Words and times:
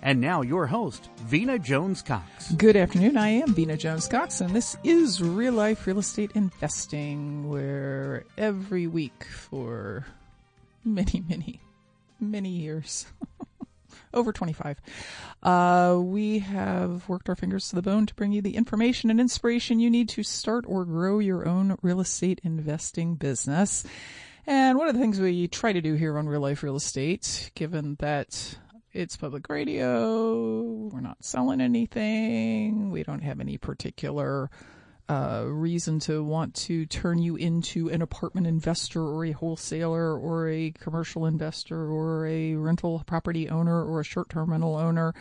And 0.00 0.20
now 0.20 0.42
your 0.42 0.66
host, 0.66 1.08
Vina 1.18 1.58
Jones 1.58 2.02
Cox. 2.02 2.52
Good 2.52 2.76
afternoon. 2.76 3.16
I 3.16 3.28
am 3.30 3.52
Vina 3.52 3.76
Jones 3.76 4.06
Cox, 4.06 4.40
and 4.40 4.54
this 4.54 4.76
is 4.84 5.20
Real 5.20 5.54
Life 5.54 5.86
Real 5.88 5.98
Estate 5.98 6.30
Investing, 6.36 7.48
where 7.48 8.24
every 8.36 8.86
week 8.86 9.24
for 9.24 10.06
many, 10.84 11.24
many, 11.28 11.60
many 12.20 12.48
years, 12.50 13.06
over 14.14 14.32
25, 14.32 14.80
uh, 15.42 15.98
we 16.00 16.38
have 16.38 17.08
worked 17.08 17.28
our 17.28 17.36
fingers 17.36 17.68
to 17.68 17.74
the 17.74 17.82
bone 17.82 18.06
to 18.06 18.14
bring 18.14 18.30
you 18.30 18.40
the 18.40 18.56
information 18.56 19.10
and 19.10 19.20
inspiration 19.20 19.80
you 19.80 19.90
need 19.90 20.08
to 20.10 20.22
start 20.22 20.64
or 20.68 20.84
grow 20.84 21.18
your 21.18 21.46
own 21.48 21.76
real 21.82 22.00
estate 22.00 22.40
investing 22.44 23.16
business. 23.16 23.84
And 24.46 24.78
one 24.78 24.88
of 24.88 24.94
the 24.94 25.00
things 25.00 25.20
we 25.20 25.48
try 25.48 25.72
to 25.72 25.80
do 25.80 25.94
here 25.94 26.16
on 26.16 26.28
Real 26.28 26.40
Life 26.40 26.62
Real 26.62 26.76
Estate, 26.76 27.50
given 27.54 27.96
that 27.98 28.56
it's 28.92 29.16
public 29.16 29.48
radio. 29.48 30.88
We're 30.92 31.00
not 31.00 31.22
selling 31.22 31.60
anything. 31.60 32.90
We 32.90 33.02
don't 33.02 33.22
have 33.22 33.40
any 33.40 33.58
particular 33.58 34.50
uh, 35.08 35.44
reason 35.46 35.98
to 36.00 36.22
want 36.22 36.54
to 36.54 36.86
turn 36.86 37.18
you 37.18 37.36
into 37.36 37.88
an 37.88 38.02
apartment 38.02 38.46
investor 38.46 39.02
or 39.02 39.24
a 39.24 39.32
wholesaler 39.32 40.18
or 40.18 40.48
a 40.48 40.70
commercial 40.72 41.26
investor 41.26 41.90
or 41.90 42.26
a 42.26 42.54
rental 42.54 43.02
property 43.06 43.48
owner 43.48 43.84
or 43.84 44.00
a 44.00 44.04
short 44.04 44.28
term 44.30 44.50
rental 44.50 44.76
owner. 44.76 45.14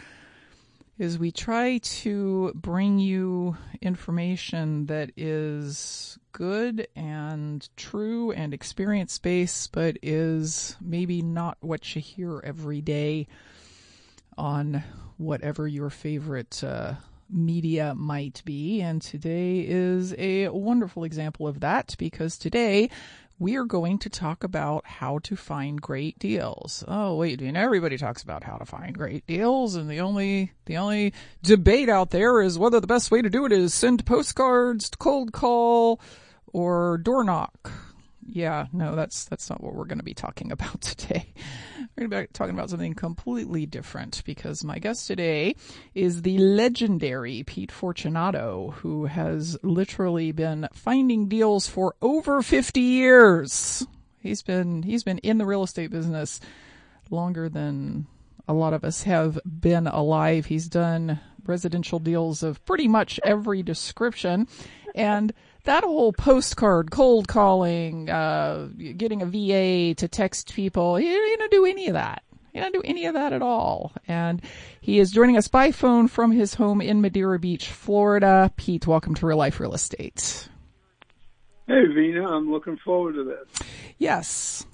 Is 0.97 1.19
we 1.19 1.31
try 1.31 1.77
to 1.77 2.51
bring 2.55 2.97
you 2.97 3.55
information 3.81 4.87
that 4.87 5.11
is 5.15 6.17
good 6.31 6.87
and 6.95 7.67
true 7.77 8.31
and 8.31 8.51
experience 8.51 9.19
based, 9.19 9.71
but 9.73 9.97
is 10.01 10.75
maybe 10.81 11.21
not 11.21 11.57
what 11.61 11.95
you 11.95 12.01
hear 12.01 12.41
every 12.43 12.81
day 12.81 13.27
on 14.37 14.83
whatever 15.17 15.67
your 15.67 15.89
favorite 15.89 16.63
uh, 16.63 16.93
media 17.29 17.93
might 17.95 18.41
be. 18.45 18.81
And 18.81 19.01
today 19.01 19.65
is 19.67 20.13
a 20.17 20.49
wonderful 20.49 21.03
example 21.03 21.47
of 21.47 21.59
that 21.61 21.95
because 21.97 22.37
today 22.37 22.89
we 23.39 23.55
are 23.55 23.65
going 23.65 23.99
to 23.99 24.09
talk 24.09 24.43
about 24.43 24.85
how 24.85 25.19
to 25.19 25.35
find 25.35 25.81
great 25.81 26.17
deals. 26.17 26.83
Oh 26.87 27.15
wait, 27.15 27.41
you 27.41 27.51
know, 27.51 27.59
everybody 27.59 27.97
talks 27.97 28.23
about 28.23 28.43
how 28.43 28.57
to 28.57 28.65
find 28.65 28.97
great 28.97 29.27
deals 29.27 29.75
and 29.75 29.89
the 29.89 29.99
only, 29.99 30.53
the 30.65 30.77
only 30.77 31.13
debate 31.43 31.89
out 31.89 32.09
there 32.09 32.41
is 32.41 32.57
whether 32.57 32.79
the 32.79 32.87
best 32.87 33.11
way 33.11 33.21
to 33.21 33.29
do 33.29 33.45
it 33.45 33.51
is 33.51 33.73
send 33.73 34.05
postcards, 34.05 34.89
cold 34.97 35.33
call, 35.33 35.99
or 36.47 36.97
door 36.97 37.23
knock 37.23 37.71
yeah, 38.29 38.67
no, 38.73 38.95
that's 38.95 39.25
that's 39.25 39.49
not 39.49 39.63
what 39.63 39.73
we're 39.73 39.85
going 39.85 39.99
to 39.99 40.03
be 40.03 40.13
talking 40.13 40.51
about 40.51 40.81
today. 40.81 41.33
We're 41.95 42.07
going 42.07 42.23
to 42.23 42.27
be 42.27 42.33
talking 42.33 42.53
about 42.53 42.69
something 42.69 42.93
completely 42.93 43.65
different 43.65 44.21
because 44.25 44.63
my 44.63 44.79
guest 44.79 45.07
today 45.07 45.55
is 45.95 46.21
the 46.21 46.37
legendary 46.37 47.43
Pete 47.43 47.71
Fortunato, 47.71 48.71
who 48.77 49.05
has 49.05 49.57
literally 49.63 50.31
been 50.33 50.67
finding 50.73 51.27
deals 51.27 51.67
for 51.67 51.95
over 52.01 52.41
50 52.41 52.79
years. 52.81 53.87
He's 54.19 54.41
been 54.41 54.83
he's 54.83 55.03
been 55.03 55.19
in 55.19 55.37
the 55.37 55.45
real 55.45 55.63
estate 55.63 55.89
business 55.89 56.41
longer 57.09 57.47
than 57.47 58.07
a 58.47 58.53
lot 58.53 58.73
of 58.73 58.83
us 58.83 59.03
have 59.03 59.39
been 59.45 59.87
alive. 59.87 60.45
He's 60.45 60.67
done 60.67 61.19
residential 61.45 61.99
deals 61.99 62.43
of 62.43 62.63
pretty 62.65 62.89
much 62.89 63.21
every 63.23 63.63
description 63.63 64.47
and 64.93 65.31
that 65.67 65.83
whole 65.83 66.13
postcard 66.13 66.91
cold 66.91 67.27
calling, 67.27 68.09
uh, 68.09 68.69
getting 68.95 69.21
a 69.21 69.25
VA 69.25 69.93
to 69.95 70.07
text 70.07 70.53
people, 70.53 70.95
he, 70.95 71.05
didn't 71.05 71.51
do 71.51 71.65
any 71.65 71.87
of 71.87 71.93
that. 71.93 72.23
He 72.53 72.59
didn't 72.59 72.73
do 72.73 72.81
any 72.83 73.05
of 73.05 73.13
that 73.13 73.33
at 73.33 73.41
all. 73.41 73.91
And 74.07 74.41
he 74.81 74.97
is 74.99 75.11
joining 75.11 75.37
us 75.37 75.47
by 75.47 75.71
phone 75.71 76.07
from 76.07 76.31
his 76.31 76.55
home 76.55 76.81
in 76.81 77.01
Madeira 77.01 77.37
Beach, 77.37 77.67
Florida. 77.67 78.51
Pete, 78.55 78.87
welcome 78.87 79.13
to 79.15 79.25
Real 79.27 79.37
Life 79.37 79.59
Real 79.59 79.73
Estate. 79.73 80.47
Hey, 81.67 81.85
Vina, 81.93 82.25
I'm 82.25 82.49
looking 82.49 82.77
forward 82.77 83.15
to 83.15 83.25
this. 83.25 83.67
Yes, 83.97 84.65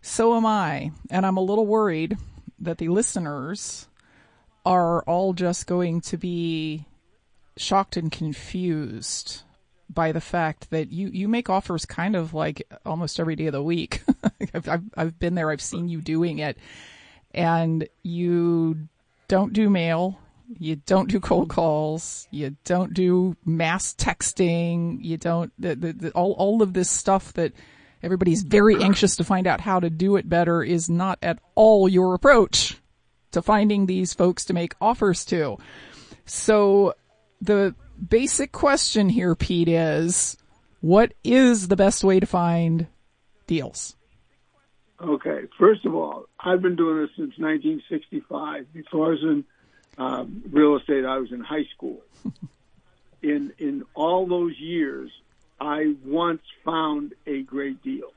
so 0.00 0.36
am 0.36 0.46
I. 0.46 0.90
And 1.10 1.26
I'm 1.26 1.36
a 1.36 1.42
little 1.42 1.66
worried 1.66 2.16
that 2.58 2.78
the 2.78 2.88
listeners 2.88 3.88
are 4.64 5.02
all 5.02 5.34
just 5.34 5.66
going 5.66 6.00
to 6.00 6.16
be 6.16 6.86
shocked 7.58 7.98
and 7.98 8.10
confused 8.10 9.42
by 9.92 10.12
the 10.12 10.20
fact 10.20 10.70
that 10.70 10.92
you, 10.92 11.08
you 11.08 11.28
make 11.28 11.50
offers 11.50 11.84
kind 11.84 12.14
of 12.14 12.32
like 12.32 12.62
almost 12.86 13.18
every 13.18 13.36
day 13.36 13.46
of 13.46 13.52
the 13.52 13.62
week. 13.62 14.02
I've, 14.54 14.68
I've, 14.68 14.82
I've 14.96 15.18
been 15.18 15.34
there. 15.34 15.50
I've 15.50 15.60
seen 15.60 15.88
you 15.88 16.00
doing 16.00 16.38
it 16.38 16.56
and 17.32 17.88
you 18.02 18.88
don't 19.28 19.52
do 19.52 19.68
mail. 19.68 20.18
You 20.58 20.76
don't 20.76 21.08
do 21.08 21.20
cold 21.20 21.48
calls. 21.48 22.26
You 22.30 22.56
don't 22.64 22.92
do 22.92 23.36
mass 23.44 23.94
texting. 23.94 24.98
You 25.00 25.16
don't, 25.16 25.52
the, 25.58 25.76
the, 25.76 25.92
the, 25.92 26.10
all, 26.10 26.32
all 26.32 26.62
of 26.62 26.72
this 26.72 26.90
stuff 26.90 27.32
that 27.34 27.52
everybody's 28.02 28.42
very 28.42 28.82
anxious 28.82 29.16
to 29.16 29.24
find 29.24 29.46
out 29.46 29.60
how 29.60 29.78
to 29.80 29.90
do 29.90 30.16
it 30.16 30.28
better 30.28 30.62
is 30.62 30.88
not 30.90 31.18
at 31.22 31.38
all 31.54 31.88
your 31.88 32.14
approach 32.14 32.76
to 33.32 33.42
finding 33.42 33.86
these 33.86 34.12
folks 34.12 34.44
to 34.46 34.52
make 34.52 34.74
offers 34.80 35.24
to. 35.26 35.56
So 36.26 36.94
the 37.40 37.74
basic 38.08 38.52
question 38.52 39.08
here, 39.08 39.34
Pete, 39.34 39.68
is 39.68 40.36
what 40.80 41.12
is 41.24 41.68
the 41.68 41.76
best 41.76 42.02
way 42.02 42.20
to 42.20 42.26
find 42.26 42.86
deals? 43.46 43.96
Okay, 45.02 45.42
first 45.58 45.86
of 45.86 45.94
all, 45.94 46.26
I've 46.38 46.60
been 46.60 46.76
doing 46.76 46.98
this 47.00 47.10
since 47.16 47.38
1965. 47.38 48.72
Before 48.72 49.06
I 49.06 49.10
was 49.10 49.22
in 49.22 49.44
um, 49.96 50.42
real 50.50 50.76
estate, 50.76 51.04
I 51.04 51.18
was 51.18 51.32
in 51.32 51.40
high 51.40 51.64
school. 51.74 52.02
in 53.22 53.52
in 53.58 53.84
all 53.94 54.26
those 54.26 54.58
years, 54.58 55.10
I 55.60 55.94
once 56.04 56.42
found 56.64 57.14
a 57.26 57.42
great 57.42 57.82
deal. 57.82 58.12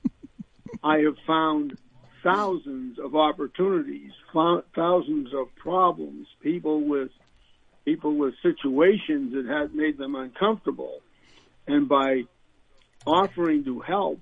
I 0.84 0.98
have 0.98 1.16
found 1.26 1.78
thousands 2.22 2.98
of 2.98 3.14
opportunities, 3.14 4.12
thousands 4.74 5.34
of 5.34 5.54
problems, 5.56 6.26
people 6.40 6.80
with 6.80 7.10
people 7.84 8.14
with 8.14 8.34
situations 8.42 9.32
that 9.34 9.46
had 9.46 9.74
made 9.74 9.98
them 9.98 10.14
uncomfortable. 10.14 11.00
And 11.66 11.88
by 11.88 12.24
offering 13.06 13.64
to 13.64 13.80
help, 13.80 14.20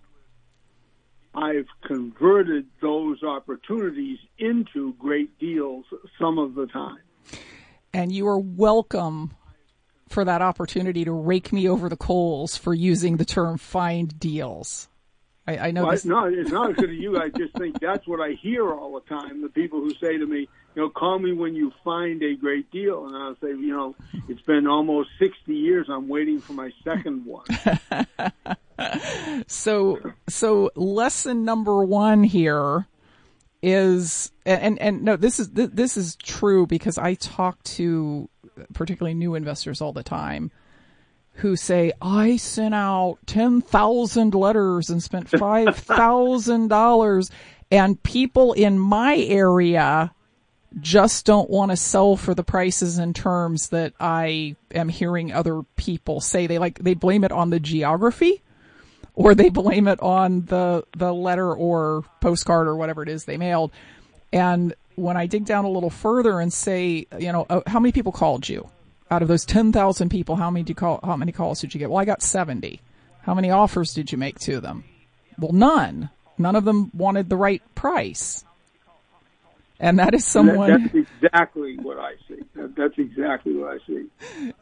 I've 1.35 1.67
converted 1.87 2.67
those 2.81 3.23
opportunities 3.23 4.19
into 4.39 4.93
great 4.95 5.39
deals 5.39 5.85
some 6.21 6.39
of 6.39 6.55
the 6.55 6.67
time. 6.67 6.99
And 7.95 8.13
you 8.13 8.27
are 8.29 8.39
welcome 8.39 9.35
for 10.09 10.25
that 10.25 10.43
opportunity 10.43 11.05
to 11.05 11.13
rake 11.13 11.53
me 11.53 11.69
over 11.69 11.89
the 11.89 11.97
coals 11.97 12.57
for 12.57 12.75
using 12.75 13.17
the 13.17 13.25
term 13.25 13.57
find 13.57 14.19
deals. 14.19 14.89
I, 15.47 15.57
I 15.59 15.71
know. 15.71 15.85
Well, 15.85 15.93
this... 15.93 16.05
No, 16.05 16.27
it's 16.27 16.51
not 16.51 16.77
good 16.77 16.89
to 16.89 16.95
you. 16.95 17.19
I 17.19 17.31
just 17.31 17.55
think 17.57 17.81
that's 17.81 18.07
what 18.07 18.21
I 18.21 18.33
hear 18.41 18.71
all 18.71 18.93
the 18.95 19.09
time. 19.09 19.43
The 19.43 19.49
people 19.49 19.81
who 19.81 19.91
say 19.95 20.19
to 20.19 20.27
me, 20.27 20.49
you 20.75 20.83
know, 20.83 20.89
call 20.89 21.19
me 21.19 21.33
when 21.33 21.55
you 21.55 21.73
find 21.85 22.23
a 22.23 22.35
great 22.35 22.71
deal. 22.71 23.07
And 23.07 23.17
I'll 23.17 23.37
say, 23.43 23.49
you 23.49 23.77
know, 23.77 23.95
it's 24.29 24.41
been 24.43 24.67
almost 24.67 25.11
60 25.19 25.55
years. 25.55 25.89
I'm 25.91 26.09
waiting 26.09 26.41
for 26.41 26.55
my 26.55 26.73
second 26.83 27.27
one. 27.27 27.45
so, 29.47 30.01
so 30.29 30.71
lesson 30.75 31.45
number 31.45 31.85
one 31.85 32.25
here 32.25 32.87
is, 33.63 34.33
and, 34.47 34.81
and 34.81 35.03
no, 35.03 35.17
this 35.17 35.39
is, 35.39 35.51
this 35.51 35.97
is 35.97 36.17
true 36.17 36.67
because 36.67 36.97
I 36.97 37.15
talk 37.15 37.63
to 37.65 38.29
particularly 38.73 39.15
new 39.15 39.35
investors 39.35 39.81
all 39.81 39.93
the 39.93 40.03
time. 40.03 40.51
who 41.37 41.57
say, 41.57 41.93
I 42.01 42.37
sent 42.37 42.75
out 42.75 43.19
10,000 43.27 44.35
letters 44.35 44.91
and 44.91 45.03
spent 45.03 45.31
$5,000 45.31 47.31
and 47.71 48.03
people 48.03 48.53
in 48.53 48.79
my 48.79 49.17
area 49.17 50.13
just 50.81 51.27
don't 51.27 51.51
want 51.51 51.71
to 51.71 51.77
sell 51.77 52.17
for 52.17 52.35
the 52.35 52.45
prices 52.45 52.99
and 52.99 53.15
terms 53.15 53.69
that 53.69 53.93
I 54.01 54.57
am 54.73 54.89
hearing 54.89 55.33
other 55.33 55.63
people 55.77 56.21
say. 56.21 56.47
They 56.47 56.59
like, 56.59 56.79
they 56.79 56.95
blame 56.95 57.25
it 57.25 57.33
on 57.33 57.51
the 57.51 57.61
geography 57.61 58.43
or 59.15 59.35
they 59.35 59.49
blame 59.51 59.89
it 59.89 60.01
on 60.01 60.47
the, 60.47 60.85
the 60.97 61.13
letter 61.13 61.53
or 61.53 62.05
postcard 62.21 62.67
or 62.67 62.77
whatever 62.77 63.03
it 63.03 63.09
is 63.09 63.25
they 63.25 63.37
mailed. 63.37 63.71
And 64.33 64.75
when 64.95 65.17
I 65.17 65.27
dig 65.27 65.45
down 65.45 65.65
a 65.65 65.71
little 65.71 65.91
further 65.91 66.41
and 66.41 66.53
say, 66.53 67.07
you 67.19 67.33
know, 67.33 67.47
uh, 67.49 67.61
how 67.67 67.81
many 67.81 67.93
people 67.93 68.13
called 68.13 68.49
you? 68.49 68.69
Out 69.11 69.23
of 69.23 69.29
those 69.29 69.45
10,000 69.45 70.09
people, 70.09 70.37
how 70.37 70.51
many 70.51 70.73
call, 70.73 71.01
how 71.05 71.17
many 71.17 71.33
calls 71.33 71.61
did 71.61 71.75
you 71.75 71.79
get? 71.79 71.91
Well, 71.91 72.01
I 72.01 72.07
got 72.07 72.23
70. 72.23 72.81
How 73.23 73.35
many 73.35 73.51
offers 73.51 73.93
did 73.93 74.11
you 74.11 74.19
make 74.19 74.39
to 74.41 74.61
them? 74.61 74.85
Well, 75.39 75.53
none. 75.53 76.11
None 76.39 76.57
of 76.57 76.65
them 76.65 76.91
wanted 76.95 77.29
the 77.29 77.37
right 77.37 77.63
price. 77.75 78.45
And 79.83 79.99
that 79.99 80.15
is 80.15 80.25
someone. 80.25 80.91
That's 80.95 80.95
exactly 80.95 81.77
what 81.77 81.99
I 81.99 82.13
see. 82.29 82.39
That's 82.55 82.97
exactly 82.97 83.55
what 83.55 83.75
I 83.75 83.79
see. 83.85 84.07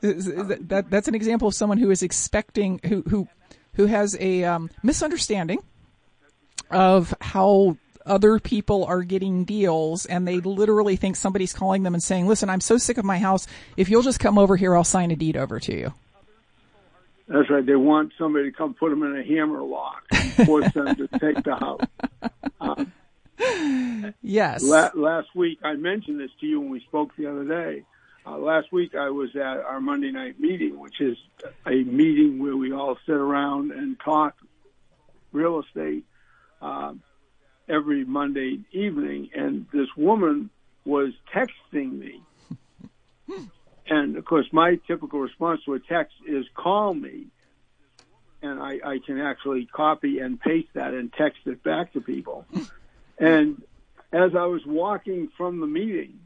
That, 0.00 0.68
that, 0.68 0.90
that's 0.90 1.08
an 1.08 1.14
example 1.14 1.46
of 1.46 1.54
someone 1.54 1.76
who 1.76 1.90
is 1.90 2.02
expecting, 2.02 2.80
who, 2.86 3.02
who, 3.02 3.28
who 3.74 3.84
has 3.84 4.16
a 4.18 4.44
um, 4.44 4.70
misunderstanding 4.82 5.62
of 6.70 7.14
how 7.20 7.76
other 8.06 8.38
people 8.38 8.84
are 8.86 9.02
getting 9.02 9.44
deals 9.44 10.06
and 10.06 10.26
they 10.26 10.40
literally 10.40 10.96
think 10.96 11.16
somebody's 11.16 11.52
calling 11.52 11.82
them 11.82 11.92
and 11.92 12.02
saying, 12.02 12.26
listen, 12.26 12.48
I'm 12.48 12.62
so 12.62 12.78
sick 12.78 12.96
of 12.96 13.04
my 13.04 13.18
house. 13.18 13.46
If 13.76 13.90
you'll 13.90 14.02
just 14.02 14.20
come 14.20 14.38
over 14.38 14.56
here, 14.56 14.74
I'll 14.74 14.84
sign 14.84 15.10
a 15.10 15.16
deed 15.16 15.36
over 15.36 15.60
to 15.60 15.74
you. 15.74 15.92
That's 17.28 17.48
right. 17.50 17.64
They 17.64 17.76
want 17.76 18.14
somebody 18.18 18.50
to 18.50 18.56
come 18.56 18.72
put 18.72 18.88
them 18.88 19.02
in 19.02 19.16
a 19.16 19.22
hammer 19.22 19.62
lock 19.62 20.02
and 20.10 20.46
force 20.46 20.72
them 20.72 20.96
to 20.96 21.08
take 21.18 21.44
the 21.44 21.56
house. 21.56 21.82
Um, 22.62 22.92
yes. 24.22 24.62
La- 24.62 24.90
last 24.94 25.28
week, 25.34 25.58
I 25.64 25.74
mentioned 25.74 26.20
this 26.20 26.30
to 26.40 26.46
you 26.46 26.60
when 26.60 26.70
we 26.70 26.80
spoke 26.80 27.10
the 27.16 27.26
other 27.26 27.44
day. 27.44 27.84
Uh, 28.26 28.36
last 28.36 28.72
week, 28.72 28.94
I 28.94 29.10
was 29.10 29.34
at 29.34 29.40
our 29.40 29.80
Monday 29.80 30.12
night 30.12 30.38
meeting, 30.38 30.78
which 30.78 31.00
is 31.00 31.16
a 31.66 31.82
meeting 31.84 32.38
where 32.42 32.56
we 32.56 32.72
all 32.72 32.98
sit 33.06 33.14
around 33.14 33.72
and 33.72 33.98
talk 34.04 34.34
real 35.32 35.60
estate. 35.60 36.04
Um, 36.60 37.02
every 37.70 38.04
Monday 38.04 38.60
evening, 38.72 39.30
and 39.34 39.66
this 39.72 39.86
woman 39.96 40.50
was 40.84 41.12
texting 41.34 41.98
me. 41.98 42.22
And 43.90 44.16
of 44.16 44.24
course, 44.24 44.46
my 44.52 44.76
typical 44.86 45.18
response 45.18 45.62
to 45.64 45.74
a 45.74 45.80
text 45.80 46.14
is 46.24 46.44
call 46.54 46.94
me. 46.94 47.26
And 48.40 48.60
I, 48.60 48.78
I 48.84 48.98
can 49.04 49.20
actually 49.20 49.66
copy 49.66 50.20
and 50.20 50.40
paste 50.40 50.68
that 50.74 50.94
and 50.94 51.12
text 51.12 51.40
it 51.46 51.64
back 51.64 51.92
to 51.94 52.00
people. 52.00 52.46
And 53.20 53.62
as 54.12 54.34
I 54.34 54.46
was 54.46 54.64
walking 54.66 55.28
from 55.36 55.60
the 55.60 55.66
meeting, 55.66 56.18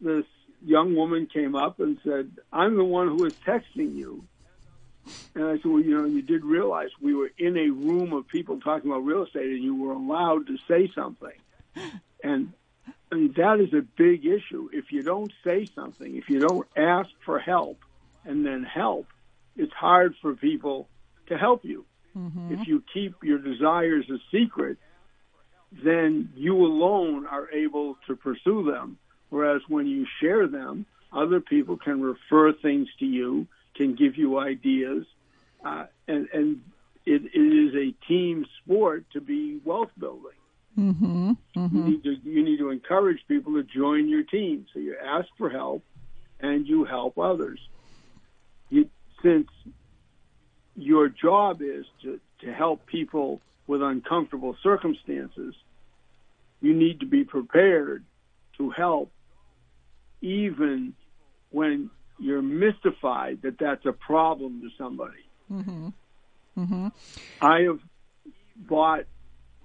this 0.00 0.26
young 0.62 0.94
woman 0.94 1.26
came 1.26 1.54
up 1.54 1.80
and 1.80 1.98
said, 2.04 2.30
I'm 2.52 2.76
the 2.76 2.84
one 2.84 3.08
who 3.08 3.22
was 3.22 3.34
texting 3.46 3.96
you. 3.96 4.24
And 5.34 5.44
I 5.44 5.56
said, 5.56 5.66
well, 5.66 5.80
you 5.80 5.96
know, 5.96 6.04
you 6.04 6.20
did 6.20 6.44
realize 6.44 6.90
we 7.00 7.14
were 7.14 7.30
in 7.38 7.56
a 7.56 7.68
room 7.68 8.12
of 8.12 8.26
people 8.26 8.60
talking 8.60 8.90
about 8.90 9.04
real 9.04 9.22
estate 9.22 9.46
and 9.46 9.62
you 9.62 9.76
were 9.76 9.92
allowed 9.92 10.48
to 10.48 10.58
say 10.66 10.90
something. 10.94 11.32
And 12.24 12.52
I 13.12 13.14
mean, 13.14 13.34
that 13.36 13.60
is 13.60 13.72
a 13.72 13.82
big 13.82 14.26
issue. 14.26 14.68
If 14.72 14.90
you 14.90 15.02
don't 15.02 15.32
say 15.44 15.66
something, 15.66 16.16
if 16.16 16.28
you 16.28 16.40
don't 16.40 16.66
ask 16.76 17.08
for 17.24 17.38
help 17.38 17.78
and 18.24 18.44
then 18.44 18.64
help, 18.64 19.06
it's 19.56 19.72
hard 19.72 20.16
for 20.20 20.34
people 20.34 20.88
to 21.28 21.38
help 21.38 21.64
you. 21.64 21.84
Mm-hmm. 22.18 22.54
If 22.54 22.66
you 22.66 22.82
keep 22.92 23.22
your 23.22 23.38
desires 23.38 24.10
a 24.10 24.18
secret, 24.32 24.78
then 25.84 26.30
you 26.34 26.56
alone 26.56 27.26
are 27.26 27.50
able 27.50 27.96
to 28.06 28.16
pursue 28.16 28.70
them. 28.70 28.98
Whereas 29.30 29.62
when 29.68 29.86
you 29.86 30.06
share 30.20 30.46
them, 30.46 30.86
other 31.12 31.40
people 31.40 31.76
can 31.76 32.00
refer 32.00 32.52
things 32.52 32.88
to 33.00 33.06
you 33.06 33.46
can 33.76 33.94
give 33.94 34.16
you 34.16 34.38
ideas, 34.38 35.04
uh, 35.64 35.86
and 36.08 36.28
and 36.32 36.60
it, 37.04 37.22
it 37.34 37.38
is 37.38 37.74
a 37.74 38.06
team 38.06 38.46
sport 38.62 39.04
to 39.12 39.20
be 39.20 39.60
wealth 39.64 39.90
building. 39.98 40.32
Mm-hmm, 40.78 41.30
mm-hmm. 41.56 41.76
You 41.76 41.84
need 41.84 42.02
to 42.04 42.16
you 42.24 42.44
need 42.44 42.58
to 42.58 42.70
encourage 42.70 43.20
people 43.28 43.54
to 43.54 43.62
join 43.62 44.08
your 44.08 44.22
team. 44.22 44.66
So 44.72 44.80
you 44.80 44.96
ask 45.02 45.28
for 45.38 45.50
help, 45.50 45.82
and 46.40 46.66
you 46.66 46.84
help 46.84 47.18
others. 47.18 47.60
You, 48.68 48.88
since 49.22 49.48
your 50.74 51.08
job 51.08 51.62
is 51.62 51.86
to, 52.02 52.20
to 52.40 52.52
help 52.52 52.86
people 52.86 53.40
with 53.66 53.82
uncomfortable 53.82 54.56
circumstances, 54.62 55.54
you 56.60 56.74
need 56.74 57.00
to 57.00 57.06
be 57.06 57.24
prepared 57.24 58.04
to 58.58 58.70
help 58.70 59.12
even 60.20 60.94
when 61.50 61.90
you're 62.18 62.42
mystified 62.42 63.42
that 63.42 63.58
that's 63.58 63.84
a 63.84 63.92
problem 63.92 64.62
to 64.62 64.68
somebody. 64.78 65.24
Mm-hmm. 65.50 65.88
Mm-hmm. 66.58 66.88
I 67.40 67.60
have 67.62 67.80
bought 68.56 69.04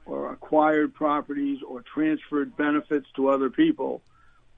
or 0.05 0.33
acquired 0.33 0.93
properties 0.93 1.59
or 1.65 1.83
transferred 1.93 2.57
benefits 2.57 3.07
to 3.15 3.29
other 3.29 3.49
people 3.49 4.01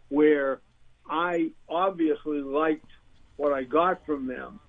where 0.09 0.59
I 1.07 1.51
obviously 1.69 2.39
liked 2.39 2.89
what 3.35 3.53
I 3.53 3.63
got 3.63 4.06
from 4.06 4.27
them 4.27 4.59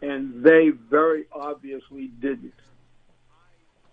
and 0.00 0.42
they 0.44 0.70
very 0.70 1.24
obviously 1.32 2.06
didn't. 2.06 2.54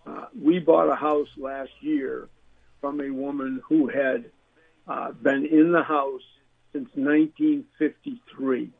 Uh, 0.05 0.25
we 0.39 0.59
bought 0.59 0.89
a 0.89 0.95
house 0.95 1.27
last 1.35 1.71
year 1.81 2.29
from 2.81 3.01
a 3.01 3.09
woman 3.09 3.61
who 3.67 3.87
had 3.87 4.25
uh, 4.87 5.11
been 5.11 5.45
in 5.45 5.71
the 5.71 5.83
house 5.83 6.21
since 6.73 6.89
1953. 6.95 8.71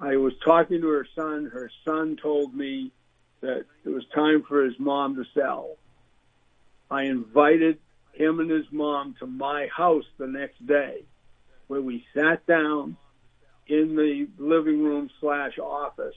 I 0.00 0.16
was 0.16 0.32
talking 0.44 0.80
to 0.80 0.88
her 0.88 1.06
son. 1.16 1.50
Her 1.52 1.70
son 1.84 2.16
told 2.20 2.54
me 2.54 2.92
that 3.40 3.64
it 3.84 3.88
was 3.88 4.04
time 4.14 4.42
for 4.48 4.64
his 4.64 4.78
mom 4.78 5.16
to 5.16 5.24
sell. 5.34 5.76
I 6.90 7.04
invited 7.04 7.78
him 8.12 8.40
and 8.40 8.50
his 8.50 8.66
mom 8.70 9.14
to 9.20 9.26
my 9.26 9.68
house 9.74 10.04
the 10.18 10.26
next 10.26 10.64
day 10.66 11.04
where 11.68 11.80
we 11.80 12.04
sat 12.14 12.46
down 12.46 12.96
in 13.66 13.96
the 13.96 14.28
living 14.38 14.82
room 14.82 15.08
slash 15.20 15.58
office 15.58 16.14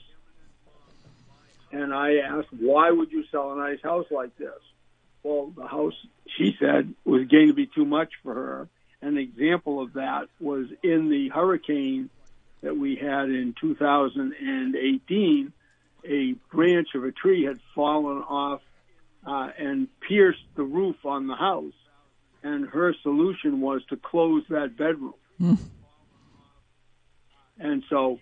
and 1.71 1.93
I 1.93 2.17
asked, 2.17 2.47
why 2.51 2.91
would 2.91 3.11
you 3.11 3.23
sell 3.31 3.53
a 3.53 3.57
nice 3.57 3.81
house 3.81 4.05
like 4.11 4.35
this? 4.37 4.49
well, 5.25 5.51
the 5.57 5.65
house, 5.65 5.95
she 6.37 6.55
said, 6.59 6.93
was 7.03 7.27
going 7.27 7.47
to 7.47 7.53
be 7.53 7.65
too 7.65 7.85
much 7.85 8.11
for 8.21 8.35
her. 8.35 8.69
An 9.01 9.17
example 9.17 9.81
of 9.81 9.93
that 9.93 10.27
was 10.39 10.67
in 10.83 11.09
the 11.09 11.29
hurricane 11.29 12.11
that 12.61 12.77
we 12.77 12.95
had 12.95 13.29
in 13.29 13.55
2018. 13.59 15.51
A 16.07 16.33
branch 16.53 16.89
of 16.93 17.05
a 17.05 17.11
tree 17.11 17.43
had 17.43 17.59
fallen 17.73 18.19
off 18.19 18.61
uh, 19.25 19.49
and 19.57 19.87
pierced 20.07 20.45
the 20.55 20.61
roof 20.61 21.03
on 21.03 21.25
the 21.25 21.35
house. 21.35 21.73
And 22.43 22.69
her 22.69 22.93
solution 23.01 23.61
was 23.61 23.81
to 23.89 23.97
close 23.97 24.43
that 24.49 24.77
bedroom. 24.77 25.15
Mm. 25.41 25.57
And 27.57 27.83
so 27.89 28.19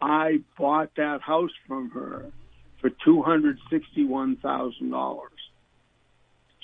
I 0.00 0.40
bought 0.56 0.94
that 0.96 1.20
house 1.20 1.52
from 1.66 1.90
her 1.90 2.32
for 2.80 2.88
$261,000 3.06 5.20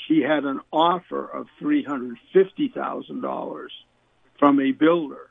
she 0.06 0.20
had 0.20 0.44
an 0.44 0.60
offer 0.72 1.26
of 1.26 1.48
$350,000 1.60 3.66
from 4.38 4.60
a 4.60 4.70
builder. 4.72 5.30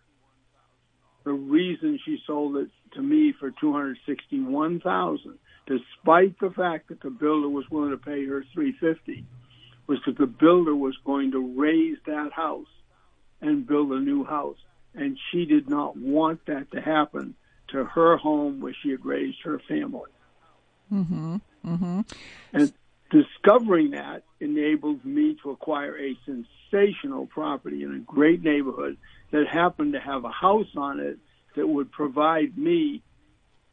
The 1.23 1.33
reason 1.33 1.99
she 2.05 2.21
sold 2.27 2.57
it 2.57 2.69
to 2.93 3.01
me 3.01 3.33
for 3.39 3.49
261,000, 3.51 5.39
despite 5.65 6.39
the 6.39 6.51
fact 6.51 6.89
that 6.89 7.01
the 7.01 7.09
builder 7.09 7.49
was 7.49 7.67
willing 7.69 7.89
to 7.91 7.97
pay 7.97 8.25
her 8.25 8.43
350, 8.53 9.25
was 9.87 9.99
that 10.05 10.17
the 10.17 10.27
builder 10.27 10.75
was 10.75 10.97
going 11.05 11.31
to 11.31 11.39
raise 11.57 11.97
that 12.05 12.31
house 12.31 12.67
and 13.41 13.67
build 13.67 13.91
a 13.91 13.99
new 13.99 14.23
house. 14.23 14.57
And 14.93 15.17
she 15.31 15.45
did 15.45 15.67
not 15.69 15.97
want 15.97 16.45
that 16.45 16.71
to 16.71 16.81
happen 16.81 17.35
to 17.69 17.83
her 17.83 18.17
home 18.17 18.61
where 18.61 18.75
she 18.81 18.91
had 18.91 19.05
raised 19.05 19.41
her 19.43 19.59
family. 19.67 20.11
Mm-hmm. 20.91 21.37
Mm-hmm. 21.65 22.01
And 22.53 22.73
discovering 23.15 23.91
that 23.91 24.23
enabled 24.39 25.05
me 25.05 25.37
to 25.43 25.51
acquire 25.51 25.97
a 25.97 26.17
sensational 26.25 27.25
property 27.27 27.83
in 27.83 27.95
a 27.95 27.99
great 27.99 28.43
neighborhood 28.43 28.97
that 29.31 29.47
happened 29.47 29.93
to 29.93 29.99
have 29.99 30.25
a 30.25 30.31
house 30.31 30.67
on 30.75 30.99
it 30.99 31.17
that 31.55 31.67
would 31.67 31.91
provide 31.91 32.57
me 32.57 33.01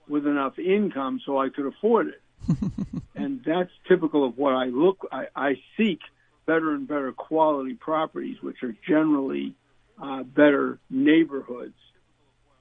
with 0.08 0.26
enough 0.26 0.58
income 0.58 1.20
so 1.24 1.38
I 1.38 1.48
could 1.48 1.66
afford 1.66 2.08
it. 2.08 2.20
and 3.16 3.42
that's 3.44 3.70
typical 3.88 4.24
of 4.24 4.38
what 4.38 4.54
I 4.54 4.66
look, 4.66 5.08
I, 5.10 5.26
I 5.34 5.54
seek 5.76 6.00
better 6.46 6.72
and 6.72 6.86
better 6.86 7.12
quality 7.12 7.74
properties, 7.74 8.36
which 8.42 8.62
are 8.62 8.74
generally 8.86 9.54
uh, 10.00 10.22
better 10.22 10.78
neighborhoods. 10.90 11.74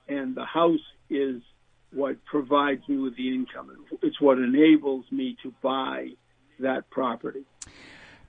and 0.08 0.36
the 0.36 0.46
house 0.46 0.80
is 1.10 1.42
what 1.94 2.24
provides 2.26 2.88
me 2.88 2.98
with 2.98 3.16
the 3.18 3.30
income. 3.30 3.70
It's 4.02 4.20
what 4.22 4.38
enables 4.38 5.06
me 5.12 5.38
to 5.44 5.54
buy 5.62 6.12
that 6.62 6.90
property. 6.90 7.44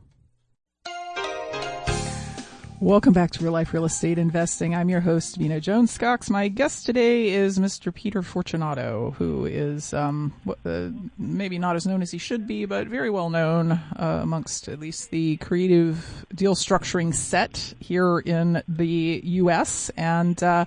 Welcome 2.81 3.13
back 3.13 3.31
to 3.31 3.43
Real 3.45 3.53
Life 3.53 3.73
Real 3.73 3.85
Estate 3.85 4.17
Investing. 4.17 4.75
I'm 4.75 4.89
your 4.89 4.99
host, 4.99 5.37
Vina 5.37 5.61
Jones 5.61 5.97
Cox. 5.97 6.29
My 6.29 6.49
guest 6.49 6.85
today 6.85 7.29
is 7.29 7.57
Mr. 7.57 7.93
Peter 7.93 8.21
Fortunato, 8.21 9.15
who 9.17 9.45
is 9.45 9.93
um, 9.93 10.33
uh, 10.65 10.89
maybe 11.17 11.57
not 11.57 11.77
as 11.77 11.87
known 11.87 12.01
as 12.01 12.11
he 12.11 12.17
should 12.17 12.45
be, 12.45 12.65
but 12.65 12.87
very 12.87 13.09
well 13.09 13.29
known 13.29 13.71
uh, 13.71 14.19
amongst 14.21 14.67
at 14.67 14.81
least 14.81 15.11
the 15.11 15.37
creative 15.37 16.25
deal 16.35 16.55
structuring 16.55 17.15
set 17.15 17.73
here 17.79 18.19
in 18.19 18.61
the 18.67 19.21
U.S. 19.23 19.89
And 19.95 20.43
uh, 20.43 20.65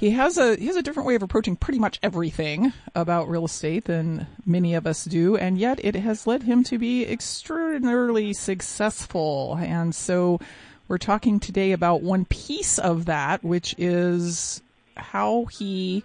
he 0.00 0.12
has 0.12 0.38
a 0.38 0.56
he 0.56 0.66
has 0.66 0.76
a 0.76 0.82
different 0.82 1.06
way 1.06 1.14
of 1.14 1.22
approaching 1.22 1.56
pretty 1.56 1.78
much 1.78 2.00
everything 2.02 2.72
about 2.94 3.28
real 3.28 3.44
estate 3.44 3.84
than 3.84 4.26
many 4.46 4.72
of 4.72 4.86
us 4.86 5.04
do, 5.04 5.36
and 5.36 5.58
yet 5.58 5.78
it 5.84 5.94
has 5.94 6.26
led 6.26 6.44
him 6.44 6.64
to 6.64 6.78
be 6.78 7.04
extraordinarily 7.04 8.32
successful. 8.32 9.58
And 9.60 9.94
so, 9.94 10.40
we're 10.88 10.96
talking 10.96 11.38
today 11.38 11.72
about 11.72 12.00
one 12.00 12.24
piece 12.24 12.78
of 12.78 13.04
that, 13.04 13.44
which 13.44 13.74
is 13.76 14.62
how 14.96 15.44
he 15.44 16.02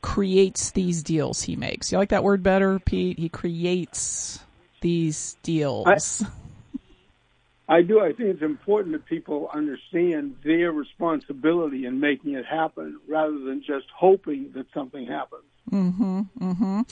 creates 0.00 0.70
these 0.70 1.02
deals 1.02 1.42
he 1.42 1.56
makes. 1.56 1.92
You 1.92 1.98
like 1.98 2.08
that 2.08 2.24
word 2.24 2.42
better, 2.42 2.78
Pete? 2.78 3.18
He 3.18 3.28
creates 3.28 4.38
these 4.80 5.36
deals. 5.42 6.22
I- 6.22 6.26
I 7.68 7.80
do. 7.82 8.00
I 8.00 8.12
think 8.12 8.28
it's 8.28 8.42
important 8.42 8.92
that 8.92 9.06
people 9.06 9.48
understand 9.52 10.36
their 10.44 10.70
responsibility 10.70 11.86
in 11.86 11.98
making 11.98 12.34
it 12.34 12.44
happen 12.44 13.00
rather 13.08 13.38
than 13.38 13.62
just 13.66 13.86
hoping 13.96 14.52
that 14.54 14.66
something 14.74 15.06
happens. 15.06 15.44
Mm-hmm. 15.70 16.20
Mm-hmm. 16.40 16.82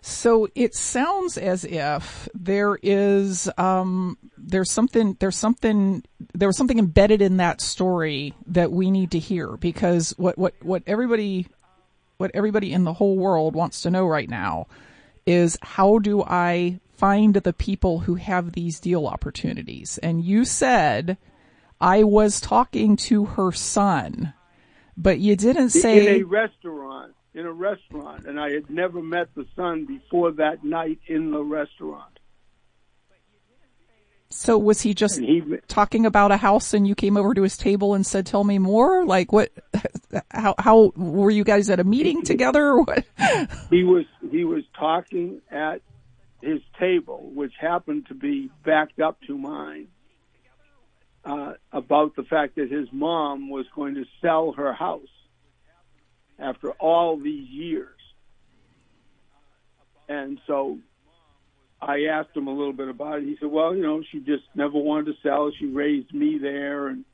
So 0.00 0.48
it 0.54 0.74
sounds 0.74 1.36
as 1.36 1.64
if 1.64 2.28
there 2.34 2.78
is 2.82 3.50
um, 3.58 4.16
there's 4.38 4.70
something 4.70 5.16
there's 5.18 5.36
something 5.36 6.04
there 6.34 6.48
was 6.48 6.56
something 6.56 6.78
embedded 6.78 7.20
in 7.20 7.38
that 7.38 7.60
story 7.60 8.34
that 8.46 8.70
we 8.70 8.90
need 8.90 9.10
to 9.12 9.18
hear 9.18 9.56
because 9.56 10.14
what 10.18 10.38
what 10.38 10.54
what 10.60 10.82
everybody 10.86 11.48
what 12.18 12.30
everybody 12.34 12.72
in 12.72 12.84
the 12.84 12.92
whole 12.92 13.16
world 13.16 13.54
wants 13.54 13.82
to 13.82 13.90
know 13.90 14.06
right 14.06 14.28
now 14.28 14.66
is 15.26 15.58
how 15.62 15.98
do 15.98 16.22
I 16.22 16.80
find 17.02 17.34
the 17.34 17.52
people 17.52 17.98
who 17.98 18.14
have 18.14 18.52
these 18.52 18.78
deal 18.78 19.08
opportunities. 19.08 19.98
And 20.04 20.24
you 20.24 20.44
said, 20.44 21.18
I 21.80 22.04
was 22.04 22.40
talking 22.40 22.94
to 23.08 23.24
her 23.24 23.50
son, 23.50 24.34
but 24.96 25.18
you 25.18 25.34
didn't 25.34 25.70
say. 25.70 26.14
In 26.14 26.22
a 26.22 26.24
restaurant, 26.24 27.14
in 27.34 27.44
a 27.44 27.52
restaurant, 27.52 28.26
and 28.26 28.38
I 28.38 28.52
had 28.52 28.70
never 28.70 29.02
met 29.02 29.34
the 29.34 29.44
son 29.56 29.84
before 29.84 30.30
that 30.34 30.62
night 30.62 31.00
in 31.08 31.32
the 31.32 31.42
restaurant. 31.42 32.20
So 34.30 34.56
was 34.56 34.82
he 34.82 34.94
just 34.94 35.18
he, 35.18 35.42
talking 35.66 36.06
about 36.06 36.30
a 36.30 36.36
house 36.36 36.72
and 36.72 36.86
you 36.86 36.94
came 36.94 37.16
over 37.16 37.34
to 37.34 37.42
his 37.42 37.56
table 37.56 37.94
and 37.94 38.06
said, 38.06 38.26
tell 38.26 38.44
me 38.44 38.60
more? 38.60 39.04
Like 39.04 39.32
what, 39.32 39.50
how, 40.30 40.54
how, 40.56 40.92
were 40.94 41.32
you 41.32 41.42
guys 41.42 41.68
at 41.68 41.80
a 41.80 41.84
meeting 41.84 42.22
together 42.22 42.76
what? 42.78 43.04
He 43.70 43.82
was, 43.82 44.04
he 44.30 44.44
was 44.44 44.62
talking 44.78 45.40
at 45.50 45.82
his 46.42 46.60
table, 46.78 47.30
which 47.34 47.52
happened 47.58 48.06
to 48.08 48.14
be 48.14 48.50
backed 48.64 49.00
up 49.00 49.18
to 49.26 49.38
mine, 49.38 49.88
uh, 51.24 51.52
about 51.72 52.16
the 52.16 52.24
fact 52.24 52.56
that 52.56 52.70
his 52.70 52.88
mom 52.92 53.48
was 53.48 53.64
going 53.74 53.94
to 53.94 54.04
sell 54.20 54.52
her 54.52 54.72
house 54.72 55.00
after 56.38 56.72
all 56.72 57.16
these 57.16 57.48
years. 57.48 57.88
And 60.08 60.40
so 60.46 60.78
I 61.80 62.06
asked 62.10 62.36
him 62.36 62.48
a 62.48 62.52
little 62.52 62.72
bit 62.72 62.88
about 62.88 63.18
it. 63.18 63.24
He 63.24 63.36
said, 63.40 63.50
well, 63.50 63.74
you 63.74 63.82
know, 63.82 64.02
she 64.10 64.18
just 64.18 64.44
never 64.54 64.78
wanted 64.78 65.06
to 65.06 65.12
sell. 65.22 65.50
She 65.58 65.66
raised 65.66 66.12
me 66.12 66.38
there. 66.42 66.88
And 66.88 67.04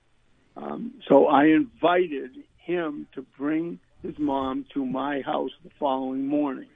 um, 0.56 0.94
so 1.06 1.26
I 1.26 1.44
invited 1.44 2.30
him 2.56 3.06
to 3.14 3.24
bring 3.38 3.78
his 4.02 4.14
mom 4.18 4.64
to 4.74 4.84
my 4.84 5.20
house 5.20 5.50
the 5.64 5.70
following 5.78 6.26
morning. 6.26 6.68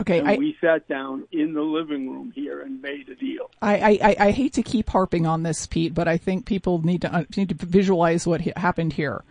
Okay, 0.00 0.18
and 0.18 0.28
I, 0.28 0.36
we 0.36 0.56
sat 0.60 0.88
down 0.88 1.28
in 1.30 1.54
the 1.54 1.62
living 1.62 2.10
room 2.10 2.32
here 2.34 2.62
and 2.62 2.82
made 2.82 3.08
a 3.08 3.14
deal. 3.14 3.48
I, 3.62 3.98
I, 4.02 4.16
I 4.26 4.30
hate 4.32 4.52
to 4.54 4.62
keep 4.62 4.88
harping 4.90 5.24
on 5.24 5.44
this, 5.44 5.68
Pete, 5.68 5.94
but 5.94 6.08
I 6.08 6.16
think 6.16 6.46
people 6.46 6.84
need 6.84 7.02
to 7.02 7.14
uh, 7.14 7.24
need 7.36 7.50
to 7.50 7.54
visualize 7.66 8.26
what 8.26 8.40
happened 8.56 8.94
here. 8.94 9.22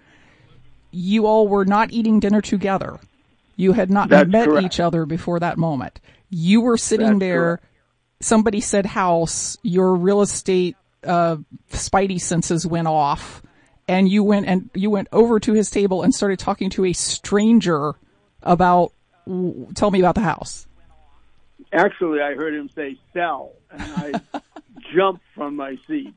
You 0.91 1.25
all 1.25 1.49
were 1.49 1.65
not 1.65 1.91
eating 1.91 2.21
dinner 2.21 2.39
together. 2.39 2.99
You 3.57 3.73
had 3.73 3.91
not 3.91 4.07
That's 4.09 4.29
met 4.29 4.47
correct. 4.47 4.65
each 4.65 4.79
other 4.79 5.05
before 5.05 5.39
that 5.41 5.57
moment. 5.57 5.99
You 6.29 6.61
were 6.61 6.77
sitting 6.77 7.07
That's 7.07 7.19
there. 7.19 7.57
correct. 7.57 7.65
Somebody 8.21 8.61
said 8.61 8.85
house. 8.85 9.57
Your 9.63 9.95
real 9.95 10.21
estate 10.21 10.77
uh, 11.03 11.37
spidey 11.71 12.21
senses 12.21 12.65
went 12.65 12.87
off, 12.87 13.41
and 13.89 14.07
you 14.07 14.23
went 14.23 14.45
and 14.45 14.69
you 14.73 14.89
went 14.89 15.09
over 15.11 15.41
to 15.41 15.51
his 15.51 15.69
table 15.69 16.03
and 16.03 16.15
started 16.15 16.39
talking 16.39 16.69
to 16.69 16.85
a 16.85 16.93
stranger 16.93 17.95
about 18.41 18.93
tell 19.75 19.91
me 19.91 19.99
about 19.99 20.15
the 20.15 20.21
house. 20.21 20.67
Actually, 21.71 22.21
I 22.21 22.33
heard 22.33 22.53
him 22.53 22.69
say 22.69 22.97
sell, 23.13 23.53
and 23.71 23.81
I 24.33 24.41
jumped 24.95 25.23
from 25.33 25.55
my 25.55 25.77
seat. 25.87 26.13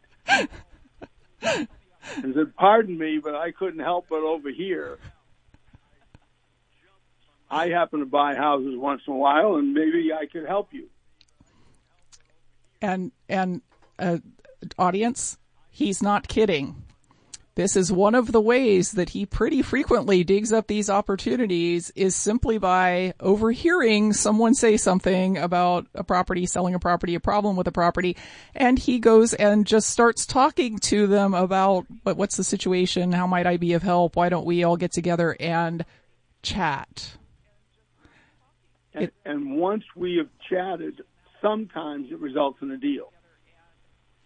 And 1.42 2.34
said, 2.34 2.54
pardon 2.56 2.96
me, 2.96 3.18
but 3.18 3.34
I 3.34 3.50
couldn't 3.50 3.80
help 3.80 4.06
but 4.08 4.22
over 4.22 4.50
here. 4.50 4.98
I 7.50 7.68
happen 7.68 8.00
to 8.00 8.06
buy 8.06 8.34
houses 8.34 8.76
once 8.76 9.02
in 9.06 9.12
a 9.12 9.16
while, 9.16 9.56
and 9.56 9.72
maybe 9.72 10.12
I 10.12 10.26
could 10.26 10.46
help 10.46 10.72
you. 10.72 10.88
And, 12.80 13.12
and, 13.28 13.62
uh, 13.98 14.18
audience, 14.78 15.38
he's 15.70 16.02
not 16.02 16.28
kidding. 16.28 16.86
This 17.56 17.75
is 17.75 17.90
one 17.90 18.14
of 18.14 18.32
the 18.32 18.40
ways 18.40 18.92
that 18.92 19.08
he 19.08 19.25
pretty 19.25 19.62
frequently 19.62 20.22
digs 20.25 20.52
up 20.52 20.66
these 20.66 20.90
opportunities 20.90 21.90
is 21.96 22.14
simply 22.14 22.58
by 22.58 23.14
overhearing 23.18 24.12
someone 24.12 24.52
say 24.52 24.76
something 24.76 25.38
about 25.38 25.86
a 25.94 26.04
property, 26.04 26.44
selling 26.44 26.75
a 26.75 26.78
property, 26.78 27.14
a 27.14 27.20
problem 27.20 27.56
with 27.56 27.66
a 27.66 27.72
property, 27.72 28.14
and 28.54 28.78
he 28.78 28.98
goes 28.98 29.32
and 29.32 29.66
just 29.66 29.88
starts 29.88 30.26
talking 30.26 30.78
to 30.80 31.06
them 31.06 31.32
about 31.32 31.86
what, 32.02 32.18
what's 32.18 32.36
the 32.36 32.44
situation, 32.44 33.10
how 33.10 33.26
might 33.26 33.46
I 33.46 33.56
be 33.56 33.72
of 33.72 33.82
help, 33.82 34.16
why 34.16 34.28
don't 34.28 34.44
we 34.44 34.62
all 34.62 34.76
get 34.76 34.92
together 34.92 35.34
and 35.40 35.82
chat. 36.42 37.16
And, 38.92 39.10
and 39.25 39.56
once 39.56 39.84
we 39.94 40.16
have 40.16 40.28
chatted, 40.50 41.00
sometimes 41.40 42.12
it 42.12 42.18
results 42.18 42.58
in 42.60 42.70
a 42.70 42.76
deal. 42.76 43.14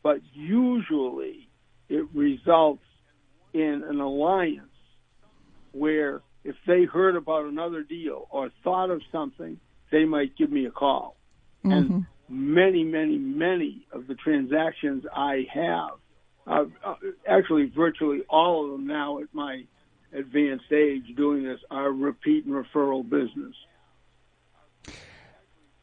But 0.02 0.18
usually 0.32 1.49
it 1.88 2.06
results 2.12 2.82
in 3.52 3.85
an 3.88 4.00
alliance 4.00 4.69
where 5.73 6.23
if 6.45 6.57
they 6.66 6.85
heard 6.85 7.16
about 7.16 7.47
another 7.47 7.83
deal 7.83 8.26
or 8.30 8.50
thought 8.64 8.90
of 8.90 9.02
something, 9.12 9.59
they 9.90 10.04
might 10.04 10.37
give 10.37 10.50
me 10.50 10.66
a 10.66 10.71
call. 10.71 11.16
And 11.62 12.07
many, 12.28 12.85
many, 12.85 13.19
many 13.19 13.87
of 13.92 14.07
the 14.07 14.14
transactions 14.14 15.04
I 15.14 15.47
have, 15.52 15.90
uh, 16.47 16.64
actually 17.28 17.66
virtually 17.66 18.23
all 18.28 18.64
of 18.64 18.73
them 18.73 18.87
now 18.87 19.19
at 19.19 19.28
my 19.33 19.64
advanced 20.12 20.73
age 20.73 21.04
doing 21.16 21.45
this 21.45 21.61
are 21.71 21.90
repeat 21.90 22.47
and 22.47 22.54
referral 22.54 23.09
business. 23.09 23.54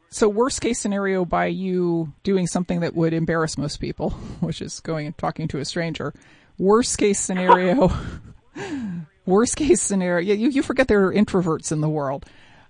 So 0.10 0.28
worst 0.30 0.62
case 0.62 0.80
scenario 0.80 1.26
by 1.26 1.48
you 1.48 2.14
doing 2.24 2.48
something 2.48 2.80
that 2.80 2.96
would 2.96 3.14
embarrass 3.14 3.58
most 3.58 3.78
people, 3.78 4.10
which 4.40 4.62
is 4.62 4.80
going 4.80 5.06
and 5.06 5.18
talking 5.18 5.48
to 5.50 5.60
a 5.60 5.66
stranger. 5.66 6.14
Worst 6.58 6.98
case 6.98 7.20
scenario, 7.20 7.92
worst 9.26 9.56
case 9.56 9.82
scenario, 9.82 10.34
you, 10.34 10.50
you 10.50 10.62
forget 10.62 10.88
there 10.88 11.06
are 11.06 11.14
introverts 11.14 11.72
in 11.72 11.82
the 11.82 11.90
world. 11.90 12.26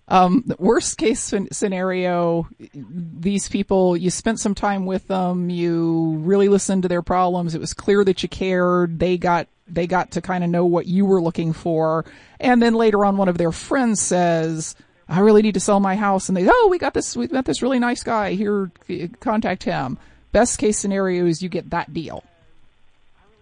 Um, 0.10 0.46
worst 0.58 0.98
case 0.98 1.34
scenario, 1.52 2.48
these 2.74 3.50
people, 3.50 3.98
you 3.98 4.10
spent 4.10 4.40
some 4.40 4.56
time 4.56 4.86
with 4.86 5.08
them, 5.08 5.50
you 5.50 6.18
really 6.20 6.48
listened 6.48 6.84
to 6.84 6.88
their 6.88 7.02
problems, 7.02 7.56
it 7.56 7.62
was 7.62 7.74
clear 7.74 8.06
that 8.06 8.24
you 8.24 8.30
cared, 8.30 9.00
they 9.00 9.18
got, 9.18 9.48
they 9.68 9.86
got 9.86 10.12
to 10.12 10.22
kind 10.22 10.46
of 10.46 10.50
know 10.50 10.66
what 10.66 10.86
you 10.86 11.06
were 11.06 11.22
looking 11.22 11.52
for, 11.52 12.06
and 12.40 12.62
then 12.62 12.74
later 12.74 13.04
on 13.04 13.18
one 13.18 13.28
of 13.28 13.38
their 13.38 13.52
friends 13.52 14.02
says, 14.02 14.76
I 15.10 15.20
really 15.20 15.42
need 15.42 15.56
to 15.56 15.60
sell 15.60 15.82
my 15.82 15.98
house, 15.98 16.30
and 16.30 16.38
they, 16.38 16.48
oh, 16.50 16.68
we 16.72 16.78
got 16.78 16.94
this, 16.94 17.18
we 17.18 17.28
got 17.28 17.44
this 17.44 17.62
really 17.62 17.80
nice 17.80 18.04
guy, 18.04 18.32
here, 18.32 18.72
contact 19.20 19.64
him. 19.64 19.98
Best 20.32 20.58
case 20.58 20.78
scenario 20.78 21.26
is 21.26 21.42
you 21.42 21.50
get 21.50 21.70
that 21.72 21.94
deal. 21.94 22.24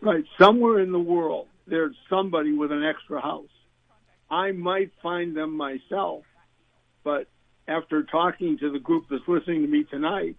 Right. 0.06 0.24
Somewhere 0.38 0.80
in 0.80 0.92
the 0.92 1.00
world, 1.00 1.48
there's 1.68 1.96
somebody 2.10 2.54
with 2.54 2.72
an 2.72 2.84
extra 2.84 3.20
house. 3.20 3.50
I 4.30 4.52
might 4.52 4.92
find 5.02 5.36
them 5.36 5.58
myself 5.58 6.24
but 7.06 7.28
after 7.68 8.04
talking 8.04 8.58
to 8.58 8.72
the 8.72 8.80
group 8.80 9.06
that's 9.10 9.26
listening 9.28 9.62
to 9.62 9.68
me 9.68 9.86
tonight, 9.86 10.36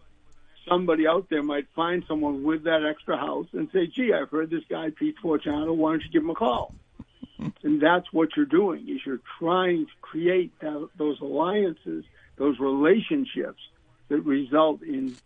somebody 0.69 1.07
out 1.07 1.29
there 1.31 1.43
might 1.43 1.69
find 1.75 2.05
someone 2.07 2.43
with 2.43 2.65
that 2.65 2.85
extra 2.85 3.17
house 3.17 3.47
and 3.53 3.71
say, 3.73 3.87
gee, 3.87 4.13
I've 4.13 4.31
heard 4.31 4.51
this 4.51 4.65
guy, 4.69 4.91
Pete 4.91 5.17
Fortunato, 5.23 5.73
why 5.73 5.93
don't 5.93 6.03
you 6.03 6.11
give 6.11 6.23
him 6.23 6.31
a 6.31 6.35
call? 6.35 6.75
and 7.63 7.81
that's 7.81 8.13
what 8.13 8.31
you're 8.37 8.47
doing 8.47 8.89
is 8.89 9.01
you're 9.07 9.21
trying 9.39 9.87
to 9.87 9.93
create 10.03 10.53
that, 10.61 10.89
those 10.97 11.21
alliances, 11.21 12.05
those 12.37 12.59
relationships 12.59 13.63
that 14.09 14.21
result 14.23 14.83
in 14.83 15.17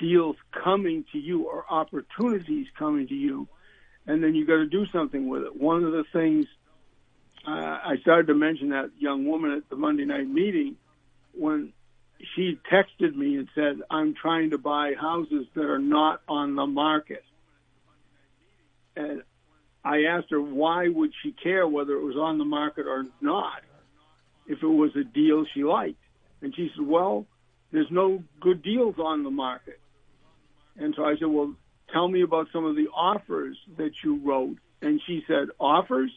deals 0.00 0.36
coming 0.52 1.04
to 1.12 1.18
you 1.18 1.44
or 1.44 1.64
opportunities 1.70 2.66
coming 2.76 3.06
to 3.06 3.14
you. 3.14 3.46
And 4.06 4.22
then 4.22 4.34
you 4.34 4.46
got 4.46 4.56
to 4.56 4.66
do 4.66 4.86
something 4.92 5.28
with 5.28 5.44
it. 5.44 5.56
One 5.56 5.82
of 5.84 5.92
the 5.92 6.04
things 6.12 6.46
uh, 7.46 7.50
I 7.50 7.96
started 8.00 8.28
to 8.28 8.34
mention 8.34 8.70
that 8.70 8.90
young 8.98 9.26
woman 9.26 9.52
at 9.52 9.68
the 9.68 9.76
Monday 9.76 10.04
night 10.04 10.28
meeting 10.28 10.76
when 11.32 11.72
she 12.34 12.58
texted 12.72 13.14
me 13.14 13.36
and 13.36 13.48
said, 13.54 13.80
I'm 13.90 14.14
trying 14.14 14.50
to 14.50 14.58
buy 14.58 14.92
houses 14.98 15.46
that 15.54 15.64
are 15.64 15.78
not 15.78 16.22
on 16.28 16.54
the 16.54 16.66
market. 16.66 17.24
And 18.96 19.22
I 19.84 20.04
asked 20.04 20.30
her, 20.30 20.40
why 20.40 20.88
would 20.88 21.12
she 21.22 21.32
care 21.32 21.66
whether 21.66 21.92
it 21.94 22.02
was 22.02 22.16
on 22.16 22.38
the 22.38 22.44
market 22.44 22.86
or 22.86 23.04
not 23.20 23.62
if 24.46 24.62
it 24.62 24.66
was 24.66 24.90
a 24.96 25.04
deal 25.04 25.44
she 25.52 25.64
liked? 25.64 25.98
And 26.40 26.54
she 26.54 26.70
said, 26.74 26.86
well, 26.86 27.26
there's 27.72 27.90
no 27.90 28.22
good 28.40 28.62
deals 28.62 28.94
on 28.98 29.24
the 29.24 29.30
market. 29.30 29.80
And 30.76 30.94
so 30.96 31.04
I 31.04 31.16
said, 31.18 31.28
well, 31.28 31.54
tell 31.94 32.08
me 32.08 32.22
about 32.22 32.48
some 32.52 32.64
of 32.64 32.74
the 32.74 32.88
offers 32.94 33.56
that 33.78 33.92
you 34.02 34.20
wrote. 34.22 34.58
And 34.82 35.00
she 35.06 35.24
said, 35.26 35.48
offers? 35.58 36.10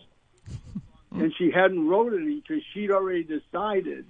and 1.12 1.34
she 1.38 1.52
hadn't 1.52 1.88
wrote 1.88 2.14
any 2.14 2.42
because 2.42 2.64
she'd 2.74 2.92
already 2.92 3.24
decided 3.24 4.06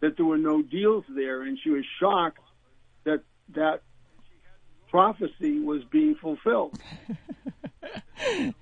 that 0.00 0.16
there 0.16 0.26
were 0.26 0.38
no 0.38 0.62
deals 0.62 1.04
there, 1.14 1.42
and 1.42 1.58
she 1.62 1.70
was 1.70 1.84
shocked 2.00 2.40
that 3.04 3.22
that 3.54 3.82
prophecy 4.90 5.60
was 5.60 5.82
being 5.90 6.14
fulfilled. 6.14 6.78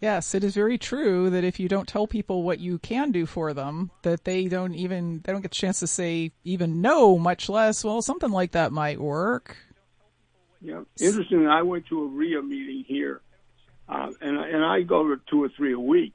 yes, 0.00 0.34
it 0.34 0.44
is 0.44 0.54
very 0.54 0.78
true 0.78 1.30
that 1.30 1.44
if 1.44 1.58
you 1.60 1.68
don't 1.68 1.88
tell 1.88 2.06
people 2.06 2.42
what 2.42 2.60
you 2.60 2.78
can 2.78 3.10
do 3.10 3.26
for 3.26 3.54
them, 3.54 3.90
that 4.02 4.24
they 4.24 4.48
don't 4.48 4.74
even 4.74 5.22
they 5.24 5.32
don't 5.32 5.42
get 5.42 5.50
the 5.50 5.56
chance 5.56 5.80
to 5.80 5.86
say 5.86 6.32
even 6.44 6.80
no, 6.80 7.18
much 7.18 7.48
less 7.48 7.84
well 7.84 8.02
something 8.02 8.30
like 8.30 8.52
that 8.52 8.72
might 8.72 9.00
work. 9.00 9.56
Yeah, 10.62 10.82
interesting. 11.00 11.46
I 11.48 11.62
went 11.62 11.86
to 11.86 12.04
a 12.04 12.06
REIA 12.06 12.42
meeting 12.42 12.84
here, 12.86 13.20
uh, 13.88 14.12
and 14.20 14.36
and 14.36 14.64
I 14.64 14.82
go 14.82 15.08
to 15.08 15.20
two 15.28 15.42
or 15.42 15.48
three 15.48 15.72
a 15.72 15.80
week 15.80 16.14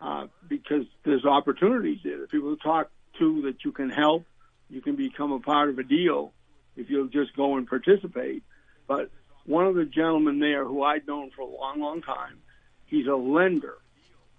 uh, 0.00 0.26
because 0.46 0.84
there's 1.04 1.24
opportunities 1.24 2.00
there. 2.04 2.26
People 2.26 2.54
to 2.54 2.62
talk 2.62 2.90
to 3.18 3.42
that 3.42 3.64
you 3.64 3.72
can 3.72 3.88
help, 3.88 4.24
you 4.68 4.82
can 4.82 4.96
become 4.96 5.32
a 5.32 5.40
part 5.40 5.70
of 5.70 5.78
a 5.78 5.82
deal 5.82 6.32
if 6.76 6.90
you'll 6.90 7.08
just 7.08 7.34
go 7.34 7.56
and 7.56 7.66
participate. 7.66 8.42
But 8.86 9.10
one 9.46 9.66
of 9.66 9.74
the 9.74 9.84
gentlemen 9.84 10.38
there 10.38 10.64
who 10.64 10.82
I'd 10.82 11.06
known 11.06 11.30
for 11.30 11.42
a 11.42 11.46
long, 11.46 11.80
long 11.80 12.02
time, 12.02 12.38
he's 12.86 13.06
a 13.06 13.14
lender. 13.14 13.78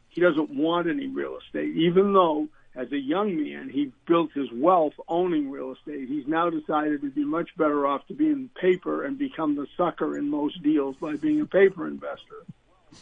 He 0.10 0.22
doesn't 0.22 0.52
want 0.52 0.88
any 0.88 1.08
real 1.08 1.40
estate, 1.44 1.76
even 1.76 2.14
though 2.14 2.50
as 2.76 2.92
a 2.92 2.98
young 2.98 3.36
man, 3.36 3.70
he 3.70 3.92
built 4.08 4.32
his 4.34 4.52
wealth 4.52 4.94
owning 5.08 5.52
real 5.52 5.74
estate. 5.74 6.08
He's 6.08 6.28
now 6.28 6.50
decided 6.50 7.02
to 7.02 7.12
be 7.12 7.24
much 7.24 7.56
better 7.56 7.86
off 7.86 8.06
to 8.08 8.16
be 8.16 8.28
in 8.28 8.50
paper 8.50 9.04
and 9.04 9.18
become 9.18 9.56
the 9.56 9.68
sucker 9.78 10.18
in 10.18 10.30
most 10.30 10.62
deals 10.64 10.96
by 11.00 11.16
being 11.16 11.42
a 11.42 11.46
paper 11.46 11.88
investor. 11.88 12.46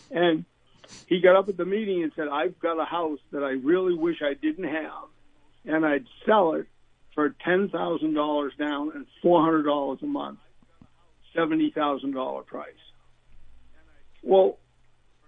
And 0.10 0.44
he 1.08 1.22
got 1.22 1.38
up 1.38 1.48
at 1.48 1.56
the 1.56 1.66
meeting 1.66 2.04
and 2.04 2.12
said, 2.16 2.28
I've 2.28 2.60
got 2.60 2.80
a 2.80 2.86
house 2.86 3.20
that 3.32 3.44
I 3.44 3.52
really 3.52 3.94
wish 3.94 4.22
I 4.22 4.34
didn't 4.34 4.68
have, 4.68 5.08
and 5.66 5.86
I'd 5.86 6.06
sell 6.26 6.54
it 6.54 6.68
for 7.16 7.30
$10,000 7.30 8.58
down 8.58 8.92
and 8.94 9.06
$400 9.24 10.02
a 10.02 10.06
month, 10.06 10.40
$70,000 11.36 12.46
price. 12.46 12.74
Well, 14.22 14.58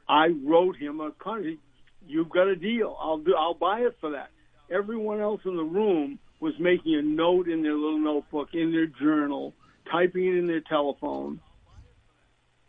I 0.08 0.28
wrote 0.28 0.76
him 0.76 1.00
a 1.00 1.12
contract. 1.12 1.60
You've 2.08 2.30
got 2.30 2.48
a 2.48 2.56
deal. 2.56 2.98
I'll 3.00 3.18
do. 3.18 3.36
I'll 3.36 3.54
buy 3.54 3.80
it 3.82 3.96
for 4.00 4.12
that. 4.12 4.30
Everyone 4.70 5.20
else 5.20 5.42
in 5.46 5.56
the 5.56 5.64
room 5.64 6.20
was 6.40 6.54
making 6.60 6.96
a 6.96 7.02
note 7.02 7.48
in 7.48 7.64
their 7.64 7.76
little 7.76 8.00
notebook, 8.00 8.50
in 8.54 8.72
their 8.72 8.88
journal, 8.88 9.54
typing 9.90 10.26
it 10.26 10.38
in 10.38 10.48
their 10.48 10.62
telephone, 10.62 11.40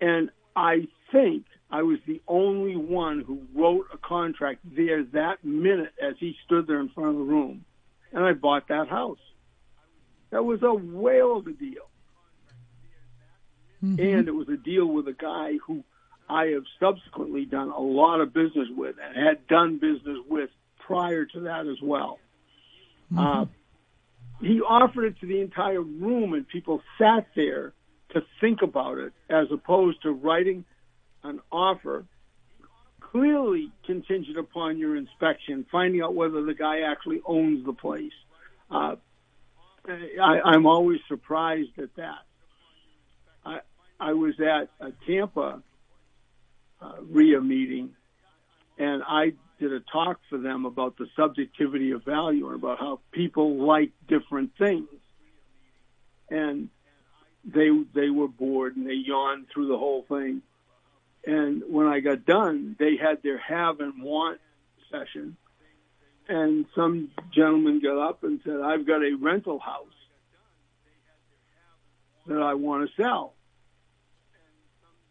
and 0.00 0.30
I 0.54 0.86
think 1.12 1.46
I 1.70 1.82
was 1.82 1.98
the 2.06 2.20
only 2.28 2.76
one 2.76 3.20
who 3.20 3.42
wrote 3.54 3.86
a 3.92 3.98
contract 3.98 4.60
there 4.64 5.02
that 5.12 5.44
minute 5.44 5.92
as 6.00 6.14
he 6.20 6.36
stood 6.44 6.66
there 6.66 6.80
in 6.80 6.88
front 6.90 7.10
of 7.10 7.16
the 7.16 7.22
room. 7.22 7.64
And 8.12 8.24
I 8.24 8.32
bought 8.32 8.68
that 8.68 8.88
house. 8.88 9.18
That 10.30 10.44
was 10.44 10.62
a 10.62 10.72
whale 10.72 11.38
of 11.38 11.46
a 11.46 11.52
deal. 11.52 11.88
Mm-hmm. 13.82 14.00
And 14.00 14.28
it 14.28 14.34
was 14.34 14.48
a 14.48 14.56
deal 14.56 14.86
with 14.86 15.08
a 15.08 15.12
guy 15.12 15.58
who 15.66 15.82
I 16.28 16.46
have 16.46 16.64
subsequently 16.80 17.44
done 17.44 17.70
a 17.70 17.80
lot 17.80 18.20
of 18.20 18.32
business 18.32 18.68
with 18.76 18.96
and 19.02 19.26
had 19.26 19.46
done 19.46 19.78
business 19.78 20.18
with 20.28 20.50
prior 20.86 21.24
to 21.26 21.40
that 21.40 21.66
as 21.66 21.80
well. 21.82 22.18
Mm-hmm. 23.12 23.18
Uh, 23.18 23.44
he 24.40 24.60
offered 24.60 25.04
it 25.04 25.20
to 25.20 25.26
the 25.26 25.40
entire 25.40 25.80
room 25.80 26.34
and 26.34 26.46
people 26.48 26.82
sat 26.98 27.26
there 27.36 27.72
to 28.10 28.22
think 28.40 28.62
about 28.62 28.98
it 28.98 29.12
as 29.28 29.46
opposed 29.52 30.02
to 30.02 30.12
writing 30.12 30.64
an 31.22 31.40
offer 31.50 32.04
clearly 33.00 33.70
contingent 33.86 34.36
upon 34.38 34.76
your 34.76 34.96
inspection, 34.96 35.64
finding 35.70 36.02
out 36.02 36.14
whether 36.14 36.42
the 36.42 36.54
guy 36.54 36.80
actually 36.80 37.20
owns 37.24 37.64
the 37.64 37.72
place. 37.72 38.12
Uh, 38.70 38.96
I, 39.86 40.40
I'm 40.44 40.66
always 40.66 40.98
surprised 41.08 41.78
at 41.78 41.94
that. 41.96 42.22
I, 43.44 43.58
I 44.00 44.12
was 44.14 44.34
at 44.40 44.68
Tampa 45.06 45.62
Uh, 46.84 46.96
REIA 47.10 47.40
meeting, 47.40 47.90
and 48.78 49.02
I 49.06 49.32
did 49.58 49.72
a 49.72 49.80
talk 49.80 50.20
for 50.28 50.36
them 50.36 50.66
about 50.66 50.98
the 50.98 51.06
subjectivity 51.16 51.92
of 51.92 52.04
value 52.04 52.46
and 52.48 52.56
about 52.56 52.78
how 52.78 53.00
people 53.10 53.64
like 53.64 53.92
different 54.06 54.50
things. 54.58 54.88
And 56.30 56.68
they 57.42 57.70
they 57.94 58.10
were 58.10 58.28
bored 58.28 58.76
and 58.76 58.86
they 58.86 58.94
yawned 58.94 59.46
through 59.48 59.68
the 59.68 59.78
whole 59.78 60.02
thing. 60.02 60.42
And 61.26 61.62
when 61.68 61.86
I 61.86 62.00
got 62.00 62.26
done, 62.26 62.76
they 62.78 62.96
had 62.96 63.22
their 63.22 63.38
have 63.38 63.80
and 63.80 64.02
want 64.02 64.40
session. 64.90 65.38
And 66.28 66.66
some 66.74 67.12
gentleman 67.32 67.80
got 67.80 67.96
up 67.96 68.24
and 68.24 68.40
said, 68.44 68.60
I've 68.60 68.86
got 68.86 69.02
a 69.02 69.14
rental 69.14 69.58
house 69.58 69.86
that 72.26 72.42
I 72.42 72.54
want 72.54 72.90
to 72.90 73.02
sell. 73.02 73.32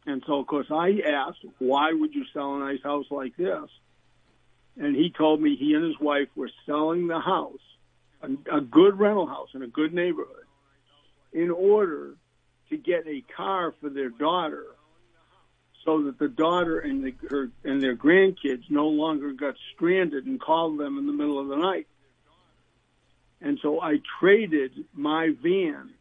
And 0.06 0.24
so, 0.28 0.40
of 0.40 0.48
course, 0.48 0.68
I 0.70 1.00
asked, 1.06 1.46
why 1.60 1.94
would 1.94 2.14
you 2.14 2.26
sell 2.34 2.56
a 2.56 2.60
nice 2.60 2.84
house 2.84 3.06
like 3.10 3.38
this? 3.38 3.70
And 4.78 4.96
he 4.96 5.14
told 5.16 5.42
me 5.42 5.56
he 5.56 5.74
and 5.76 5.84
his 5.84 6.00
wife 6.00 6.28
were 6.36 6.50
selling 6.66 7.08
the 7.08 7.20
house, 7.20 7.62
a, 8.22 8.58
a 8.58 8.62
good 8.62 9.00
rental 9.00 9.28
house 9.28 9.50
in 9.54 9.62
a 9.62 9.68
good 9.68 9.94
neighborhood, 9.94 10.46
in 11.32 11.52
order 11.52 12.16
to 12.70 12.78
get 12.78 13.08
a 13.08 13.24
car 13.36 13.74
for 13.80 13.90
their 13.90 14.10
daughter 14.10 14.66
so 15.86 16.04
that 16.04 16.18
the 16.18 16.28
daughter 16.28 16.80
and 16.80 17.04
the, 17.04 17.14
her 17.30 17.50
and 17.64 17.82
their 17.82 17.96
grandkids 17.96 18.64
no 18.70 18.88
longer 18.88 19.32
got 19.34 19.56
stranded 19.76 20.26
and 20.26 20.40
called 20.40 20.80
them 20.80 20.98
in 20.98 21.06
the 21.06 21.14
middle 21.14 21.40
of 21.40 21.48
the 21.48 21.58
night. 21.58 21.88
And 23.42 23.60
so 23.62 23.82
I 23.82 24.00
traded 24.20 24.86
my 24.94 25.32
van 25.42 25.92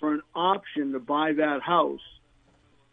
for 0.00 0.12
an 0.14 0.22
option 0.34 0.92
to 0.92 0.98
buy 0.98 1.32
that 1.34 1.62
house 1.62 2.00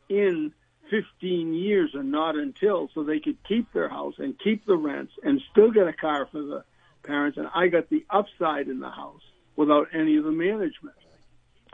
in 0.09 0.53
15 0.89 1.53
years 1.53 1.91
and 1.93 2.11
not 2.11 2.35
until 2.35 2.89
so 2.93 3.03
they 3.03 3.19
could 3.19 3.37
keep 3.47 3.71
their 3.73 3.89
house 3.89 4.15
and 4.17 4.37
keep 4.39 4.65
the 4.65 4.75
rents 4.75 5.13
and 5.23 5.41
still 5.51 5.71
get 5.71 5.87
a 5.87 5.93
car 5.93 6.27
for 6.31 6.41
the 6.41 6.63
parents 7.03 7.37
and 7.37 7.47
I 7.53 7.67
got 7.67 7.89
the 7.89 8.05
upside 8.09 8.67
in 8.67 8.79
the 8.79 8.89
house 8.89 9.21
without 9.55 9.89
any 9.93 10.17
of 10.17 10.23
the 10.23 10.31
management. 10.31 10.95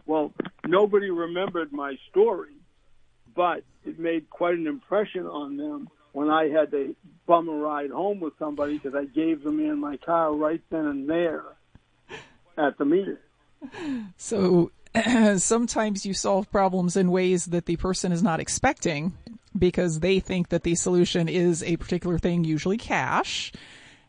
Well, 0.06 0.34
nobody 0.66 1.10
remembered 1.10 1.72
my 1.72 1.98
story 2.10 2.56
but 3.36 3.64
it 3.86 4.00
made 4.00 4.30
quite 4.30 4.56
an 4.56 4.66
impression 4.66 5.28
on 5.28 5.58
them 5.58 5.90
when 6.14 6.30
I 6.30 6.48
had 6.48 6.72
to 6.72 6.96
bum 7.26 7.50
a 7.50 7.52
ride 7.52 7.92
home 7.92 8.22
with 8.22 8.34
somebody 8.40 8.78
because 8.78 8.96
I 8.96 9.06
gave 9.06 9.44
the 9.44 9.52
man 9.52 9.80
my 9.80 9.98
car 9.98 10.34
right 10.34 10.62
then 10.70 10.86
and 10.86 11.10
there 11.10 11.44
at 12.58 12.78
the 12.78 12.86
meeting. 12.86 13.18
So 14.18 14.72
sometimes 15.38 16.06
you 16.06 16.14
solve 16.14 16.52
problems 16.52 16.96
in 16.96 17.12
ways 17.12 17.46
that 17.48 17.66
the 17.66 17.76
person 17.76 18.12
is 18.12 18.24
not 18.24 18.40
expecting 18.40 19.14
because 19.58 20.00
they 20.00 20.20
think 20.20 20.50
that 20.50 20.64
the 20.64 20.76
solution 20.76 21.28
is 21.28 21.64
a 21.64 21.78
particular 21.78 22.18
thing, 22.18 22.44
usually 22.44 22.78
cash. 22.78 23.52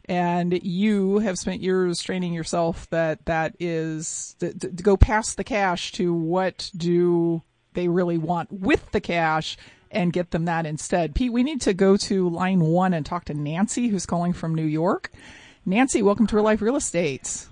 And 0.09 0.53
you 0.63 1.19
have 1.19 1.37
spent 1.37 1.63
years 1.63 2.01
training 2.01 2.33
yourself 2.33 2.89
that 2.91 3.25
that 3.27 3.57
is 3.59 4.37
to, 4.39 4.57
to 4.57 4.69
go 4.69 4.97
past 4.97 5.37
the 5.37 5.45
cash 5.45 5.93
to 5.93 6.15
what 6.15 6.71
do 6.77 7.43
they 7.75 7.89
really 7.89 8.19
want 8.19 8.53
with 8.53 8.91
the 8.93 9.01
cash 9.01 9.57
and 9.91 10.13
get 10.13 10.31
them 10.31 10.45
that 10.45 10.67
instead. 10.67 11.15
Pete, 11.15 11.33
we 11.33 11.43
need 11.43 11.61
to 11.63 11.75
go 11.75 11.97
to 11.97 12.29
line 12.29 12.61
one 12.61 12.95
and 12.95 13.05
talk 13.05 13.25
to 13.27 13.35
Nancy, 13.35 13.89
who's 13.89 14.07
calling 14.07 14.33
from 14.33 14.55
New 14.55 14.65
York. 14.65 15.11
Nancy, 15.65 16.03
welcome 16.03 16.27
to 16.29 16.37
Real 16.37 16.45
Life 16.45 16.63
Real 16.63 16.77
Estate. 16.77 17.47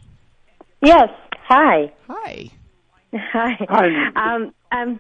Yes. 0.81 1.09
Hi. 1.49 1.93
Hi. 2.09 2.51
Hi. 3.15 3.57
Hi. 3.69 4.35
Um, 4.35 4.53
I'm 4.73 4.99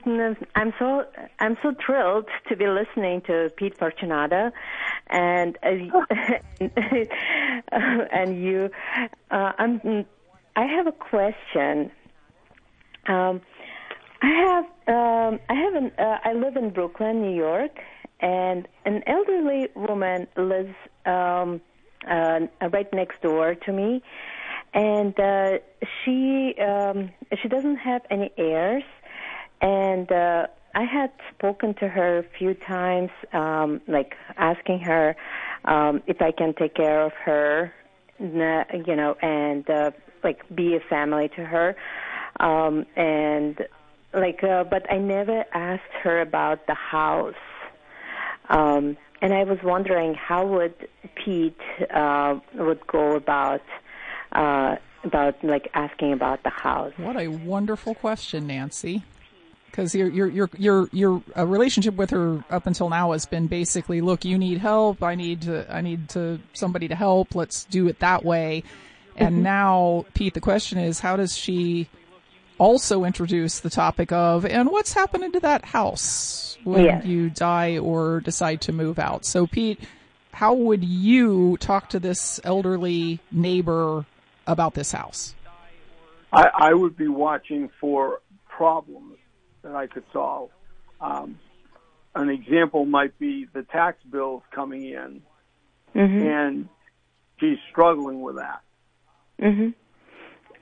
I'm 0.54 0.72
so 0.78 1.04
I'm 1.40 1.56
so 1.62 1.74
thrilled 1.84 2.28
to 2.48 2.56
be 2.56 2.66
listening 2.68 3.22
to 3.26 3.50
Pete 3.56 3.76
Fortunato, 3.78 4.52
and 5.08 5.58
uh, 5.64 5.70
and 7.72 8.42
you. 8.42 8.70
Uh, 9.30 9.52
I'm. 9.58 10.06
I 10.56 10.66
have 10.66 10.86
a 10.86 10.92
question. 10.92 11.90
Um, 13.08 13.40
I 14.22 14.28
have 14.28 14.64
um, 14.86 15.40
I 15.48 15.54
have 15.54 15.74
an 15.74 15.90
uh, 15.98 16.18
I 16.24 16.32
live 16.34 16.56
in 16.56 16.70
Brooklyn, 16.70 17.20
New 17.20 17.34
York, 17.34 17.78
and 18.20 18.68
an 18.84 19.02
elderly 19.08 19.68
woman 19.74 20.28
lives 20.36 20.74
um, 21.04 21.60
uh, 22.08 22.40
right 22.72 22.92
next 22.92 23.20
door 23.22 23.54
to 23.54 23.72
me, 23.72 24.02
and 24.74 25.18
uh, 25.18 25.58
she 26.04 26.54
um, 26.60 27.10
she 27.40 27.48
doesn't 27.48 27.76
have 27.76 28.02
any 28.10 28.32
heirs, 28.36 28.82
and 29.60 30.10
uh, 30.10 30.46
I 30.74 30.82
had 30.82 31.12
spoken 31.36 31.74
to 31.74 31.88
her 31.88 32.18
a 32.18 32.24
few 32.36 32.54
times, 32.54 33.10
um, 33.32 33.80
like 33.86 34.14
asking 34.36 34.80
her 34.80 35.14
um, 35.64 36.02
if 36.06 36.20
I 36.20 36.32
can 36.32 36.54
take 36.54 36.74
care 36.74 37.02
of 37.02 37.12
her, 37.24 37.72
you 38.18 38.96
know, 38.96 39.16
and 39.22 39.68
uh, 39.70 39.92
like 40.24 40.42
be 40.54 40.74
a 40.74 40.80
family 40.80 41.28
to 41.36 41.44
her, 41.44 41.76
um, 42.40 42.84
and 42.96 43.60
like, 44.12 44.42
uh, 44.42 44.64
but 44.64 44.90
I 44.90 44.98
never 44.98 45.44
asked 45.54 45.82
her 46.02 46.20
about 46.20 46.66
the 46.66 46.74
house. 46.74 47.34
Um, 48.48 48.96
and 49.22 49.32
I 49.32 49.44
was 49.44 49.58
wondering 49.62 50.14
how 50.14 50.46
would 50.46 50.74
Pete 51.14 51.56
uh, 51.94 52.38
would 52.54 52.86
go 52.86 53.16
about 53.16 53.62
uh, 54.34 54.76
about 55.04 55.42
like 55.44 55.70
asking 55.74 56.12
about 56.12 56.42
the 56.42 56.50
house. 56.50 56.92
What 56.96 57.16
a 57.16 57.28
wonderful 57.28 57.94
question, 57.94 58.46
Nancy. 58.46 59.04
Because 59.70 59.94
your 59.94 60.08
your 60.08 60.28
your 60.28 60.50
your 60.56 60.88
your 60.92 61.22
uh, 61.36 61.46
relationship 61.46 61.96
with 61.96 62.10
her 62.10 62.44
up 62.48 62.66
until 62.66 62.88
now 62.88 63.12
has 63.12 63.26
been 63.26 63.48
basically, 63.48 64.00
look, 64.00 64.24
you 64.24 64.38
need 64.38 64.58
help. 64.58 65.02
I 65.02 65.16
need 65.16 65.42
to 65.42 65.66
I 65.74 65.80
need 65.80 66.08
to 66.10 66.40
somebody 66.52 66.88
to 66.88 66.94
help. 66.94 67.34
Let's 67.34 67.64
do 67.64 67.88
it 67.88 67.98
that 67.98 68.24
way. 68.24 68.62
And 69.16 69.36
mm-hmm. 69.36 69.42
now, 69.42 70.06
Pete, 70.14 70.34
the 70.34 70.40
question 70.40 70.78
is, 70.78 71.00
how 71.00 71.16
does 71.16 71.36
she 71.36 71.88
also 72.58 73.04
introduce 73.04 73.60
the 73.60 73.70
topic 73.70 74.12
of, 74.12 74.44
and 74.44 74.70
what's 74.70 74.92
happening 74.92 75.32
to 75.32 75.40
that 75.40 75.64
house 75.64 76.56
when 76.64 76.84
yes. 76.84 77.04
you 77.04 77.30
die 77.30 77.78
or 77.78 78.20
decide 78.20 78.60
to 78.62 78.72
move 78.72 78.98
out? 78.98 79.24
So, 79.24 79.46
Pete, 79.46 79.80
how 80.32 80.54
would 80.54 80.84
you 80.84 81.56
talk 81.58 81.90
to 81.90 82.00
this 82.00 82.40
elderly 82.42 83.20
neighbor 83.30 84.04
about 84.46 84.74
this 84.74 84.92
house? 84.92 85.34
I, 86.32 86.50
I 86.54 86.74
would 86.74 86.96
be 86.96 87.08
watching 87.08 87.70
for 87.80 88.20
problems 88.48 89.18
that 89.62 89.74
I 89.74 89.86
could 89.86 90.04
solve. 90.12 90.50
Um, 91.00 91.38
an 92.14 92.28
example 92.28 92.84
might 92.86 93.18
be 93.18 93.46
the 93.52 93.62
tax 93.62 93.98
bills 94.10 94.42
coming 94.54 94.84
in, 94.84 95.22
mm-hmm. 95.94 96.26
and 96.26 96.68
she's 97.38 97.58
struggling 97.70 98.22
with 98.22 98.36
that. 98.36 98.62
Mm-hmm. 99.40 99.70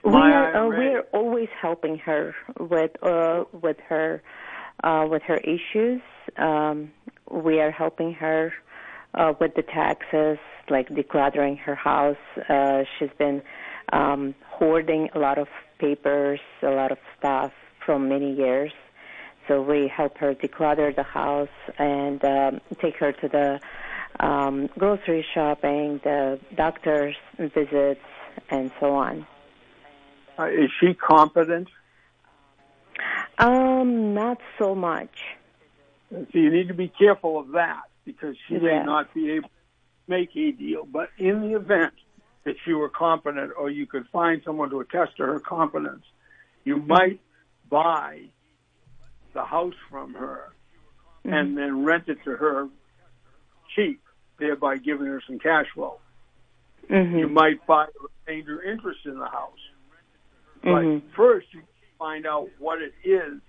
We 0.05 0.17
are 0.17 0.57
uh, 0.57 0.69
we 0.69 0.87
are 0.89 1.03
always 1.13 1.49
helping 1.61 1.99
her 1.99 2.35
with 2.59 2.91
uh, 3.03 3.45
with 3.53 3.77
her 3.89 4.23
uh, 4.83 5.07
with 5.09 5.23
her 5.23 5.37
issues. 5.37 6.01
Um, 6.37 6.91
we 7.31 7.61
are 7.61 7.71
helping 7.71 8.15
her 8.15 8.53
uh, 9.15 9.35
with 9.41 9.55
the 9.55 9.63
taxes, 9.63 10.39
like 10.69 10.89
decluttering 10.89 11.59
her 11.61 11.75
house. 11.75 12.17
Uh, 12.49 12.83
she's 12.99 13.11
been 13.19 13.43
um, 13.93 14.35
hoarding 14.47 15.09
a 15.15 15.19
lot 15.19 15.39
of 15.39 15.49
papers, 15.79 16.41
a 16.63 16.71
lot 16.71 16.93
of 16.93 16.99
stuff 17.19 17.53
from 17.85 18.09
many 18.09 18.33
years. 18.35 18.73
So 19.49 19.61
we 19.61 19.89
help 19.89 20.19
her 20.19 20.35
declutter 20.35 20.95
the 20.95 21.03
house 21.03 21.49
and 21.79 22.25
um, 22.25 22.61
take 22.81 22.97
her 22.97 23.13
to 23.13 23.29
the 23.29 23.61
um, 24.21 24.69
grocery 24.79 25.27
shopping, 25.35 26.01
the 26.05 26.39
doctor's 26.55 27.17
visits, 27.39 28.01
and 28.51 28.71
so 28.79 28.95
on. 28.95 29.27
Uh, 30.39 30.47
is 30.47 30.71
she 30.81 30.95
competent? 30.95 31.69
Um, 33.39 34.15
not 34.15 34.39
so 34.59 34.75
much. 34.75 35.11
So 36.11 36.27
you 36.33 36.51
need 36.51 36.69
to 36.69 36.75
be 36.75 36.89
careful 36.89 37.39
of 37.39 37.53
that 37.53 37.83
because 38.05 38.37
she 38.47 38.55
yeah. 38.55 38.61
may 38.61 38.85
not 38.85 39.13
be 39.15 39.33
able 39.33 39.49
to 39.49 39.55
make 40.09 40.37
a 40.37 40.53
deal. 40.53 40.85
But 40.85 41.11
in 41.19 41.41
the 41.41 41.57
event 41.57 41.95
that 42.45 42.57
she 42.65 42.73
were 42.73 42.89
competent 42.89 43.53
or 43.57 43.71
you 43.71 43.87
could 43.87 44.07
find 44.09 44.43
someone 44.45 44.71
to 44.71 44.81
attest 44.81 45.17
to 45.17 45.25
her 45.25 45.39
competence, 45.39 46.05
you 46.65 46.77
mm-hmm. 46.77 46.89
might 46.89 47.21
buy 47.69 48.23
the 49.33 49.45
house 49.45 49.75
from 49.91 50.15
her 50.15 50.53
mm-hmm. 51.25 51.35
and 51.35 51.57
then 51.57 51.85
rent 51.85 52.05
it 52.09 52.19
to 52.25 52.37
her 52.37 52.69
cheap, 53.75 54.01
thereby 54.39 54.77
giving 54.77 55.07
her 55.07 55.23
some 55.27 55.39
cash 55.39 55.67
flow. 55.75 55.99
Mm-hmm. 56.91 57.19
You 57.19 57.29
might 57.29 57.65
buy 57.67 57.85
a 57.85 58.33
remainder 58.33 58.63
interest 58.63 59.01
in 59.05 59.19
the 59.19 59.27
house. 59.27 59.53
Mm-hmm. 60.65 60.99
But 60.99 61.17
first, 61.17 61.47
you 61.53 61.63
find 61.99 62.27
out 62.27 62.49
what 62.59 62.81
it 62.83 62.93
is 63.05 63.41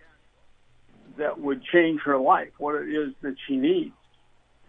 that 1.17 1.39
would 1.39 1.63
change 1.63 2.01
her 2.01 2.17
life, 2.17 2.51
what 2.58 2.75
it 2.75 2.89
is 2.89 3.13
that 3.21 3.36
she 3.47 3.58
needs. 3.58 3.93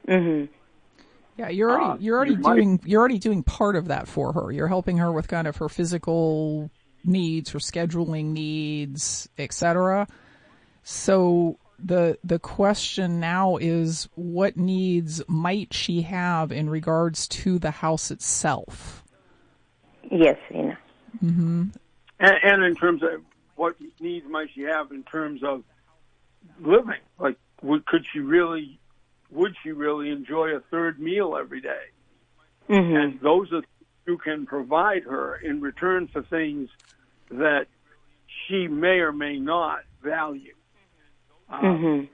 Mhm. 0.06 0.48
Yeah, 1.36 1.48
you're 1.48 1.70
already 1.70 1.84
uh, 1.84 1.96
you're 2.00 2.16
already 2.16 2.32
you 2.32 2.42
doing 2.42 2.70
might... 2.72 2.86
you're 2.86 3.00
already 3.00 3.18
doing 3.18 3.42
part 3.42 3.76
of 3.76 3.88
that 3.88 4.08
for 4.08 4.32
her. 4.32 4.52
You're 4.52 4.68
helping 4.68 4.98
her 4.98 5.12
with 5.12 5.28
kind 5.28 5.46
of 5.46 5.56
her 5.56 5.68
physical 5.68 6.70
needs, 7.04 7.50
her 7.50 7.58
scheduling 7.58 8.26
needs, 8.26 9.28
etc. 9.38 10.06
So 10.84 11.58
the 11.78 12.18
the 12.22 12.38
question 12.38 13.20
now 13.20 13.56
is 13.56 14.08
what 14.14 14.56
needs 14.56 15.22
might 15.26 15.74
she 15.74 16.02
have 16.02 16.52
in 16.52 16.70
regards 16.70 17.26
to 17.28 17.58
the 17.58 17.70
house 17.70 18.10
itself? 18.10 19.02
Yes, 20.10 20.38
Ina. 20.52 20.78
Mhm. 21.22 21.74
And, 22.20 22.34
and 22.42 22.64
in 22.64 22.74
terms 22.76 23.02
of 23.02 23.22
what 23.56 23.76
needs 24.00 24.26
might 24.28 24.50
she 24.54 24.62
have 24.62 24.92
in 24.92 25.02
terms 25.02 25.42
of 25.42 25.64
living? 26.60 27.00
Like, 27.18 27.36
would, 27.62 27.86
could 27.86 28.04
she 28.12 28.20
really, 28.20 28.78
would 29.34 29.54
she 29.62 29.72
really 29.72 30.10
enjoy 30.10 30.54
a 30.56 30.60
third 30.70 30.98
meal 30.98 31.36
every 31.38 31.60
day? 31.60 31.90
Mm-hmm. 32.70 32.96
And 32.96 33.20
those 33.20 33.52
are 33.52 33.62
you 34.06 34.18
can 34.18 34.46
provide 34.46 35.02
her 35.04 35.36
in 35.36 35.60
return 35.60 36.08
for 36.12 36.22
things 36.22 36.68
that 37.30 37.66
she 38.46 38.68
may 38.68 38.98
or 39.00 39.12
may 39.12 39.38
not 39.38 39.80
value. 40.02 40.54
Um, 41.48 41.62
mhm. 41.62 42.08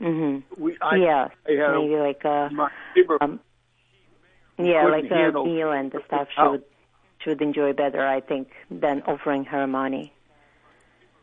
Mhm. 0.00 0.42
We, 0.56 0.76
I, 0.80 0.96
yeah. 0.96 1.28
I 1.46 1.78
maybe 1.78 1.96
like 1.96 2.24
a. 2.24 2.50
Um, 3.20 3.40
yeah, 4.58 4.84
like 4.86 5.10
a 5.10 5.32
meal 5.32 5.72
and 5.72 5.90
the 5.90 6.00
stuff 6.06 6.28
she 6.34 6.42
would 6.42 6.64
she 7.22 7.30
would 7.30 7.42
enjoy 7.42 7.72
better, 7.72 8.06
I 8.06 8.20
think, 8.20 8.48
than 8.70 9.02
offering 9.02 9.44
her 9.46 9.66
money. 9.66 10.12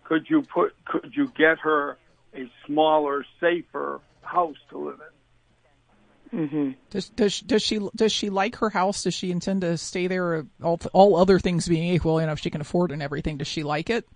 Could 0.03 0.29
you 0.29 0.43
put? 0.43 0.73
Could 0.85 1.13
you 1.15 1.31
get 1.35 1.59
her 1.59 1.97
a 2.35 2.49
smaller, 2.65 3.25
safer 3.39 3.99
house 4.21 4.57
to 4.69 4.77
live 4.77 4.99
in? 4.99 5.16
Mm-hmm. 6.33 6.71
Does 6.89 7.09
does 7.09 7.39
does 7.41 7.61
she 7.61 7.79
does 7.95 8.11
she 8.11 8.29
like 8.29 8.57
her 8.57 8.69
house? 8.69 9.03
Does 9.03 9.13
she 9.13 9.31
intend 9.31 9.61
to 9.61 9.77
stay 9.77 10.07
there? 10.07 10.45
All 10.61 10.79
all 10.93 11.15
other 11.15 11.39
things 11.39 11.67
being 11.67 11.93
equal, 11.93 12.19
you 12.19 12.27
know, 12.27 12.33
if 12.33 12.39
she 12.39 12.49
can 12.49 12.61
afford 12.61 12.91
and 12.91 13.01
everything, 13.01 13.37
does 13.37 13.47
she 13.47 13.63
like 13.63 13.89
it? 13.89 14.07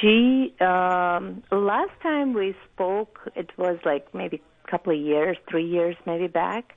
She 0.00 0.54
um 0.60 1.42
last 1.50 1.92
time 2.02 2.34
we 2.34 2.54
spoke, 2.72 3.20
it 3.34 3.50
was 3.56 3.78
like 3.84 4.14
maybe 4.14 4.42
a 4.64 4.70
couple 4.70 4.92
of 4.92 4.98
years, 4.98 5.36
three 5.48 5.66
years 5.66 5.96
maybe 6.06 6.26
back. 6.26 6.76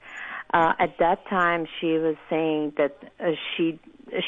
Uh, 0.54 0.74
at 0.80 0.98
that 0.98 1.28
time, 1.28 1.68
she 1.80 1.98
was 1.98 2.16
saying 2.30 2.74
that 2.78 2.98
uh, 3.20 3.32
she 3.56 3.80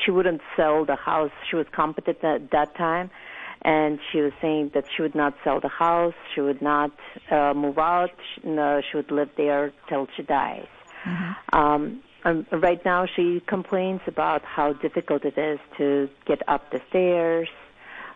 she 0.04 0.12
wouldn't 0.12 0.42
sell 0.58 0.84
the 0.86 0.96
house. 0.96 1.32
She 1.50 1.56
was 1.56 1.66
competent 1.72 2.24
at 2.24 2.52
that 2.52 2.76
time, 2.76 3.10
and 3.64 4.00
she 4.12 4.22
was 4.22 4.32
saying 4.42 4.72
that 4.74 4.86
she 4.96 5.02
would 5.02 5.16
not 5.16 5.34
sell 5.44 5.60
the 5.60 5.68
house, 5.68 6.14
she 6.34 6.42
would 6.42 6.62
not 6.62 6.92
uh, 7.30 7.54
move 7.54 7.78
out, 7.78 8.18
no, 8.44 8.82
she 8.82 8.98
would 8.98 9.12
live 9.12 9.30
there 9.38 9.72
till 9.88 10.08
she 10.16 10.24
dies. 10.24 10.68
Mm-hmm. 11.06 11.58
Um, 11.58 12.04
um, 12.26 12.46
right 12.52 12.84
now, 12.84 13.06
she 13.06 13.42
complains 13.48 14.02
about 14.08 14.44
how 14.44 14.74
difficult 14.74 15.24
it 15.24 15.38
is 15.38 15.60
to 15.78 16.10
get 16.26 16.42
up 16.50 16.72
the 16.72 16.82
stairs 16.90 17.48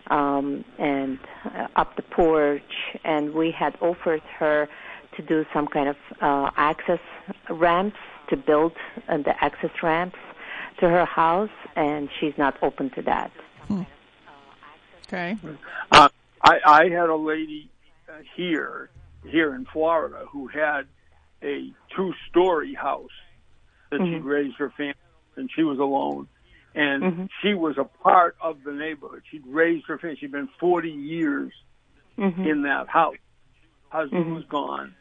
um, 0.07 0.65
and 0.77 1.19
uh, 1.45 1.67
up 1.75 1.95
the 1.95 2.01
porch, 2.01 2.61
and 3.05 3.33
we 3.33 3.51
had 3.51 3.77
offered 3.81 4.21
her 4.37 4.67
to 5.15 5.21
do 5.21 5.45
some 5.53 5.67
kind 5.67 5.89
of 5.89 5.95
uh, 6.21 6.49
access 6.57 6.99
ramps 7.49 7.97
to 8.29 8.37
build 8.37 8.73
uh, 9.07 9.17
the 9.17 9.33
access 9.43 9.71
ramps 9.81 10.19
to 10.79 10.89
her 10.89 11.05
house, 11.05 11.49
and 11.75 12.09
she's 12.19 12.33
not 12.37 12.57
open 12.61 12.89
to 12.91 13.01
that. 13.03 13.31
Hmm. 13.67 13.83
Okay. 15.07 15.37
Uh, 15.91 16.09
I, 16.41 16.59
I 16.65 16.83
had 16.89 17.09
a 17.09 17.15
lady 17.15 17.69
uh, 18.09 18.13
here, 18.35 18.89
here 19.25 19.55
in 19.55 19.65
Florida, 19.65 20.25
who 20.31 20.47
had 20.47 20.83
a 21.41 21.71
two-story 21.95 22.73
house 22.73 23.09
that 23.91 23.99
mm-hmm. 23.99 24.15
she'd 24.15 24.23
raised 24.23 24.55
her 24.57 24.71
family, 24.71 24.95
and 25.35 25.49
she 25.55 25.63
was 25.63 25.79
alone. 25.79 26.27
And 26.75 27.03
mm-hmm. 27.03 27.25
she 27.41 27.53
was 27.53 27.77
a 27.77 27.83
part 27.83 28.35
of 28.41 28.63
the 28.63 28.71
neighborhood. 28.71 29.21
She'd 29.29 29.45
raised 29.45 29.85
her 29.87 29.97
family. 29.99 30.17
She'd 30.19 30.31
been 30.31 30.49
40 30.59 30.89
years 30.89 31.51
mm-hmm. 32.17 32.41
in 32.41 32.63
that 32.63 32.87
house. 32.87 33.15
Husband 33.89 34.25
mm-hmm. 34.25 34.35
was 34.35 34.45
gone. 34.45 34.95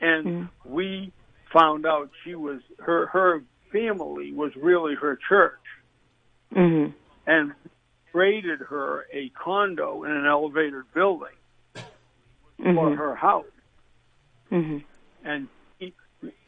And 0.00 0.26
mm-hmm. 0.26 0.74
we 0.74 1.12
found 1.52 1.86
out 1.86 2.10
she 2.24 2.34
was, 2.34 2.60
her, 2.78 3.06
her 3.06 3.42
family 3.72 4.32
was 4.32 4.52
really 4.54 4.94
her 4.96 5.18
church. 5.28 5.54
Mm-hmm. 6.54 6.92
And 7.26 7.52
traded 8.14 8.60
her 8.60 9.06
a 9.12 9.28
condo 9.30 10.04
in 10.04 10.12
an 10.12 10.24
elevated 10.24 10.84
building 10.94 11.34
mm-hmm. 11.74 12.74
for 12.74 12.94
her 12.94 13.14
house. 13.16 13.44
Mm-hmm. 14.52 14.78
And 15.24 15.48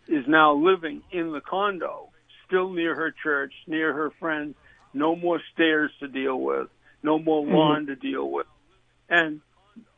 is 0.09 0.25
now 0.29 0.55
living 0.55 1.03
in 1.11 1.33
the 1.33 1.41
condo, 1.41 2.11
still 2.47 2.71
near 2.71 2.95
her 2.95 3.13
church, 3.23 3.53
near 3.67 3.93
her 3.93 4.13
friends, 4.21 4.55
no 4.95 5.17
more 5.17 5.41
stairs 5.53 5.91
to 5.99 6.07
deal 6.07 6.39
with, 6.39 6.69
no 7.03 7.19
more 7.19 7.43
mm-hmm. 7.43 7.55
lawn 7.55 7.81
mm-hmm. 7.83 7.87
to 7.87 7.97
deal 7.97 8.31
with. 8.31 8.47
And 9.09 9.41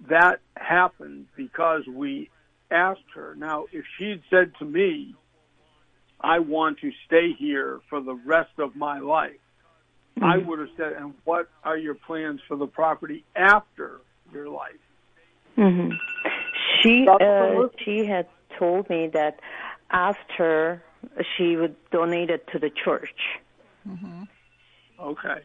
that 0.08 0.40
happened 0.56 1.26
because 1.36 1.82
we 1.86 2.30
asked 2.70 3.00
her. 3.14 3.34
Now, 3.34 3.66
if 3.70 3.84
she'd 3.98 4.22
said 4.30 4.52
to 4.60 4.64
me, 4.64 5.14
I 6.18 6.38
want 6.38 6.78
to 6.80 6.90
stay 7.06 7.32
here 7.38 7.80
for 7.90 8.00
the 8.00 8.14
rest 8.14 8.58
of 8.58 8.74
my 8.74 8.98
life, 8.98 9.36
mm-hmm. 10.20 10.24
I 10.24 10.38
would 10.38 10.58
have 10.58 10.68
said, 10.76 10.92
and 10.94 11.14
what 11.24 11.48
are 11.64 11.76
your 11.76 11.94
plans 11.94 12.40
for 12.46 12.56
the 12.56 12.66
property 12.66 13.24
after 13.34 14.00
your 14.32 14.48
life? 14.48 14.72
Mm-hmm. 15.56 15.92
She 16.82 17.06
uh, 17.08 17.68
she 17.84 18.06
had 18.06 18.26
told 18.58 18.88
me 18.88 19.08
that 19.12 19.40
after 19.90 20.82
she 21.36 21.56
would 21.56 21.76
donate 21.90 22.30
it 22.30 22.46
to 22.52 22.58
the 22.58 22.70
church. 22.70 23.18
Mm-hmm. 23.88 24.24
Okay. 25.00 25.40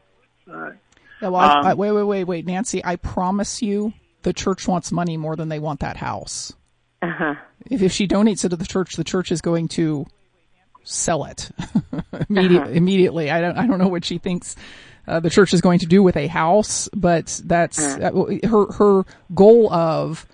All 0.49 0.55
right. 0.55 0.73
Yeah, 1.21 1.29
well, 1.29 1.41
um, 1.41 1.65
I, 1.65 1.71
I, 1.71 1.73
wait, 1.73 1.91
wait, 1.91 2.03
wait, 2.03 2.23
wait, 2.25 2.45
Nancy. 2.45 2.83
I 2.83 2.97
promise 2.97 3.61
you, 3.61 3.93
the 4.23 4.33
church 4.33 4.67
wants 4.67 4.91
money 4.91 5.17
more 5.17 5.35
than 5.35 5.49
they 5.49 5.59
want 5.59 5.79
that 5.79 5.97
house. 5.97 6.53
Uh-huh. 7.01 7.35
If, 7.69 7.81
if 7.81 7.91
she 7.91 8.07
donates 8.07 8.43
it 8.45 8.49
to 8.49 8.55
the 8.55 8.65
church, 8.65 8.95
the 8.95 9.03
church 9.03 9.31
is 9.31 9.41
going 9.41 9.69
to 9.69 10.05
sell 10.83 11.25
it 11.25 11.49
immediate, 12.29 12.61
uh-huh. 12.63 12.71
immediately. 12.71 13.31
I 13.31 13.41
don't, 13.41 13.57
I 13.57 13.67
don't 13.67 13.79
know 13.79 13.87
what 13.87 14.05
she 14.05 14.17
thinks 14.17 14.55
uh, 15.07 15.19
the 15.19 15.29
church 15.29 15.53
is 15.53 15.61
going 15.61 15.79
to 15.79 15.85
do 15.85 16.01
with 16.01 16.15
a 16.15 16.27
house, 16.27 16.89
but 16.93 17.41
that's 17.43 17.79
uh-huh. 17.79 18.23
uh, 18.23 18.47
her, 18.47 18.71
her 18.73 19.05
goal 19.33 19.71
of, 19.73 20.25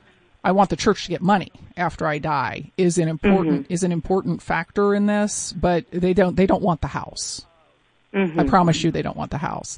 I 0.43 0.51
want 0.51 0.69
the 0.69 0.75
church 0.75 1.05
to 1.05 1.09
get 1.09 1.21
money 1.21 1.51
after 1.75 2.05
I 2.05 2.19
die 2.19 2.71
is 2.77 2.97
an 2.97 3.07
important, 3.07 3.63
mm-hmm. 3.63 3.73
is 3.73 3.83
an 3.83 3.91
important 3.91 4.41
factor 4.41 4.93
in 4.93 5.05
this, 5.05 5.53
but 5.53 5.85
they 5.91 6.13
don't, 6.13 6.35
they 6.35 6.45
don't 6.45 6.61
want 6.61 6.81
the 6.81 6.87
house. 6.87 7.45
Mm-hmm. 8.13 8.39
I 8.39 8.43
promise 8.45 8.83
you 8.83 8.91
they 8.91 9.01
don't 9.01 9.17
want 9.17 9.31
the 9.31 9.37
house. 9.37 9.77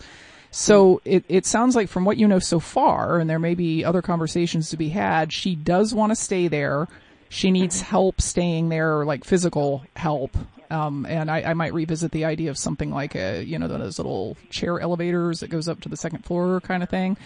So 0.52 1.02
it, 1.06 1.24
it 1.30 1.46
sounds 1.46 1.76
like 1.76 1.88
from 1.88 2.04
what 2.04 2.18
you 2.18 2.28
know 2.28 2.40
so 2.40 2.60
far, 2.60 3.20
and 3.20 3.30
there 3.30 3.40
may 3.40 3.56
be 3.56 3.86
other 3.86 4.02
conversations 4.02 4.70
to 4.70 4.78
be 4.78 4.90
had, 4.90 5.32
she 5.32 5.56
does 5.56 5.94
want 5.94 6.12
to 6.12 6.16
stay 6.16 6.50
there. 6.50 6.88
She 7.30 7.52
needs 7.52 7.78
mm-hmm. 7.78 7.90
help 7.90 8.22
staying 8.22 8.68
there, 8.68 9.06
like 9.06 9.24
physical 9.24 9.84
help. 9.96 10.36
Um, 10.72 11.06
and 11.06 11.30
I, 11.30 11.42
I, 11.42 11.54
might 11.54 11.74
revisit 11.74 12.12
the 12.12 12.24
idea 12.24 12.50
of 12.50 12.58
something 12.58 12.92
like 12.92 13.14
a, 13.14 13.44
you 13.44 13.60
know, 13.60 13.68
those 13.68 14.00
little 14.00 14.38
chair 14.50 14.80
elevators 14.80 15.42
that 15.42 15.50
goes 15.50 15.68
up 15.68 15.82
to 15.82 15.90
the 15.90 15.98
second 15.98 16.24
floor 16.24 16.62
kind 16.62 16.82
of 16.82 16.90
thing. 16.90 17.18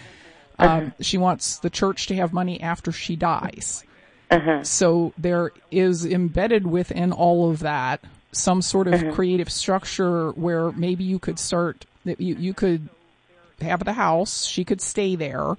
Um, 0.58 0.68
uh-huh. 0.68 0.90
she 1.00 1.16
wants 1.16 1.58
the 1.58 1.70
church 1.70 2.08
to 2.08 2.16
have 2.16 2.32
money 2.32 2.60
after 2.60 2.90
she 2.90 3.14
dies. 3.14 3.84
Uh-huh. 4.32 4.64
So 4.64 5.12
there 5.16 5.52
is 5.70 6.04
embedded 6.04 6.66
within 6.66 7.12
all 7.12 7.48
of 7.48 7.60
that 7.60 8.02
some 8.32 8.62
sort 8.62 8.88
of 8.88 8.94
uh-huh. 8.94 9.12
creative 9.12 9.50
structure 9.50 10.30
where 10.32 10.72
maybe 10.72 11.04
you 11.04 11.18
could 11.18 11.38
start 11.38 11.86
that 12.04 12.20
you, 12.20 12.34
you 12.34 12.52
could 12.52 12.88
have 13.60 13.84
the 13.84 13.92
house, 13.92 14.44
she 14.44 14.64
could 14.64 14.80
stay 14.80 15.14
there. 15.14 15.56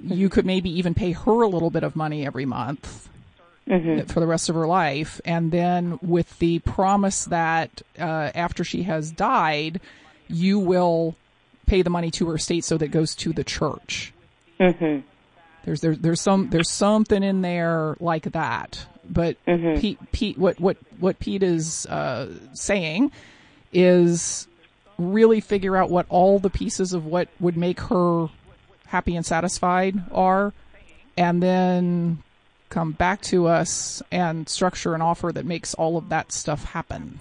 You 0.00 0.28
could 0.28 0.46
maybe 0.46 0.70
even 0.78 0.94
pay 0.94 1.12
her 1.12 1.42
a 1.42 1.48
little 1.48 1.70
bit 1.70 1.82
of 1.82 1.96
money 1.96 2.24
every 2.24 2.46
month 2.46 3.08
mm-hmm. 3.68 4.06
for 4.06 4.20
the 4.20 4.26
rest 4.26 4.48
of 4.48 4.54
her 4.54 4.66
life. 4.66 5.20
And 5.24 5.52
then 5.52 5.98
with 6.02 6.38
the 6.38 6.58
promise 6.60 7.26
that 7.26 7.82
uh, 7.98 8.30
after 8.34 8.64
she 8.64 8.82
has 8.84 9.10
died, 9.10 9.80
you 10.28 10.58
will 10.58 11.14
pay 11.66 11.82
the 11.82 11.90
money 11.90 12.10
to 12.12 12.28
her 12.28 12.36
estate 12.36 12.64
so 12.64 12.78
that 12.78 12.88
goes 12.88 13.14
to 13.16 13.32
the 13.32 13.44
church. 13.44 14.12
Mm-hmm. 14.58 15.00
There's 15.64 15.80
there's 15.80 15.98
there's 15.98 16.20
some 16.20 16.50
there's 16.50 16.70
something 16.70 17.22
in 17.22 17.42
there 17.42 17.96
like 18.00 18.32
that. 18.32 18.86
But 19.08 19.42
mm-hmm. 19.46 19.80
Pete 19.80 20.12
Pete 20.12 20.38
what 20.38 20.58
what 20.58 20.76
what 20.98 21.18
Pete 21.18 21.42
is 21.42 21.86
uh, 21.86 22.32
saying 22.54 23.12
is 23.72 24.48
really 24.98 25.40
figure 25.40 25.76
out 25.76 25.90
what 25.90 26.06
all 26.08 26.38
the 26.38 26.50
pieces 26.50 26.92
of 26.92 27.04
what 27.04 27.28
would 27.38 27.56
make 27.56 27.80
her 27.80 28.28
happy 28.86 29.14
and 29.14 29.24
satisfied 29.24 30.02
are, 30.10 30.52
and 31.16 31.42
then 31.42 32.22
come 32.68 32.92
back 32.92 33.20
to 33.22 33.46
us 33.46 34.02
and 34.10 34.48
structure 34.48 34.94
an 34.94 35.02
offer 35.02 35.32
that 35.32 35.44
makes 35.44 35.74
all 35.74 35.96
of 35.96 36.08
that 36.08 36.32
stuff 36.32 36.64
happen. 36.64 37.18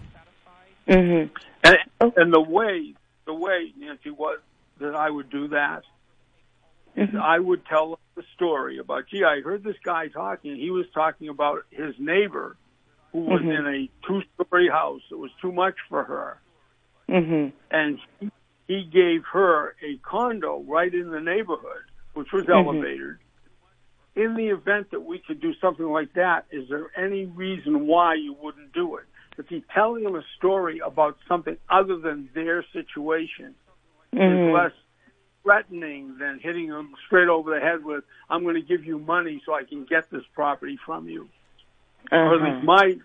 Mm-hmm. 0.88 1.34
And, 1.64 2.14
and 2.16 2.34
the 2.34 2.42
way, 2.42 2.94
the 3.26 3.34
way, 3.34 3.74
Nancy, 3.78 4.12
was 4.12 4.40
that 4.80 4.96
I 4.96 5.10
would 5.10 5.30
do 5.30 5.50
that 5.50 5.84
mm-hmm. 6.98 7.18
I 7.18 7.40
would 7.40 7.66
tell 7.66 8.00
the 8.16 8.24
story 8.36 8.80
about, 8.80 9.06
gee, 9.10 9.24
I 9.24 9.42
heard 9.42 9.64
this 9.64 9.76
guy 9.84 10.08
talking. 10.08 10.56
He 10.56 10.72
was 10.72 10.86
talking 10.94 11.30
about 11.30 11.66
his 11.70 11.96
neighbor 12.00 12.58
who 13.12 13.20
was 13.20 13.42
mm-hmm. 13.42 13.52
in 13.52 13.68
a 13.68 14.08
two-story 14.08 14.70
house. 14.70 15.02
It 15.12 15.18
was 15.18 15.32
too 15.42 15.52
much 15.52 15.76
for 15.88 16.04
her. 16.04 16.40
Mm-hmm. 17.10 17.56
And 17.72 18.00
he, 18.20 18.32
he 18.68 18.84
gave 18.84 19.24
her 19.32 19.76
a 19.82 19.98
condo 19.98 20.64
right 20.68 20.94
in 20.94 21.12
the 21.12 21.22
neighborhood, 21.22 21.84
which 22.16 22.32
was 22.34 22.44
mm-hmm. 22.44 22.68
elevated 22.68 23.18
in 24.18 24.36
the 24.36 24.48
event 24.48 24.92
that 24.92 25.06
we 25.06 25.20
could 25.20 25.40
do 25.40 25.54
something 25.62 25.86
like 25.86 26.14
that, 26.14 26.46
is 26.52 26.68
there 26.70 26.88
any 26.98 27.26
reason 27.26 27.86
why 27.86 28.16
you 28.16 28.36
wouldn't 28.42 28.74
do 28.74 28.96
it? 28.98 29.06
If 29.38 29.48
he's 29.48 29.62
telling 29.74 30.04
them 30.04 30.16
a 30.16 30.24
story 30.38 30.82
about 30.84 31.18
something 31.28 31.56
other 31.70 31.98
than 31.98 32.30
their 32.34 32.66
situation 32.74 33.54
mm-hmm. 34.12 34.50
is 34.50 34.54
less 34.54 34.72
threatening 35.44 36.18
than 36.20 36.40
hitting 36.42 36.70
them 36.70 36.94
straight 37.06 37.28
over 37.28 37.54
the 37.54 37.64
head 37.64 37.86
with, 37.86 38.04
I'm 38.28 38.42
going 38.42 38.56
to 38.56 38.62
give 38.62 38.84
you 38.84 38.98
money 38.98 39.42
so 39.46 39.54
I 39.54 39.64
can 39.64 39.86
get 39.86 40.10
this 40.10 40.24
property 40.34 40.80
from 40.84 41.08
you. 41.08 41.30
Uh-huh. 42.12 42.18
Or 42.18 42.36
at 42.36 42.42
least 42.42 42.66
my, 42.66 42.96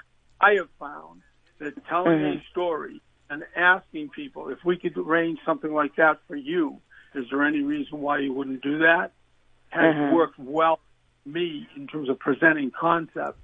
I 0.41 0.55
have 0.55 0.71
found 0.81 1.21
that 1.59 1.75
telling 1.87 2.25
uh-huh. 2.25 2.39
a 2.39 2.45
story 2.51 3.03
and 3.29 3.45
asking 3.55 4.09
people 4.09 4.49
if 4.49 4.65
we 4.65 4.79
could 4.79 4.97
arrange 4.97 5.41
something 5.45 5.73
like 5.73 5.97
that 5.97 6.21
for 6.27 6.37
you, 6.37 6.79
is 7.15 7.27
there 7.31 7.45
any 7.45 7.61
reason 7.61 8.01
why 8.01 8.21
you 8.21 8.33
wouldn't 8.33 8.63
do 8.63 8.79
that? 8.79 9.13
Has 9.69 9.95
uh-huh. 9.95 10.15
worked 10.15 10.39
well 10.39 10.81
me 11.25 11.67
in 11.77 11.87
terms 11.87 12.09
of 12.09 12.19
presenting 12.19 12.71
concepts. 12.71 13.39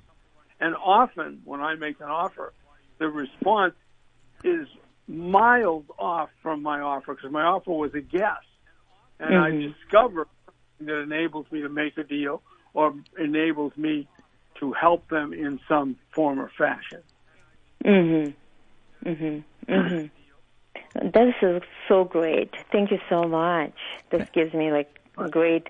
And 0.60 0.74
often 0.74 1.42
when 1.44 1.60
I 1.60 1.74
make 1.76 2.00
an 2.00 2.08
offer, 2.08 2.52
the 2.98 3.08
response 3.08 3.74
is 4.44 4.66
miles 5.06 5.84
off 5.98 6.30
from 6.42 6.62
my 6.62 6.80
offer 6.80 7.14
because 7.14 7.30
my 7.30 7.42
offer 7.42 7.70
was 7.70 7.94
a 7.94 8.00
guess. 8.00 8.44
And 9.20 9.30
mm-hmm. 9.30 9.68
I 9.68 9.72
discover 9.72 10.28
that 10.80 11.00
enables 11.00 11.46
me 11.50 11.62
to 11.62 11.68
make 11.68 11.96
a 11.98 12.04
deal 12.04 12.42
or 12.74 12.94
enables 13.18 13.76
me 13.76 14.08
to 14.60 14.72
help 14.72 15.08
them 15.08 15.32
in 15.32 15.60
some 15.68 15.96
form 16.14 16.40
or 16.40 16.50
fashion. 16.56 17.02
Mhm. 17.84 18.34
Mhm. 19.04 19.44
Mhm. 19.68 20.10
This 20.94 21.34
is 21.42 21.62
so 21.86 22.04
great. 22.04 22.54
Thank 22.72 22.90
you 22.90 22.98
so 23.08 23.22
much. 23.22 23.74
This 24.10 24.28
gives 24.30 24.52
me 24.54 24.72
like 24.72 24.98
a 25.16 25.28
great. 25.28 25.68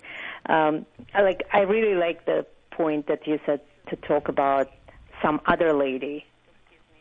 Um, 0.49 0.87
I 1.15 1.23
like 1.23 1.43
I 1.53 1.61
really 1.61 1.95
like 1.95 2.25
the 2.25 2.47
point 2.71 3.07
that 3.09 3.27
you 3.27 3.39
said 3.45 3.61
to 3.89 3.97
talk 3.97 4.29
about 4.29 4.71
some 5.23 5.41
other 5.47 5.73
lady. 5.73 6.25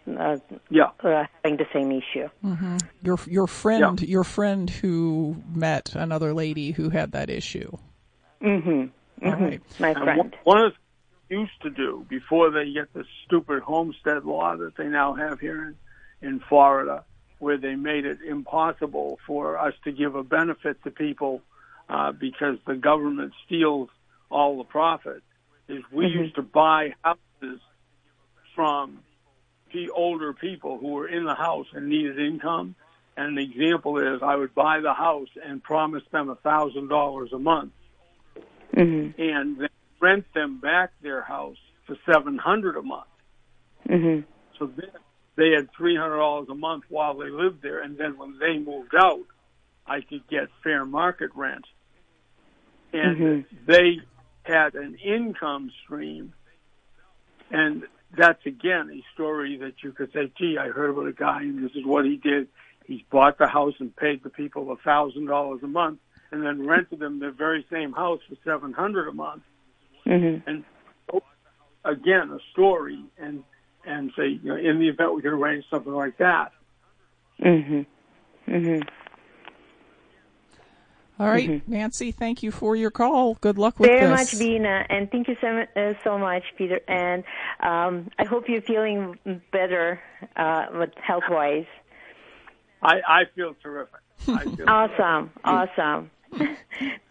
Uh, 0.07 0.37
yeah, 0.69 0.91
uh, 1.03 1.25
having 1.43 1.57
the 1.57 1.67
same 1.73 1.91
issue. 1.91 2.29
Mm-hmm. 2.43 2.77
Your 3.01 3.19
your 3.27 3.47
friend, 3.47 4.01
yeah. 4.01 4.07
your 4.07 4.23
friend 4.23 4.69
who 4.69 5.43
met 5.53 5.95
another 5.95 6.33
lady 6.33 6.71
who 6.71 6.89
had 6.89 7.11
that 7.11 7.29
issue. 7.29 7.71
Mm-hmm. 8.41 8.69
mm-hmm. 8.69 9.43
Right. 9.43 9.61
My 9.79 9.93
friend. 9.93 10.35
one 10.43 10.61
of 10.61 10.71
the 10.71 10.77
used 11.29 11.61
to 11.61 11.69
do 11.69 12.05
before 12.09 12.51
they 12.51 12.71
get 12.71 12.93
the 12.93 13.05
stupid 13.25 13.61
homestead 13.63 14.25
law 14.25 14.55
that 14.55 14.75
they 14.77 14.87
now 14.87 15.13
have 15.13 15.39
here 15.39 15.75
in, 16.21 16.27
in 16.27 16.39
Florida, 16.39 17.03
where 17.39 17.57
they 17.57 17.75
made 17.75 18.05
it 18.05 18.19
impossible 18.27 19.19
for 19.27 19.57
us 19.57 19.73
to 19.83 19.91
give 19.91 20.15
a 20.15 20.23
benefit 20.23 20.81
to 20.83 20.91
people 20.91 21.41
uh, 21.89 22.11
because 22.11 22.57
the 22.65 22.75
government 22.75 23.33
steals 23.45 23.89
all 24.29 24.57
the 24.57 24.63
profit, 24.63 25.23
is 25.67 25.83
we 25.91 26.05
mm-hmm. 26.05 26.19
used 26.19 26.35
to 26.35 26.41
buy 26.41 26.93
houses 27.01 27.61
from 28.55 28.99
the 29.73 29.89
older 29.89 30.33
people 30.33 30.77
who 30.77 30.87
were 30.87 31.07
in 31.07 31.25
the 31.25 31.35
house 31.35 31.67
and 31.73 31.89
needed 31.89 32.19
income. 32.19 32.75
And 33.15 33.37
the 33.37 33.43
example 33.43 33.97
is 33.97 34.21
I 34.21 34.35
would 34.35 34.53
buy 34.53 34.79
the 34.81 34.93
house 34.93 35.29
and 35.43 35.63
promise 35.63 36.03
them 36.11 36.29
a 36.29 36.35
thousand 36.35 36.87
dollars 36.87 37.31
a 37.33 37.39
month 37.39 37.73
mm-hmm. 38.75 39.19
and 39.19 39.59
then 39.59 39.69
rent 39.99 40.25
them 40.33 40.59
back 40.59 40.91
their 41.01 41.21
house 41.21 41.57
for 41.85 41.97
seven 42.11 42.37
hundred 42.37 42.75
a 42.77 42.81
month. 42.81 43.07
Mm-hmm. 43.89 44.29
So 44.59 44.67
then 44.67 44.91
they 45.35 45.51
had 45.55 45.69
three 45.75 45.95
hundred 45.95 46.17
dollars 46.17 46.47
a 46.49 46.55
month 46.55 46.83
while 46.89 47.17
they 47.17 47.29
lived 47.29 47.61
there, 47.61 47.81
and 47.81 47.97
then 47.97 48.17
when 48.17 48.37
they 48.39 48.57
moved 48.57 48.93
out, 48.95 49.25
I 49.85 50.01
could 50.01 50.27
get 50.27 50.49
fair 50.63 50.85
market 50.85 51.31
rent, 51.35 51.65
and 52.93 53.17
mm-hmm. 53.17 53.55
they 53.65 53.99
had 54.43 54.75
an 54.75 54.95
income 54.95 55.71
stream, 55.83 56.33
and 57.51 57.83
that's 58.17 58.45
again 58.45 58.89
a 58.93 59.03
story 59.13 59.57
that 59.57 59.73
you 59.83 59.91
could 59.91 60.11
say, 60.13 60.31
"Gee, 60.37 60.57
I 60.59 60.69
heard 60.69 60.89
about 60.89 61.07
a 61.07 61.13
guy, 61.13 61.41
and 61.41 61.63
this 61.63 61.71
is 61.75 61.85
what 61.85 62.05
he 62.05 62.17
did. 62.17 62.47
He 62.85 63.05
bought 63.11 63.37
the 63.37 63.47
house 63.47 63.73
and 63.79 63.95
paid 63.95 64.23
the 64.23 64.29
people 64.29 64.71
a 64.71 64.77
thousand 64.77 65.25
dollars 65.25 65.59
a 65.63 65.67
month, 65.67 65.99
and 66.31 66.43
then 66.43 66.65
rented 66.65 66.99
them 66.99 67.19
the 67.19 67.31
very 67.31 67.65
same 67.71 67.91
house 67.91 68.21
for 68.27 68.35
seven 68.43 68.73
hundred 68.73 69.07
a 69.07 69.13
month." 69.13 69.43
Mm-hmm. 70.05 70.49
And 70.49 70.63
again, 71.83 72.31
a 72.31 72.39
story, 72.51 73.03
and 73.17 73.43
and 73.85 74.11
say, 74.17 74.27
you 74.27 74.49
know, 74.49 74.55
in 74.55 74.79
the 74.79 74.89
event 74.89 75.15
we 75.15 75.21
could 75.21 75.31
arrange 75.33 75.63
something 75.69 75.93
like 75.93 76.17
that. 76.17 76.51
Mhm. 77.39 77.85
Mhm. 78.47 78.87
All 81.19 81.27
right, 81.27 81.49
mm-hmm. 81.49 81.71
Nancy, 81.71 82.11
thank 82.11 82.43
you 82.43 82.51
for 82.51 82.75
your 82.75 82.91
call. 82.91 83.35
Good 83.35 83.57
luck 83.57 83.79
with 83.79 83.89
Very 83.89 84.01
this. 84.01 84.07
Very 84.07 84.51
much, 84.51 84.63
Vena, 84.63 84.85
and 84.89 85.09
thank 85.09 85.27
you 85.27 85.35
so, 85.41 85.65
uh, 85.75 85.93
so 86.03 86.17
much, 86.17 86.43
Peter. 86.57 86.79
And 86.87 87.23
um, 87.59 88.11
I 88.19 88.25
hope 88.25 88.47
you're 88.47 88.61
feeling 88.61 89.17
better 89.51 89.99
uh, 90.35 90.67
with 90.73 90.91
health-wise. 91.01 91.65
I, 92.83 92.95
I 93.07 93.23
feel 93.35 93.55
terrific. 93.63 93.99
I 94.27 94.43
feel 94.55 94.69
awesome, 94.69 95.31
terrific. 95.43 95.71
awesome. 95.77 96.11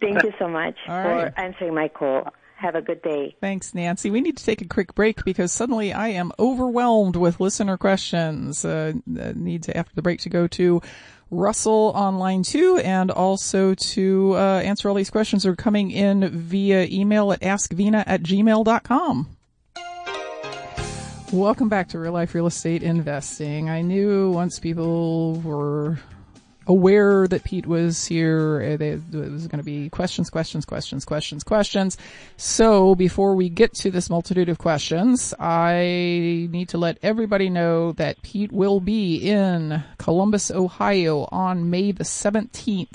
thank 0.01 0.23
you 0.23 0.33
so 0.39 0.49
much 0.49 0.77
for 0.87 1.33
answering 1.37 1.75
my 1.75 1.89
call. 1.89 2.29
Have 2.57 2.75
a 2.75 2.81
good 2.81 3.03
day. 3.03 3.37
Thanks, 3.41 3.75
Nancy. 3.75 4.09
We 4.09 4.23
need 4.23 4.39
to 4.39 4.45
take 4.45 4.63
a 4.63 4.69
quick 4.69 4.95
break 4.95 5.25
because 5.25 5.53
suddenly 5.53 5.93
I 5.93 6.09
am 6.09 6.33
overwhelmed 6.39 7.15
with 7.15 7.39
listener 7.39 7.77
questions. 7.77 8.65
Uh, 8.65 8.95
need 9.05 9.65
to, 9.65 9.77
after 9.77 9.95
the 9.95 10.01
break, 10.01 10.21
to 10.21 10.31
go 10.31 10.47
to 10.47 10.81
Russell 11.31 11.93
on 11.95 12.19
line 12.19 12.43
two 12.43 12.79
and 12.79 13.11
also 13.11 13.75
to 13.75 14.35
uh, 14.37 14.61
answer 14.61 14.89
all 14.89 14.95
these 14.95 15.11
questions 15.11 15.45
are 15.45 15.57
coming 15.57 15.91
in 15.91 16.29
via 16.29 16.87
email 16.91 17.33
at 17.33 17.41
askvena 17.41 18.05
at 18.07 18.23
gmail.com. 18.23 19.37
Welcome 21.33 21.69
back 21.69 21.89
to 21.89 21.99
Real 21.99 22.13
Life 22.13 22.35
Real 22.35 22.47
Estate 22.47 22.85
Investing. 22.85 23.69
I 23.69 23.83
knew 23.83 24.31
once 24.31 24.61
people 24.61 25.41
were 25.41 25.99
aware 26.67 27.27
that 27.29 27.45
Pete 27.45 27.67
was 27.67 28.07
here. 28.07 28.61
Uh, 28.61 28.85
it 28.85 29.01
was 29.13 29.47
going 29.47 29.59
to 29.59 29.65
be 29.65 29.89
questions, 29.91 30.31
questions, 30.31 30.65
questions, 30.65 31.05
questions, 31.05 31.45
questions. 31.45 31.97
So 32.37 32.95
before 32.95 33.35
we 33.35 33.49
get 33.49 33.75
to 33.75 33.91
this 33.91 34.11
multitude 34.11 34.49
of 34.49 34.59
questions, 34.59 35.33
I 35.39 36.49
need 36.51 36.69
to 36.71 36.79
let 36.79 36.99
everybody 37.03 37.51
know 37.51 37.93
that 37.93 38.21
Pete 38.23 38.53
will 38.53 38.81
be 38.81 39.17
in 39.17 39.83
Columbus, 39.99 40.51
Ohio 40.51 41.29
on 41.31 41.71
May 41.71 41.93
the 41.93 42.05
17th. 42.05 42.89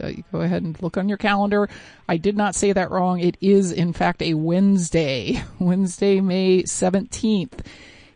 Uh, 0.00 0.22
go 0.30 0.40
ahead 0.40 0.62
and 0.62 0.80
look 0.82 0.96
on 0.96 1.08
your 1.08 1.18
calendar. 1.18 1.68
I 2.08 2.18
did 2.18 2.36
not 2.36 2.54
say 2.54 2.72
that 2.72 2.90
wrong. 2.90 3.20
It 3.20 3.36
is 3.40 3.72
in 3.72 3.92
fact 3.92 4.20
a 4.22 4.34
Wednesday, 4.34 5.42
Wednesday, 5.58 6.20
May 6.20 6.62
17th. 6.62 7.64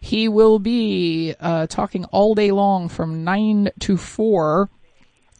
He 0.01 0.29
will 0.29 0.59
be 0.59 1.35
uh, 1.40 1.66
talking 1.66 2.05
all 2.07 2.35
day 2.35 2.53
long 2.53 2.88
from 2.88 3.25
9 3.25 3.71
to 3.81 3.97
4 3.97 4.71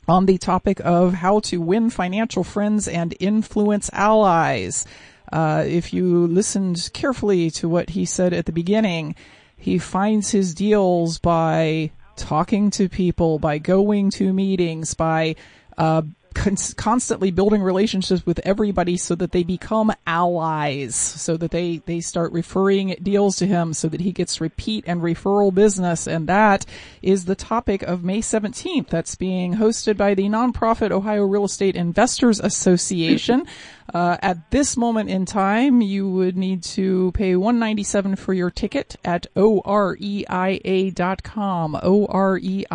on 0.09 0.27
the 0.27 0.39
topic 0.39 0.81
of 0.85 1.15
how 1.15 1.41
to 1.41 1.61
win 1.61 1.91
financial 1.91 2.43
friends 2.43 2.89
and 2.89 3.15
influence 3.21 3.91
allies. 3.93 4.87
Uh, 5.31 5.63
if 5.67 5.93
you 5.93 6.27
listened 6.27 6.91
carefully 6.95 7.51
to 7.51 7.69
what 7.69 7.91
he 7.91 8.05
said 8.05 8.33
at 8.33 8.47
the 8.47 8.53
beginning, 8.53 9.15
he 9.57 9.79
finds 9.79 10.31
his 10.31 10.55
deals 10.55 11.19
by 11.19 11.91
talking 12.17 12.71
to 12.71 12.89
people, 12.89 13.39
by 13.39 13.59
going 13.59 14.11
to 14.11 14.33
meetings, 14.33 14.95
by 14.95 15.37
uh, 15.77 16.03
constantly 16.35 17.31
building 17.31 17.63
relationships 17.63 18.25
with 18.25 18.41
everybody 18.45 18.97
so 18.97 19.15
that 19.15 19.33
they 19.33 19.43
become 19.43 19.93
allies, 20.07 20.95
so 20.95 21.37
that 21.37 21.51
they, 21.51 21.79
they 21.87 22.01
start 22.01 22.33
referring 22.33 22.97
deals 23.03 23.37
to 23.37 23.47
him 23.47 23.73
so 23.73 23.89
that 23.89 24.01
he 24.01 24.13
gets 24.13 24.41
repeat 24.41 24.85
and 24.87 25.01
referral 25.03 25.53
business. 25.53 26.07
And 26.07 26.27
that 26.29 26.65
is 27.03 27.25
the 27.25 27.35
topic 27.35 27.83
of 27.83 28.05
May 28.05 28.21
17th. 28.21 28.89
That's 28.89 29.15
being 29.15 29.57
hosted 29.57 29.97
by 29.97 30.15
the 30.15 30.25
nonprofit 30.25 30.91
Ohio 30.91 31.25
Real 31.25 31.45
Estate 31.45 31.77
Investors 31.77 32.41
Association. 32.41 33.47
Uh, 33.95 34.19
at 34.21 34.51
this 34.51 34.77
moment 34.77 35.09
in 35.09 35.25
time, 35.25 35.81
you 35.81 36.11
would 36.11 36.37
need 36.37 36.63
to 36.63 37.11
pay 37.13 37.35
197 37.35 38.17
for 38.17 38.35
your 38.35 38.51
ticket 38.51 38.97
at 39.03 39.27
oreia.com, 39.35 40.13
oreia.com. 41.83 42.69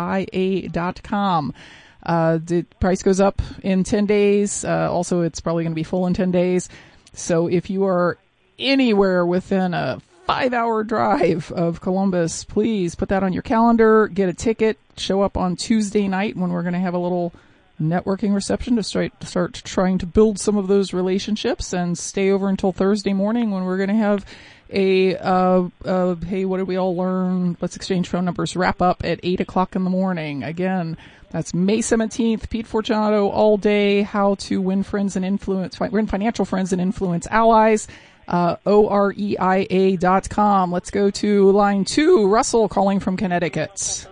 Uh, 2.04 2.38
the 2.42 2.62
price 2.80 3.02
goes 3.02 3.20
up 3.20 3.40
in 3.62 3.84
10 3.84 4.06
days. 4.06 4.64
Uh, 4.64 4.90
also, 4.90 5.22
it's 5.22 5.40
probably 5.40 5.64
going 5.64 5.72
to 5.72 5.76
be 5.76 5.82
full 5.82 6.06
in 6.06 6.14
10 6.14 6.30
days. 6.30 6.68
So 7.12 7.46
if 7.46 7.70
you 7.70 7.84
are 7.84 8.18
anywhere 8.58 9.24
within 9.24 9.74
a 9.74 10.00
five 10.26 10.52
hour 10.52 10.84
drive 10.84 11.52
of 11.52 11.80
Columbus, 11.80 12.44
please 12.44 12.94
put 12.94 13.08
that 13.10 13.22
on 13.22 13.32
your 13.32 13.42
calendar, 13.42 14.08
get 14.08 14.28
a 14.28 14.34
ticket, 14.34 14.78
show 14.96 15.22
up 15.22 15.36
on 15.36 15.56
Tuesday 15.56 16.08
night 16.08 16.36
when 16.36 16.50
we're 16.50 16.62
going 16.62 16.74
to 16.74 16.80
have 16.80 16.94
a 16.94 16.98
little 16.98 17.32
networking 17.80 18.34
reception 18.34 18.76
to 18.76 18.82
start, 18.82 19.12
start 19.22 19.54
trying 19.64 19.98
to 19.98 20.06
build 20.06 20.38
some 20.38 20.56
of 20.56 20.68
those 20.68 20.92
relationships 20.92 21.72
and 21.72 21.98
stay 21.98 22.30
over 22.30 22.48
until 22.48 22.72
Thursday 22.72 23.12
morning 23.12 23.50
when 23.50 23.64
we're 23.64 23.76
going 23.76 23.88
to 23.88 23.94
have 23.94 24.24
a, 24.70 25.16
uh, 25.16 25.68
uh, 25.84 26.14
hey, 26.16 26.44
what 26.44 26.58
did 26.58 26.68
we 26.68 26.76
all 26.76 26.96
learn? 26.96 27.56
Let's 27.60 27.76
exchange 27.76 28.08
phone 28.08 28.24
numbers 28.24 28.56
wrap 28.56 28.80
up 28.80 29.04
at 29.04 29.20
eight 29.22 29.40
o'clock 29.40 29.76
in 29.76 29.84
the 29.84 29.90
morning. 29.90 30.42
Again, 30.42 30.96
that's 31.34 31.52
May 31.52 31.78
17th. 31.78 32.48
Pete 32.48 32.64
Fortunato 32.64 33.28
all 33.28 33.56
day. 33.56 34.02
How 34.02 34.36
to 34.36 34.60
win 34.60 34.84
friends 34.84 35.16
and 35.16 35.24
influence, 35.24 35.80
win 35.80 36.06
financial 36.06 36.44
friends 36.44 36.72
and 36.72 36.80
influence 36.80 37.26
allies. 37.26 37.88
Uh, 38.28 38.54
O-R-E-I-A 38.64 39.96
dot 39.96 40.30
com. 40.30 40.70
Let's 40.70 40.92
go 40.92 41.10
to 41.10 41.50
line 41.50 41.84
two. 41.84 42.28
Russell 42.28 42.68
calling 42.68 43.00
from 43.00 43.16
Connecticut. 43.16 44.06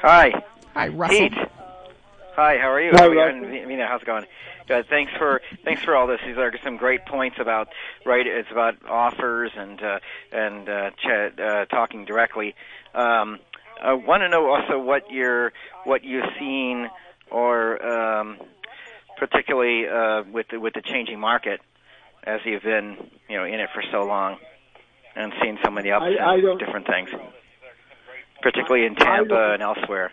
Hi. 0.00 0.32
Hi, 0.74 0.88
Russell. 0.88 1.20
Pete. 1.20 1.38
Hi, 2.34 2.58
how 2.58 2.72
are 2.72 2.80
you? 2.80 2.90
Hi, 2.92 3.06
Russell. 3.06 3.48
Vena, 3.48 3.86
how's 3.86 4.02
it 4.02 4.06
going? 4.06 4.26
Good. 4.66 4.88
Thanks 4.88 5.12
for 5.16 5.42
thanks 5.64 5.82
for 5.82 5.94
all 5.94 6.08
this. 6.08 6.20
These 6.26 6.38
are 6.38 6.52
some 6.64 6.76
great 6.76 7.06
points 7.06 7.36
about 7.40 7.68
right. 8.04 8.26
It's 8.26 8.50
about 8.50 8.84
offers 8.88 9.52
and 9.56 9.80
uh, 9.80 9.98
and 10.32 10.68
uh, 10.68 10.90
ch- 10.90 11.38
uh, 11.38 11.64
talking 11.66 12.04
directly. 12.04 12.56
Um, 12.94 13.38
I 13.82 13.94
want 13.94 14.22
to 14.22 14.28
know 14.28 14.48
also 14.48 14.78
what 14.78 15.10
you're 15.10 15.52
what 15.84 16.04
you've 16.04 16.24
seen, 16.38 16.88
or 17.30 17.84
um, 17.84 18.38
particularly 19.18 19.88
uh, 19.88 20.22
with 20.30 20.46
the, 20.50 20.60
with 20.60 20.74
the 20.74 20.82
changing 20.82 21.18
market, 21.18 21.60
as 22.22 22.40
you've 22.44 22.62
been 22.62 22.96
you 23.28 23.36
know 23.36 23.44
in 23.44 23.54
it 23.54 23.70
for 23.74 23.82
so 23.90 24.04
long, 24.04 24.38
and 25.16 25.32
seen 25.42 25.58
so 25.64 25.70
many 25.70 25.90
ups 25.90 26.04
I, 26.04 26.24
I 26.24 26.34
and 26.36 26.58
different 26.60 26.86
things, 26.86 27.10
particularly 28.40 28.86
in 28.86 28.94
Tampa 28.94 29.54
and 29.54 29.62
elsewhere. 29.62 30.12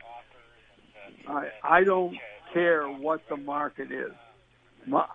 I 1.28 1.49
I 1.63 1.84
don't 1.84 2.17
care 2.51 2.88
what 2.88 3.22
the 3.30 3.38
market 3.38 3.91
is. 3.91 4.11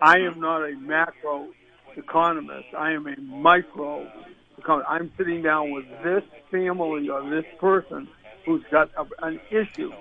I 0.01 0.19
am 0.19 0.39
not 0.39 0.63
a 0.63 0.77
macro 0.77 1.49
economist. 1.97 2.67
I 2.77 2.91
am 2.91 3.05
a 3.05 3.19
micro 3.19 4.09
economist. 4.57 4.89
I'm 4.89 5.11
sitting 5.17 5.41
down 5.41 5.71
with 5.71 5.85
this 6.01 6.23
family 6.49 7.09
or 7.09 7.29
this 7.29 7.43
person 7.59 8.07
who's 8.45 8.63
got 8.71 8.91
a, 8.97 9.25
an 9.25 9.39
issue. 9.49 9.91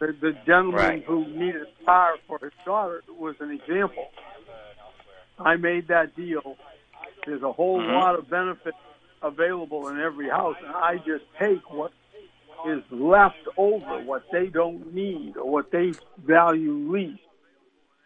The, 0.00 0.14
the 0.20 0.32
gentleman 0.44 0.74
right. 0.74 1.04
who 1.04 1.26
needed 1.26 1.66
car 1.84 2.14
for 2.26 2.38
his 2.38 2.52
daughter 2.64 3.02
was 3.08 3.36
an 3.40 3.50
example. 3.50 4.08
I 5.38 5.56
made 5.56 5.88
that 5.88 6.14
deal. 6.16 6.56
There's 7.26 7.42
a 7.42 7.52
whole 7.52 7.80
mm-hmm. 7.80 7.92
lot 7.92 8.18
of 8.18 8.28
benefits 8.28 8.76
available 9.22 9.88
in 9.88 10.00
every 10.00 10.28
house, 10.28 10.56
and 10.64 10.74
I 10.74 10.98
just 10.98 11.24
take 11.40 11.70
what 11.70 11.92
is 12.66 12.82
left 12.90 13.46
over, 13.56 14.02
what 14.04 14.24
they 14.30 14.46
don't 14.46 14.94
need 14.94 15.36
or 15.36 15.50
what 15.50 15.70
they 15.70 15.92
value 16.18 16.92
least. 16.92 17.20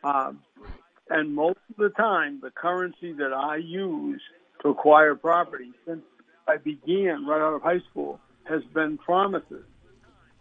Um, 0.05 0.41
And 1.11 1.35
most 1.35 1.59
of 1.71 1.77
the 1.77 1.89
time, 1.91 2.41
the 2.43 2.51
currency 2.51 3.13
that 3.15 3.33
I 3.33 3.57
use 3.57 4.21
to 4.63 4.69
acquire 4.69 5.15
property 5.15 5.73
since 5.87 6.03
I 6.47 6.57
began 6.59 7.27
right 7.27 7.41
out 7.41 7.55
of 7.55 7.63
high 7.63 7.81
school 7.91 8.21
has 8.49 8.63
been 8.75 8.99
promises. 8.99 9.65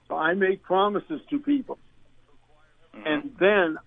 So 0.08 0.16
I 0.16 0.34
make 0.34 0.64
promises 0.64 1.22
to 1.30 1.39
people. 1.39 1.78
Mm-hmm. 2.95 3.08
And 3.08 3.36
then 3.39 3.78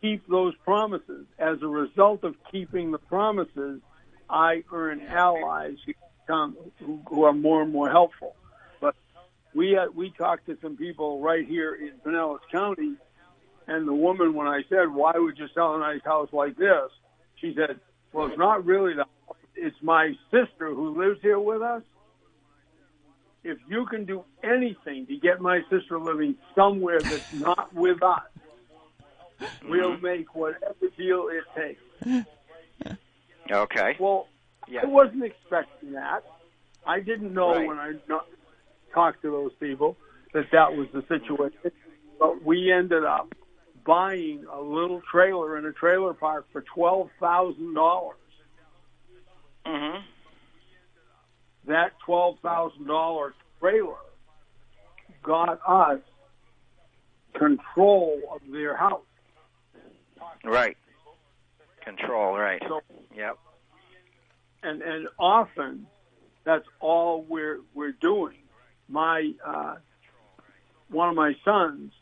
keep 0.00 0.26
those 0.28 0.54
promises. 0.64 1.26
As 1.38 1.62
a 1.62 1.66
result 1.66 2.24
of 2.24 2.36
keeping 2.50 2.92
the 2.92 2.98
promises, 2.98 3.80
I 4.28 4.64
earn 4.72 5.00
allies 5.02 5.76
who, 5.84 5.92
come, 6.26 6.56
who, 6.78 7.00
who 7.08 7.24
are 7.24 7.32
more 7.32 7.62
and 7.62 7.72
more 7.72 7.90
helpful. 7.90 8.34
But 8.80 8.94
we 9.54 9.72
had, 9.72 9.94
we 9.94 10.10
talked 10.10 10.46
to 10.46 10.56
some 10.62 10.76
people 10.76 11.20
right 11.20 11.46
here 11.46 11.74
in 11.74 11.92
Pinellas 12.04 12.40
County, 12.50 12.94
and 13.66 13.88
the 13.88 13.94
woman, 13.94 14.34
when 14.34 14.46
I 14.46 14.62
said, 14.68 14.90
"Why 14.92 15.12
would 15.14 15.38
you 15.38 15.48
sell 15.54 15.74
a 15.74 15.78
nice 15.78 16.02
house 16.04 16.28
like 16.32 16.56
this?" 16.56 16.90
she 17.36 17.54
said, 17.54 17.80
"Well, 18.12 18.26
it's 18.26 18.36
not 18.36 18.66
really 18.66 18.92
the 18.92 19.06
it's 19.56 19.76
my 19.82 20.12
sister 20.30 20.74
who 20.74 21.00
lives 21.00 21.20
here 21.22 21.38
with 21.38 21.62
us. 21.62 21.82
If 23.44 23.58
you 23.68 23.84
can 23.86 24.04
do 24.06 24.24
anything 24.42 25.06
to 25.06 25.16
get 25.16 25.40
my 25.40 25.60
sister 25.70 25.98
living 25.98 26.34
somewhere 26.54 27.00
that's 27.00 27.32
not 27.34 27.72
with 27.74 28.02
us, 28.02 28.22
we'll 29.68 29.92
mm-hmm. 29.92 30.04
make 30.04 30.34
whatever 30.34 30.74
deal 30.96 31.28
it 31.28 31.44
takes. 31.54 32.26
Okay. 33.50 33.96
Well, 34.00 34.28
yeah. 34.68 34.80
I 34.82 34.86
wasn't 34.86 35.24
expecting 35.24 35.92
that. 35.92 36.24
I 36.86 37.00
didn't 37.00 37.34
know 37.34 37.54
right. 37.54 37.66
when 37.66 37.78
I 37.78 37.92
talked 38.92 39.22
to 39.22 39.30
those 39.30 39.52
people 39.60 39.96
that 40.32 40.46
that 40.52 40.74
was 40.74 40.88
the 40.92 41.02
situation. 41.08 41.58
But 42.18 42.42
we 42.42 42.72
ended 42.72 43.04
up 43.04 43.34
buying 43.84 44.46
a 44.50 44.60
little 44.60 45.02
trailer 45.10 45.58
in 45.58 45.66
a 45.66 45.72
trailer 45.72 46.14
park 46.14 46.46
for 46.52 46.62
twelve 46.62 47.10
thousand 47.20 47.74
dollars. 47.74 48.16
Mm-hmm. 49.66 50.00
That 51.66 51.92
twelve 52.04 52.38
thousand 52.40 52.86
dollar 52.86 53.34
trailer 53.60 53.96
got 55.22 55.60
us 55.66 56.00
control 57.34 58.20
of 58.32 58.40
their 58.52 58.76
house. 58.76 59.00
Right. 60.44 60.76
Control, 61.84 62.36
right. 62.36 62.62
So, 62.68 62.80
yep. 63.14 63.38
And 64.62 64.82
and 64.82 65.08
often 65.18 65.86
that's 66.44 66.66
all 66.80 67.22
we're 67.28 67.60
we're 67.74 67.92
doing. 67.92 68.36
My 68.88 69.32
uh, 69.44 69.76
one 70.88 71.08
of 71.08 71.14
my 71.14 71.34
sons 71.44 71.92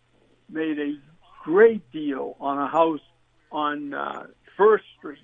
made 0.49 0.79
a 0.79 0.95
great 1.45 1.91
deal 1.93 2.37
on 2.41 2.59
a 2.59 2.69
house 2.69 3.01
on 3.51 3.95
uh, 3.95 4.27
First 4.57 4.85
Street, 4.99 5.19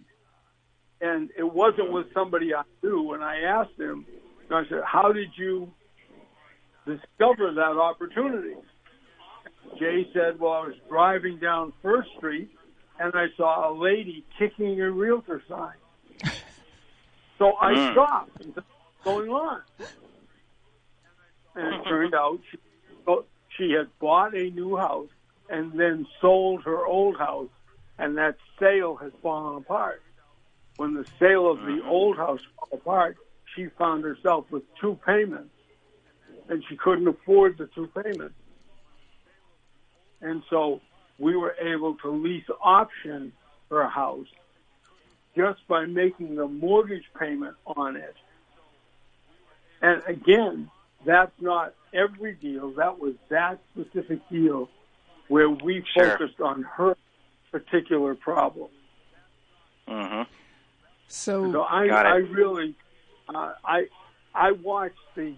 and 1.01 1.31
it 1.37 1.53
wasn't 1.53 1.93
with 1.93 2.13
somebody 2.13 2.55
I 2.55 2.63
knew. 2.83 3.13
And 3.15 3.23
I 3.23 3.41
asked 3.41 3.79
him, 3.79 4.07
I 4.51 4.69
said, 4.69 4.83
"How 4.85 5.13
did 5.13 5.31
you 5.37 5.73
discover 6.87 7.53
that 7.53 7.77
opportunity?" 7.77 8.55
Jay 9.79 10.09
said, 10.13 10.41
"Well, 10.41 10.53
I 10.53 10.67
was 10.69 10.77
driving 10.89 11.39
down 11.39 11.73
First 11.83 12.09
Street, 12.17 12.51
and 12.99 13.15
I 13.15 13.27
saw 13.37 13.71
a 13.71 13.73
lady 13.73 14.25
kicking 14.39 14.81
a 14.81 14.91
realtor 14.91 15.43
sign. 15.49 15.75
So 17.39 17.53
I 17.61 17.73
mm. 17.73 17.93
stopped 17.93 18.45
and 18.45 18.55
said, 18.55 18.65
What's 19.03 19.05
going 19.05 19.31
on? 19.31 19.63
And 21.55 21.75
it 21.75 21.85
turned 21.89 22.15
out 22.15 22.41
she, 22.51 22.59
she 23.57 23.73
had 23.73 23.87
bought 24.01 24.35
a 24.35 24.51
new 24.51 24.77
house 24.77 25.09
and 25.49 25.73
then 25.79 26.07
sold 26.21 26.65
her 26.65 26.85
old 26.85 27.17
house, 27.17 27.49
and 27.99 28.19
that 28.19 28.37
sale 28.61 28.97
has 28.97 29.13
fallen 29.23 29.57
apart. 29.57 30.03
When 30.77 30.95
the 30.95 31.07
sale 31.19 31.51
of 31.51 31.61
the 31.61 31.79
mm-hmm. 31.79 31.89
old 31.89 32.17
house 32.17 32.41
fell 32.57 32.79
apart, 32.79 33.17
she 33.59 33.67
found 33.77 34.05
herself 34.05 34.47
with 34.51 34.63
two 34.81 34.99
payments, 35.05 35.51
and 36.49 36.63
she 36.69 36.77
couldn't 36.77 37.09
afford 37.09 37.59
the 37.59 37.67
two 37.75 37.89
payments. 37.89 38.35
And 40.21 40.43
so 40.49 40.81
we 41.19 41.37
were 41.37 41.55
able 41.61 41.95
to 41.97 42.11
lease 42.11 42.45
option 42.63 43.33
her 43.71 43.89
house 43.89 44.27
just 45.37 45.67
by 45.69 45.85
making 45.87 46.37
the 46.37 46.47
mortgage 46.47 47.05
payment 47.19 47.57
on 47.67 47.97
it. 47.97 48.15
And 49.83 50.03
again, 50.07 50.71
that's 51.05 51.33
not 51.41 51.75
every 51.93 52.35
deal. 52.35 52.71
That 52.73 52.99
was 52.99 53.15
that 53.29 53.59
specific 53.73 54.21
deal 54.29 54.69
where 55.29 55.51
we 55.51 55.85
sure. 55.95 56.17
focused 56.17 56.41
on 56.41 56.63
her 56.63 56.97
particular 57.53 58.15
problem. 58.15 58.69
Mm-hmm. 59.87 60.23
So, 61.07 61.53
so 61.53 61.63
I, 61.63 61.87
I 61.87 62.17
really, 62.17 62.75
I, 63.37 63.85
I 64.35 64.53
watch 64.53 64.95
the 65.15 65.35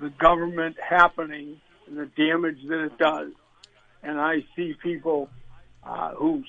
the 0.00 0.10
government 0.10 0.76
happening 0.78 1.60
and 1.86 1.96
the 1.96 2.06
damage 2.16 2.58
that 2.68 2.84
it 2.84 2.98
does 2.98 3.32
and 4.02 4.20
I 4.20 4.44
see 4.56 4.74
people 4.82 5.28
uh, 5.82 6.14
who 6.14 6.44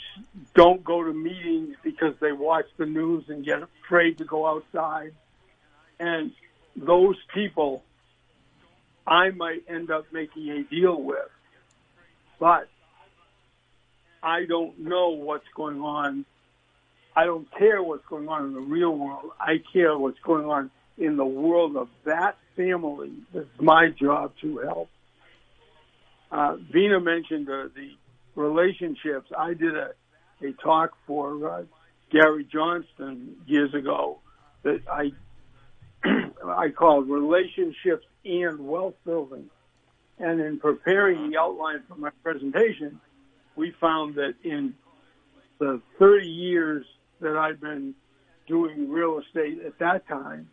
don't 0.53 0.83
go 0.83 1.03
to 1.03 1.13
meetings 1.13 1.75
because 1.83 2.13
they 2.19 2.31
watch 2.31 2.65
the 2.77 2.85
news 2.85 3.25
and 3.27 3.45
get 3.45 3.59
afraid 3.85 4.17
to 4.19 4.25
go 4.25 4.45
outside. 4.47 5.13
And 5.99 6.31
those 6.75 7.15
people, 7.33 7.83
I 9.05 9.31
might 9.31 9.63
end 9.67 9.91
up 9.91 10.05
making 10.11 10.49
a 10.49 10.63
deal 10.63 11.01
with. 11.01 11.29
But 12.39 12.69
I 14.21 14.45
don't 14.45 14.79
know 14.79 15.09
what's 15.09 15.47
going 15.55 15.81
on. 15.81 16.25
I 17.19 17.25
don't 17.25 17.49
care 17.57 17.83
what's 17.83 18.05
going 18.05 18.29
on 18.29 18.45
in 18.45 18.53
the 18.53 18.61
real 18.61 18.95
world. 18.95 19.31
I 19.41 19.61
care 19.73 19.97
what's 19.97 20.19
going 20.19 20.45
on 20.45 20.71
in 20.97 21.17
the 21.17 21.25
world 21.25 21.75
of 21.75 21.89
that 22.05 22.37
family. 22.55 23.11
It's 23.33 23.49
my 23.59 23.89
job 23.89 24.31
to 24.39 24.59
help. 24.59 24.89
Uh, 26.31 26.55
Vena 26.71 27.01
mentioned 27.01 27.49
uh, 27.49 27.67
the 27.75 27.91
relationships. 28.35 29.29
I 29.37 29.53
did 29.53 29.75
a, 29.75 29.89
a 30.41 30.53
talk 30.63 30.91
for 31.05 31.49
uh, 31.49 31.63
Gary 32.09 32.47
Johnston 32.49 33.35
years 33.45 33.73
ago 33.73 34.19
that 34.63 34.79
I 34.89 35.11
I 36.45 36.69
called 36.69 37.09
relationships 37.09 38.05
and 38.23 38.65
wealth 38.65 38.95
building. 39.05 39.49
And 40.19 40.39
in 40.39 40.61
preparing 40.61 41.31
the 41.31 41.37
outline 41.37 41.83
for 41.89 41.95
my 41.95 42.11
presentation, 42.23 43.01
we 43.57 43.73
found 43.81 44.15
that 44.15 44.35
in 44.45 44.73
the 45.59 45.81
30 45.99 46.25
years 46.25 46.85
that 47.21 47.35
I'd 47.35 47.59
been 47.59 47.95
doing 48.47 48.89
real 48.89 49.19
estate 49.19 49.59
at 49.65 49.79
that 49.79 50.07
time, 50.07 50.49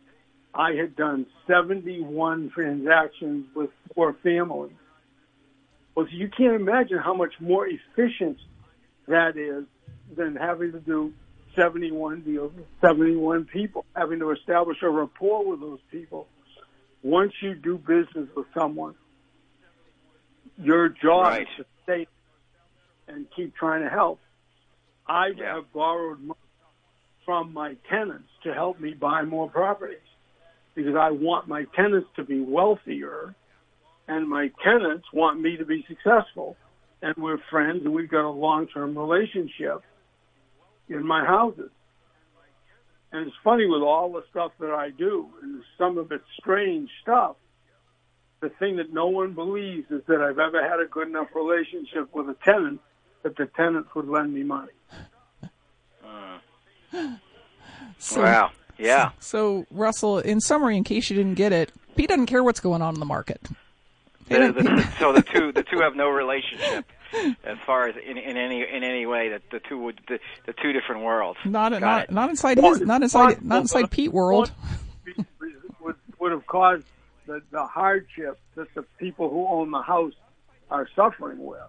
I 0.53 0.71
had 0.73 0.95
done 0.95 1.25
71 1.47 2.51
transactions 2.53 3.47
with 3.55 3.69
four 3.93 4.15
families. 4.23 4.73
Well, 5.95 6.07
you 6.09 6.29
can't 6.29 6.55
imagine 6.55 6.97
how 6.97 7.13
much 7.13 7.33
more 7.39 7.67
efficient 7.67 8.37
that 9.07 9.37
is 9.37 9.65
than 10.15 10.35
having 10.35 10.71
to 10.71 10.79
do 10.79 11.13
71 11.55 12.21
deals 12.21 12.53
with 12.55 12.65
71 12.81 13.45
people, 13.45 13.85
having 13.95 14.19
to 14.19 14.31
establish 14.31 14.77
a 14.83 14.89
rapport 14.89 15.49
with 15.49 15.59
those 15.59 15.79
people. 15.91 16.27
Once 17.03 17.33
you 17.41 17.55
do 17.55 17.77
business 17.77 18.29
with 18.35 18.45
someone, 18.57 18.95
your 20.57 20.89
job 20.89 21.23
right. 21.23 21.41
is 21.41 21.47
to 21.57 21.65
stay 21.83 22.07
and 23.07 23.25
keep 23.35 23.55
trying 23.55 23.83
to 23.83 23.89
help. 23.89 24.19
I 25.07 25.27
yeah. 25.35 25.55
have 25.55 25.71
borrowed 25.73 26.19
money 26.19 26.39
from 27.27 27.53
my 27.53 27.75
tenants 27.89 28.29
to 28.43 28.53
help 28.53 28.79
me 28.79 28.93
buy 28.93 29.21
more 29.23 29.49
properties 29.49 29.97
because 30.75 30.95
I 30.95 31.11
want 31.11 31.49
my 31.49 31.65
tenants 31.75 32.07
to 32.15 32.23
be 32.23 32.39
wealthier 32.39 33.35
and 34.07 34.29
my 34.29 34.49
tenants 34.63 35.05
want 35.11 35.41
me 35.41 35.57
to 35.57 35.65
be 35.65 35.85
successful. 35.89 36.55
And 37.01 37.13
we're 37.17 37.39
friends 37.49 37.81
and 37.83 37.93
we've 37.93 38.09
got 38.09 38.25
a 38.25 38.31
long-term 38.31 38.97
relationship 38.97 39.83
in 40.87 41.05
my 41.05 41.25
houses. 41.25 41.69
And 43.11 43.27
it's 43.27 43.35
funny 43.43 43.65
with 43.65 43.81
all 43.81 44.13
the 44.13 44.23
stuff 44.29 44.53
that 44.59 44.71
I 44.71 44.89
do, 44.89 45.27
and 45.41 45.61
some 45.77 45.97
of 45.97 46.11
it's 46.11 46.23
strange 46.39 46.89
stuff. 47.01 47.35
The 48.41 48.49
thing 48.49 48.77
that 48.77 48.93
no 48.93 49.07
one 49.07 49.33
believes 49.33 49.91
is 49.91 50.01
that 50.07 50.21
I've 50.21 50.39
ever 50.39 50.61
had 50.61 50.79
a 50.79 50.85
good 50.85 51.07
enough 51.09 51.27
relationship 51.35 52.13
with 52.13 52.29
a 52.29 52.35
tenant 52.45 52.79
that 53.23 53.35
the 53.35 53.47
tenant 53.47 53.87
would 53.95 54.07
lend 54.07 54.33
me 54.33 54.43
money. 54.43 54.71
So, 57.99 58.21
wow. 58.21 58.51
Yeah. 58.77 59.09
So, 59.19 59.65
so, 59.65 59.65
Russell, 59.71 60.19
in 60.19 60.39
summary, 60.39 60.77
in 60.77 60.83
case 60.83 61.09
you 61.09 61.15
didn't 61.15 61.33
get 61.35 61.51
it, 61.51 61.71
Pete 61.95 62.09
doesn't 62.09 62.27
care 62.27 62.43
what's 62.43 62.59
going 62.59 62.81
on 62.81 62.93
in 62.93 62.99
the 62.99 63.05
market. 63.05 63.41
The, 64.29 64.51
the, 64.51 64.93
so 64.99 65.13
the 65.13 65.21
two 65.21 65.51
the 65.53 65.63
two 65.63 65.79
have 65.79 65.95
no 65.95 66.09
relationship 66.09 66.85
as 67.45 67.57
far 67.65 67.87
as 67.87 67.95
in, 67.95 68.17
in 68.17 68.35
any 68.37 68.61
in 68.61 68.83
any 68.83 69.05
way 69.05 69.29
that 69.29 69.41
the 69.51 69.59
two 69.61 69.77
would 69.79 70.01
the, 70.07 70.19
the 70.45 70.53
two 70.53 70.73
different 70.73 71.01
worlds. 71.03 71.39
Not 71.45 71.71
not, 71.79 72.11
not 72.11 72.29
inside 72.29 72.57
his 72.59 72.81
not 72.81 73.01
inside 73.01 73.41
not 73.43 73.61
inside 73.61 73.89
Pete 73.89 74.11
world. 74.11 74.51
would 75.79 75.95
would 76.19 76.31
have 76.33 76.45
caused 76.45 76.83
the 77.25 77.41
the 77.51 77.65
hardship 77.65 78.37
that 78.55 78.67
the 78.75 78.83
people 78.99 79.29
who 79.29 79.47
own 79.47 79.71
the 79.71 79.81
house 79.81 80.13
are 80.69 80.87
suffering 80.95 81.43
with. 81.43 81.59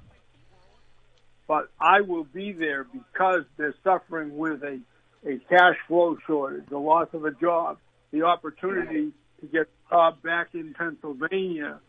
but 1.46 1.68
I 1.80 2.00
will 2.00 2.24
be 2.24 2.52
there 2.52 2.84
because 2.84 3.44
they're 3.56 3.74
suffering 3.84 4.36
with 4.36 4.62
a, 4.64 4.80
a 5.26 5.38
cash 5.48 5.76
flow 5.86 6.16
shortage, 6.26 6.64
the 6.68 6.78
loss 6.78 7.08
of 7.12 7.24
a 7.24 7.32
job, 7.32 7.78
the 8.12 8.22
opportunity 8.22 9.12
to 9.40 9.46
get 9.46 9.62
a 9.62 9.90
job 9.90 10.22
back 10.22 10.48
in 10.54 10.74
Pennsylvania. 10.74 11.80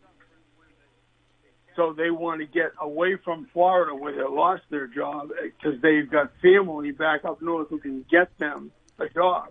So 1.76 1.92
they 1.92 2.10
want 2.10 2.40
to 2.40 2.46
get 2.46 2.72
away 2.80 3.16
from 3.24 3.46
Florida 3.52 3.94
where 3.94 4.12
they 4.12 4.22
lost 4.22 4.62
their 4.70 4.86
job 4.86 5.30
eh, 5.40 5.48
because 5.56 5.80
they've 5.80 6.10
got 6.10 6.32
family 6.42 6.90
back 6.90 7.24
up 7.24 7.40
north 7.40 7.68
who 7.68 7.78
can 7.78 8.04
get 8.10 8.36
them 8.38 8.72
a 8.98 9.08
job. 9.08 9.50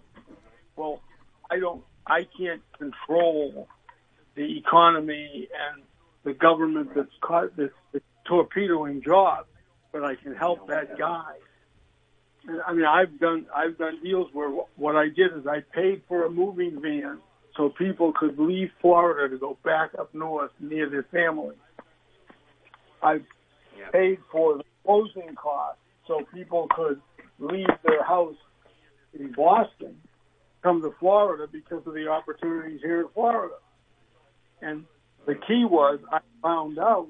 Well, 0.75 1.01
I 1.49 1.59
don't, 1.59 1.83
I 2.05 2.27
can't 2.37 2.61
control 2.77 3.67
the 4.35 4.57
economy 4.57 5.47
and 5.71 5.83
the 6.23 6.33
government 6.33 6.91
that's 6.95 7.09
caught 7.21 7.55
that's, 7.55 7.73
that's 7.93 8.05
torpedoing 8.25 9.01
jobs, 9.01 9.47
but 9.91 10.03
I 10.03 10.15
can 10.15 10.35
help 10.35 10.67
that 10.67 10.97
guy. 10.97 11.33
I 12.65 12.73
mean, 12.73 12.85
I've 12.85 13.19
done 13.19 13.45
I've 13.55 13.77
done 13.77 13.99
deals 14.03 14.27
where 14.33 14.49
what 14.75 14.95
I 14.95 15.05
did 15.05 15.37
is 15.37 15.47
I 15.47 15.59
paid 15.73 16.01
for 16.07 16.25
a 16.25 16.29
moving 16.29 16.79
van 16.81 17.19
so 17.55 17.69
people 17.77 18.13
could 18.17 18.39
leave 18.39 18.69
Florida 18.81 19.29
to 19.33 19.39
go 19.39 19.57
back 19.63 19.91
up 19.99 20.13
north 20.13 20.51
near 20.59 20.89
their 20.89 21.03
family. 21.11 21.55
I 23.01 23.19
paid 23.91 24.19
for 24.31 24.57
the 24.57 24.63
closing 24.85 25.35
costs 25.35 25.81
so 26.07 26.21
people 26.33 26.67
could 26.75 27.01
leave 27.39 27.67
their 27.85 28.03
house 28.03 28.35
in 29.17 29.31
Boston, 29.33 29.95
come 30.63 30.81
to 30.81 30.93
Florida 30.99 31.47
because 31.51 31.85
of 31.85 31.93
the 31.93 32.07
opportunities 32.07 32.81
here 32.81 33.01
in 33.01 33.07
Florida. 33.13 33.55
And 34.61 34.85
the 35.25 35.35
key 35.35 35.65
was 35.65 35.99
I 36.11 36.19
found 36.41 36.79
out 36.79 37.07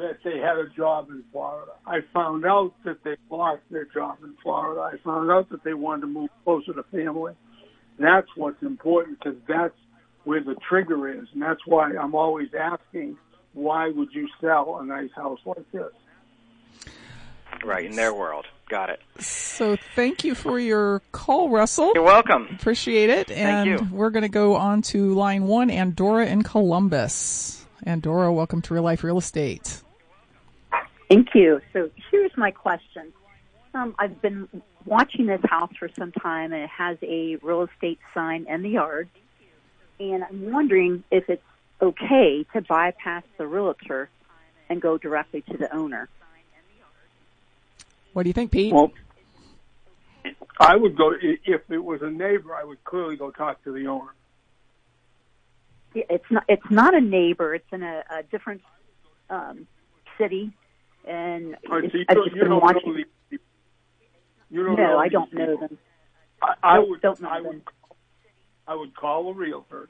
that 0.00 0.18
they 0.24 0.38
had 0.38 0.56
a 0.56 0.68
job 0.76 1.08
in 1.10 1.22
Florida. 1.30 1.72
I 1.86 2.00
found 2.12 2.44
out 2.44 2.72
that 2.84 3.04
they 3.04 3.16
lost 3.30 3.62
their 3.70 3.84
job 3.84 4.18
in 4.22 4.34
Florida. 4.42 4.80
I 4.80 4.96
found 5.04 5.30
out 5.30 5.50
that 5.50 5.62
they 5.62 5.74
wanted 5.74 6.02
to 6.02 6.06
move 6.06 6.30
closer 6.44 6.72
to 6.72 6.82
family. 6.84 7.34
That's 7.98 8.28
what's 8.34 8.62
important 8.62 9.18
because 9.18 9.38
that's 9.46 9.74
where 10.24 10.42
the 10.42 10.56
trigger 10.68 11.08
is. 11.08 11.28
And 11.32 11.42
that's 11.42 11.60
why 11.66 11.94
I'm 11.94 12.14
always 12.14 12.48
asking, 12.58 13.18
why 13.52 13.90
would 13.90 14.08
you 14.12 14.26
sell 14.40 14.78
a 14.80 14.84
nice 14.84 15.10
house 15.14 15.40
like 15.44 15.70
this? 15.70 15.92
Right, 17.62 17.84
in 17.84 17.96
their 17.96 18.14
world. 18.14 18.46
Got 18.70 18.88
it. 18.88 19.00
So 19.18 19.76
thank 19.94 20.24
you 20.24 20.34
for 20.34 20.58
your 20.58 21.02
call, 21.12 21.50
Russell. 21.50 21.92
You're 21.94 22.04
welcome. 22.04 22.48
Appreciate 22.58 23.10
it. 23.10 23.30
And 23.30 23.68
you. 23.68 23.88
we're 23.92 24.10
going 24.10 24.22
to 24.22 24.28
go 24.28 24.56
on 24.56 24.80
to 24.82 25.12
line 25.12 25.44
one, 25.44 25.68
Andorra 25.68 26.26
in 26.26 26.42
Columbus. 26.42 27.66
Andorra, 27.82 28.32
welcome 28.32 28.62
to 28.62 28.74
Real 28.74 28.82
Life 28.82 29.04
Real 29.04 29.18
Estate. 29.18 29.82
Thank 31.10 31.34
you. 31.34 31.60
So 31.72 31.90
here's 32.10 32.36
my 32.36 32.52
question. 32.52 33.12
Um, 33.74 33.96
I've 33.98 34.22
been 34.22 34.48
watching 34.86 35.26
this 35.26 35.40
house 35.44 35.72
for 35.76 35.88
some 35.88 36.12
time, 36.12 36.52
and 36.52 36.62
it 36.62 36.70
has 36.70 36.98
a 37.02 37.36
real 37.42 37.62
estate 37.62 37.98
sign 38.14 38.46
in 38.48 38.62
the 38.62 38.70
yard. 38.70 39.08
And 39.98 40.22
I'm 40.22 40.52
wondering 40.52 41.02
if 41.10 41.28
it's 41.28 41.42
okay 41.82 42.46
to 42.52 42.60
bypass 42.62 43.24
the 43.38 43.46
realtor 43.46 44.08
and 44.68 44.80
go 44.80 44.98
directly 44.98 45.42
to 45.42 45.56
the 45.56 45.74
owner. 45.74 46.08
What 48.12 48.22
do 48.22 48.28
you 48.28 48.32
think, 48.32 48.52
Pete? 48.52 48.72
Well, 48.72 48.92
I 50.60 50.76
would 50.76 50.96
go 50.96 51.12
if 51.20 51.62
it 51.70 51.84
was 51.84 52.02
a 52.02 52.10
neighbor. 52.10 52.54
I 52.54 52.62
would 52.62 52.82
clearly 52.84 53.16
go 53.16 53.32
talk 53.32 53.62
to 53.64 53.72
the 53.72 53.88
owner. 53.88 54.14
It's 55.92 56.30
not. 56.30 56.44
It's 56.48 56.70
not 56.70 56.94
a 56.94 57.00
neighbor. 57.00 57.54
It's 57.54 57.72
in 57.72 57.82
a, 57.82 58.04
a 58.10 58.22
different 58.22 58.62
um, 59.28 59.66
city, 60.18 60.52
and 61.06 61.56
right, 61.68 61.90
so 61.90 61.98
you 61.98 62.04
I've 62.08 62.16
just 62.24 62.34
been 62.34 62.50
watching. 62.50 62.94
know 62.96 63.04
people. 63.30 63.46
You 64.50 64.64
don't 64.64 64.76
no, 64.76 64.98
I 64.98 65.08
don't 65.08 65.32
know 65.32 65.56
them. 65.56 65.78
I, 66.42 66.54
I 66.62 66.78
would. 66.78 67.00
don't 67.00 67.20
know 67.20 67.28
I 67.28 67.36
them. 67.38 67.46
would. 67.46 67.62
I 68.66 68.74
would 68.74 68.94
call 68.96 69.30
a 69.30 69.34
realtor. 69.34 69.88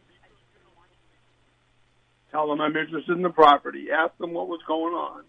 Tell 2.31 2.49
them 2.49 2.61
I'm 2.61 2.77
interested 2.77 3.11
in 3.17 3.23
the 3.23 3.31
property. 3.31 3.89
Ask 3.93 4.17
them 4.19 4.33
what 4.33 4.49
was 4.49 4.61
going 4.67 4.95
on. 4.95 5.25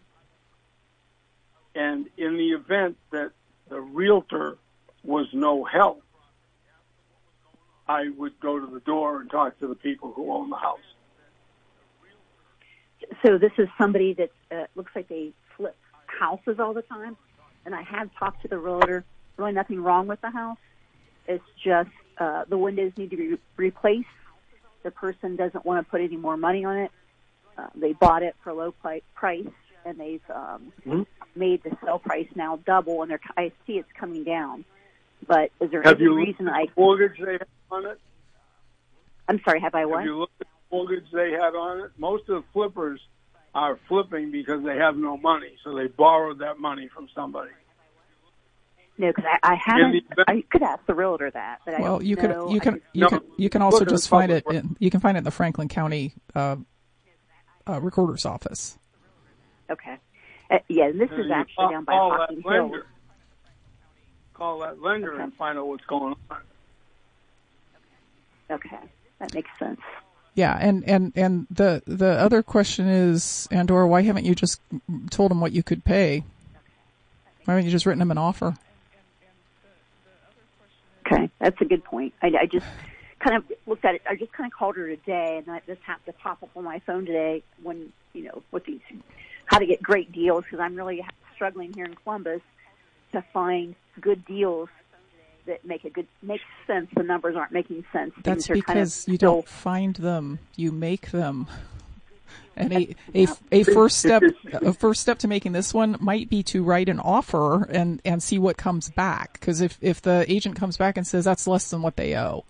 And 1.74 2.08
in 2.18 2.38
the 2.38 2.50
event 2.52 2.98
that 3.12 3.32
the 3.70 3.80
realtor 3.80 4.58
was 5.04 5.28
no 5.34 5.64
help, 5.64 6.04
I 7.88 8.10
would 8.18 8.40
go 8.40 8.60
to 8.60 8.68
the 8.72 8.82
door 8.82 9.22
and 9.22 9.32
talk 9.32 9.58
to 9.60 9.68
the 9.68 9.76
people 9.76 10.12
who 10.14 10.32
own 10.32 10.50
the 10.50 10.58
house. 10.58 10.80
So 13.26 13.38
this 13.38 13.52
is 13.58 13.68
somebody 13.78 14.14
that 14.14 14.32
uh, 14.52 14.66
looks 14.76 14.92
like 14.96 15.08
they 15.08 15.34
houses 16.22 16.60
all 16.60 16.74
the 16.74 16.84
time, 16.84 17.18
and 17.66 17.74
I 17.74 17.82
have 17.82 18.10
talked 18.20 18.44
to 18.44 18.48
the 18.48 18.58
realtor. 18.60 19.04
Really, 19.38 19.54
nothing 19.54 19.82
wrong 19.82 20.06
with 20.08 20.22
the 20.22 20.30
house. 20.30 20.60
It's 21.28 21.44
just 21.64 21.90
uh, 22.20 22.44
the 22.48 22.58
windows 22.60 22.92
need 22.96 23.10
to 23.10 23.18
be 23.18 23.28
re- 23.30 23.38
replaced. 23.58 24.08
The 24.84 24.92
person 24.92 25.36
doesn't 25.36 25.66
want 25.66 25.84
to 25.86 25.90
put 25.90 26.00
any 26.02 26.18
more 26.18 26.38
money 26.38 26.64
on 26.64 26.78
it. 26.78 26.92
Uh, 27.58 27.68
they 27.76 27.94
bought 27.94 28.22
it 28.22 28.36
for 28.44 28.52
a 28.52 28.54
low 28.54 28.72
pri- 28.72 29.02
price, 29.16 29.48
and 29.84 30.00
they've 30.00 30.30
um, 30.34 30.72
Mhm. 30.86 31.06
made 31.36 31.64
the 31.64 31.76
sell 31.84 31.98
price 32.00 32.28
now 32.36 32.58
double, 32.68 33.02
and 33.02 33.10
they're, 33.10 33.20
I 33.36 33.52
see 33.66 33.80
it's 33.80 33.92
coming 33.94 34.24
down. 34.24 34.64
But 35.28 35.52
is 35.60 35.72
there 35.72 35.82
Have 35.82 35.96
any 35.96 36.04
you 36.04 36.16
reason 36.16 36.48
I? 36.48 36.68
mortgage 36.78 37.18
they 37.20 37.34
had 37.34 37.48
on 37.72 37.86
it? 37.88 38.00
I'm 39.28 39.40
sorry. 39.44 39.60
Have 39.62 39.74
I 39.76 39.86
what? 39.86 40.00
Have 40.00 40.06
you 40.06 40.20
looked 40.20 40.40
at 40.42 40.48
the 40.48 40.76
mortgage 40.76 41.06
they 41.12 41.32
had 41.32 41.56
on 41.56 41.80
it? 41.82 41.92
Most 41.98 42.30
of 42.30 42.36
the 42.42 42.44
flippers 42.54 43.00
are 43.54 43.78
flipping 43.88 44.32
because 44.32 44.64
they 44.64 44.78
have 44.78 44.96
no 44.96 45.18
money, 45.18 45.56
so 45.64 45.76
they 45.76 45.88
borrowed 45.88 46.40
that 46.40 46.58
money 46.60 46.88
from 46.94 47.08
somebody. 47.14 47.52
No, 48.98 49.08
because 49.08 49.26
I, 49.44 49.54
I 49.54 49.56
haven't. 49.56 49.92
the 49.92 49.98
event- 50.12 50.30
I 50.30 50.44
could 50.50 50.62
ask 50.64 50.86
the 50.86 50.94
realtor 50.94 51.32
that, 51.32 51.60
but 51.66 51.80
Well, 51.80 51.98
don't 51.98 52.06
you 52.06 52.16
could 52.16 52.30
know. 52.30 52.50
you 52.52 52.60
can 52.60 52.76
just- 52.76 52.86
you 52.94 53.02
No, 53.02 53.08
can 53.10 53.20
you 53.38 53.50
can 53.50 53.62
also 53.62 53.84
just 53.86 54.08
find 54.10 54.32
it 54.32 54.44
in 54.52 54.76
you 54.80 54.90
can 54.92 55.00
find 55.00 55.18
it 55.18 55.20
in 55.20 55.24
the 55.24 55.32
Franklin 55.32 55.68
County 55.68 56.14
uh, 56.36 56.58
uh, 57.68 57.80
recorder's 57.82 58.26
office. 58.26 58.78
Okay. 59.70 59.98
Uh, 60.50 60.60
yeah, 60.68 60.86
and 60.86 61.00
this 61.00 61.10
And 61.12 61.22
is 61.22 61.32
actually 61.32 61.56
call, 61.56 61.72
down 61.72 61.84
by 61.86 61.94
call 61.94 62.12
Hocking 62.12 62.36
that 62.46 62.54
Hill. 62.54 62.64
lender. 62.64 62.86
Call 64.34 64.60
that 64.60 64.82
lender 64.82 65.14
Okay. 65.14 65.24
and 65.24 65.34
find 65.36 65.58
out 65.58 65.68
what's 65.68 65.86
going 65.86 66.16
on. 66.30 66.38
Okay, 68.52 68.80
that 69.20 69.34
makes 69.34 69.50
sense. 69.58 69.80
Yeah, 70.34 70.58
and 70.60 70.88
and 70.88 71.12
and 71.16 71.48
the 71.52 71.84
the 71.86 72.12
other 72.12 72.42
question 72.42 72.88
is, 72.88 73.48
Andorra, 73.52 73.88
why 73.88 74.02
haven't 74.04 74.26
you 74.26 74.34
just 74.34 74.62
told 75.10 75.32
them 75.32 75.42
what 75.42 75.52
you 75.52 75.62
could 75.62 75.84
pay? 75.84 76.24
Why 77.46 77.56
haven't 77.56 77.66
you 77.66 77.72
just 77.72 77.86
written 77.86 78.00
them 78.00 78.12
an 78.12 78.18
offer? 78.18 78.56
Okay, 81.06 81.30
that's 81.40 81.60
a 81.60 81.66
good 81.66 81.84
point. 81.84 82.14
I, 82.22 82.32
I 82.42 82.46
just 82.46 82.66
kind 83.20 83.36
of 83.36 83.44
looked 83.68 83.84
at 83.84 83.96
it. 83.96 84.04
I 84.10 84.16
just 84.16 84.32
kind 84.32 84.50
of 84.50 84.58
called 84.58 84.78
her 84.78 84.88
today, 84.88 85.38
and 85.38 85.46
that 85.48 85.66
just 85.66 85.82
happened 85.82 86.16
to 86.16 86.22
pop 86.24 86.42
up 86.42 86.50
on 86.56 86.64
my 86.64 86.80
phone 86.80 87.06
today 87.06 87.44
when 87.62 87.92
you 88.14 88.24
know 88.24 88.42
with 88.52 88.64
these 88.66 88.80
how 89.48 89.60
to 89.60 89.66
get 89.66 89.84
great 89.84 90.14
deals 90.14 90.46
because 90.46 90.62
I'm 90.62 90.76
really 90.76 91.06
struggling 91.36 91.74
here 91.74 91.86
in 91.86 91.96
Columbus 91.96 92.42
to 93.12 93.22
find 93.34 93.76
good 94.00 94.24
deals 94.26 94.70
that 95.52 95.66
make 95.66 95.84
a 95.84 95.90
good 95.90 96.08
make 96.24 96.42
sense. 96.66 96.90
The 96.96 97.04
numbers 97.04 97.36
aren't 97.36 97.52
making 97.52 97.84
sense. 97.92 98.14
That's 98.24 98.48
Things 98.48 98.60
are 98.60 98.62
kind 98.64 98.80
of 98.80 98.86
because 98.86 99.08
you 99.08 99.16
still- 99.18 99.34
don't 99.34 99.48
find 99.48 99.96
them; 99.96 100.40
you 100.56 100.72
make 100.72 101.12
them. 101.12 101.48
And 102.54 102.74
a, 102.74 102.96
a, 103.16 103.28
a 103.52 103.64
first 103.64 103.98
step 104.00 104.24
a 104.54 104.74
first 104.74 105.02
step 105.02 105.20
to 105.20 105.28
making 105.28 105.54
this 105.54 105.74
one 105.74 105.96
might 106.02 106.30
be 106.30 106.44
to 106.44 106.64
write 106.64 106.90
an 106.90 107.00
offer 107.00 107.64
and, 107.64 108.02
and 108.04 108.22
see 108.22 108.38
what 108.38 108.58
comes 108.58 108.90
back. 108.90 109.34
Because 109.34 109.62
if, 109.62 109.78
if 109.82 110.02
the 110.02 110.26
agent 110.32 110.58
comes 110.58 110.76
back 110.76 110.98
and 110.98 111.08
says 111.08 111.24
that's 111.24 111.48
less 111.48 111.70
than 111.70 111.82
what 111.82 111.96
they 111.96 112.14
owe, 112.16 112.44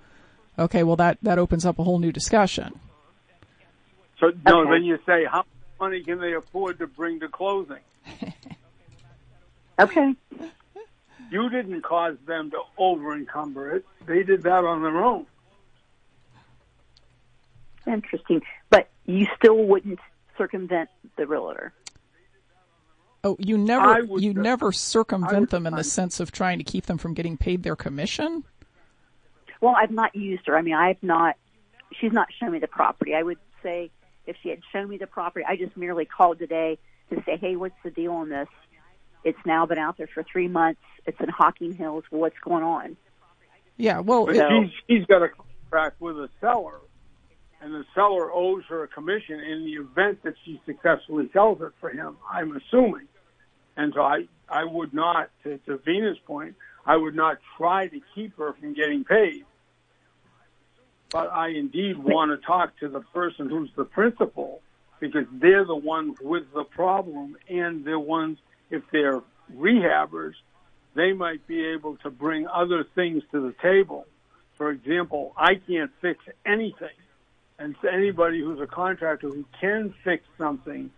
okay, 0.58 0.82
well 0.82 0.95
that, 0.95 1.20
that 1.22 1.38
opens 1.38 1.68
up 1.68 1.78
a 1.78 1.84
whole 1.84 1.99
new 1.99 2.12
discussion. 2.12 2.80
So 4.20 4.32
no, 4.45 4.62
Okay. 4.62 4.72
then 4.72 4.84
you 4.84 4.97
say 5.06 5.24
how 5.26 5.38
much 5.38 5.45
money 5.80 6.02
can 6.04 6.20
they 6.20 6.34
afford 6.34 6.80
to 6.80 6.88
bring 6.88 7.20
to 7.20 7.28
closing? 7.30 7.78
Okay. 9.80 10.14
You 11.32 11.50
didn't 11.50 11.82
cause 11.82 12.18
them 12.28 12.52
to 12.52 12.60
over 12.78 13.16
encumber 13.16 13.76
it. 13.78 13.86
They 14.06 14.22
did 14.24 14.44
that 14.44 14.66
on 14.66 14.84
their 14.84 14.98
own. 15.04 15.26
Interesting. 17.88 18.42
But 18.70 18.90
you 19.06 19.26
still 19.38 19.56
wouldn't 19.64 20.00
circumvent 20.38 20.90
the 21.18 21.26
realtor. 21.26 21.74
Oh, 23.24 23.38
you 23.40 23.58
never 23.58 24.04
would- 24.06 24.22
you 24.24 24.34
never 24.34 24.72
circumvent 24.72 25.52
them 25.52 25.66
in 25.66 25.76
the 25.76 25.84
sense 25.84 26.20
of 26.20 26.32
trying 26.32 26.58
to 26.58 26.64
keep 26.64 26.86
them 26.88 26.98
from 26.98 27.14
getting 27.14 27.38
paid 27.38 27.64
their 27.64 27.76
commission. 27.76 28.44
Well, 29.62 29.76
I've 29.76 29.92
not 29.92 30.16
used 30.16 30.48
her. 30.48 30.58
I 30.58 30.62
mean, 30.64 30.74
I've 30.74 31.02
not, 31.02 31.38
she's 31.94 32.12
not 32.12 32.28
shown 32.34 32.52
me 32.52 32.60
the 32.60 32.68
property. 32.68 33.16
I 33.16 33.22
would 33.24 33.38
say 33.64 33.90
if 34.26 34.36
she 34.42 34.50
had 34.50 34.60
shown 34.72 34.90
me 34.90 34.98
the 34.98 35.08
property, 35.08 35.46
I 35.48 35.56
just 35.56 35.78
merely 35.78 36.04
called 36.06 36.40
today 36.40 36.78
to 37.10 37.24
say, 37.24 37.38
hey, 37.38 37.56
what's 37.56 37.76
the 37.84 37.92
deal 37.92 38.12
on 38.14 38.30
this? 38.30 38.48
It's 39.24 39.39
now 39.45 39.65
been 39.65 39.78
out 39.78 39.97
there 39.97 40.07
for 40.07 40.24
three 40.24 40.47
months. 40.47 40.82
It's 41.05 41.19
in 41.19 41.30
Hocking 41.30 41.74
Hills. 41.74 42.03
What's 42.09 42.38
going 42.39 42.63
on? 42.63 42.97
Yeah, 43.78 43.99
well, 43.99 44.26
But 44.26 44.36
it- 44.36 44.39
No. 44.39 44.63
she's, 44.63 44.72
she's 44.88 45.05
got 45.05 45.22
a 45.24 45.30
contract 45.30 45.99
with 46.01 46.17
a 46.17 46.30
seller, 46.39 46.80
and 47.61 47.74
the 47.74 47.86
seller 47.95 48.32
owes 48.32 48.63
her 48.69 48.84
a 48.84 48.88
commission 48.88 49.39
in 49.39 49.65
the 49.65 49.74
event 49.74 50.24
that 50.24 50.34
she 50.43 50.61
successfully 50.65 51.30
sells 51.34 51.61
it 51.61 51.72
for 51.80 51.89
him. 51.89 52.17
I'm 52.30 52.55
assuming. 52.55 53.07
And 53.78 53.93
so 53.93 54.01
I, 54.01 54.28
I 54.49 54.63
would 54.65 54.93
not, 54.93 55.30
to, 55.43 55.57
to 55.59 55.78
Vena's 55.78 56.17
point, 56.26 56.55
I 56.86 56.97
would 56.97 57.15
not 57.15 57.38
try 57.57 57.88
to 57.88 57.99
keep 58.15 58.38
her 58.38 58.53
from 58.53 58.74
getting 58.74 59.03
paid. 59.03 59.45
But 61.11 61.32
I 61.32 61.49
indeed 61.49 61.97
want 61.97 62.32
to 62.32 62.45
talk 62.45 62.78
to 62.80 62.88
the 62.88 63.01
person 63.01 63.49
who's 63.49 63.69
the 63.76 63.84
principal 63.84 64.61
because 64.99 65.26
they're 65.32 65.65
the 65.65 65.76
ones 65.76 66.17
with 66.22 66.43
the 66.53 66.63
problem 66.63 67.36
and 67.49 67.84
they're 67.84 67.99
ones, 67.99 68.38
if 68.72 68.84
they're 68.91 69.22
rehabbers, 69.55 70.34
they 70.95 71.13
might 71.13 71.45
be 71.47 71.65
able 71.67 71.97
to 71.97 72.09
bring 72.09 72.47
other 72.47 72.84
things 72.95 73.24
to 73.32 73.41
the 73.41 73.53
table. 73.61 74.07
For 74.57 74.72
example, 74.72 75.34
I 75.38 75.55
can't 75.55 75.91
fix 76.01 76.24
anything. 76.45 76.89
And 77.59 77.76
so 77.82 77.89
anybody 77.89 78.41
who's 78.41 78.59
a 78.59 78.67
contractor 78.67 79.30
who 79.30 79.45
can 79.59 79.93
fix 80.03 80.24
something 80.38 80.89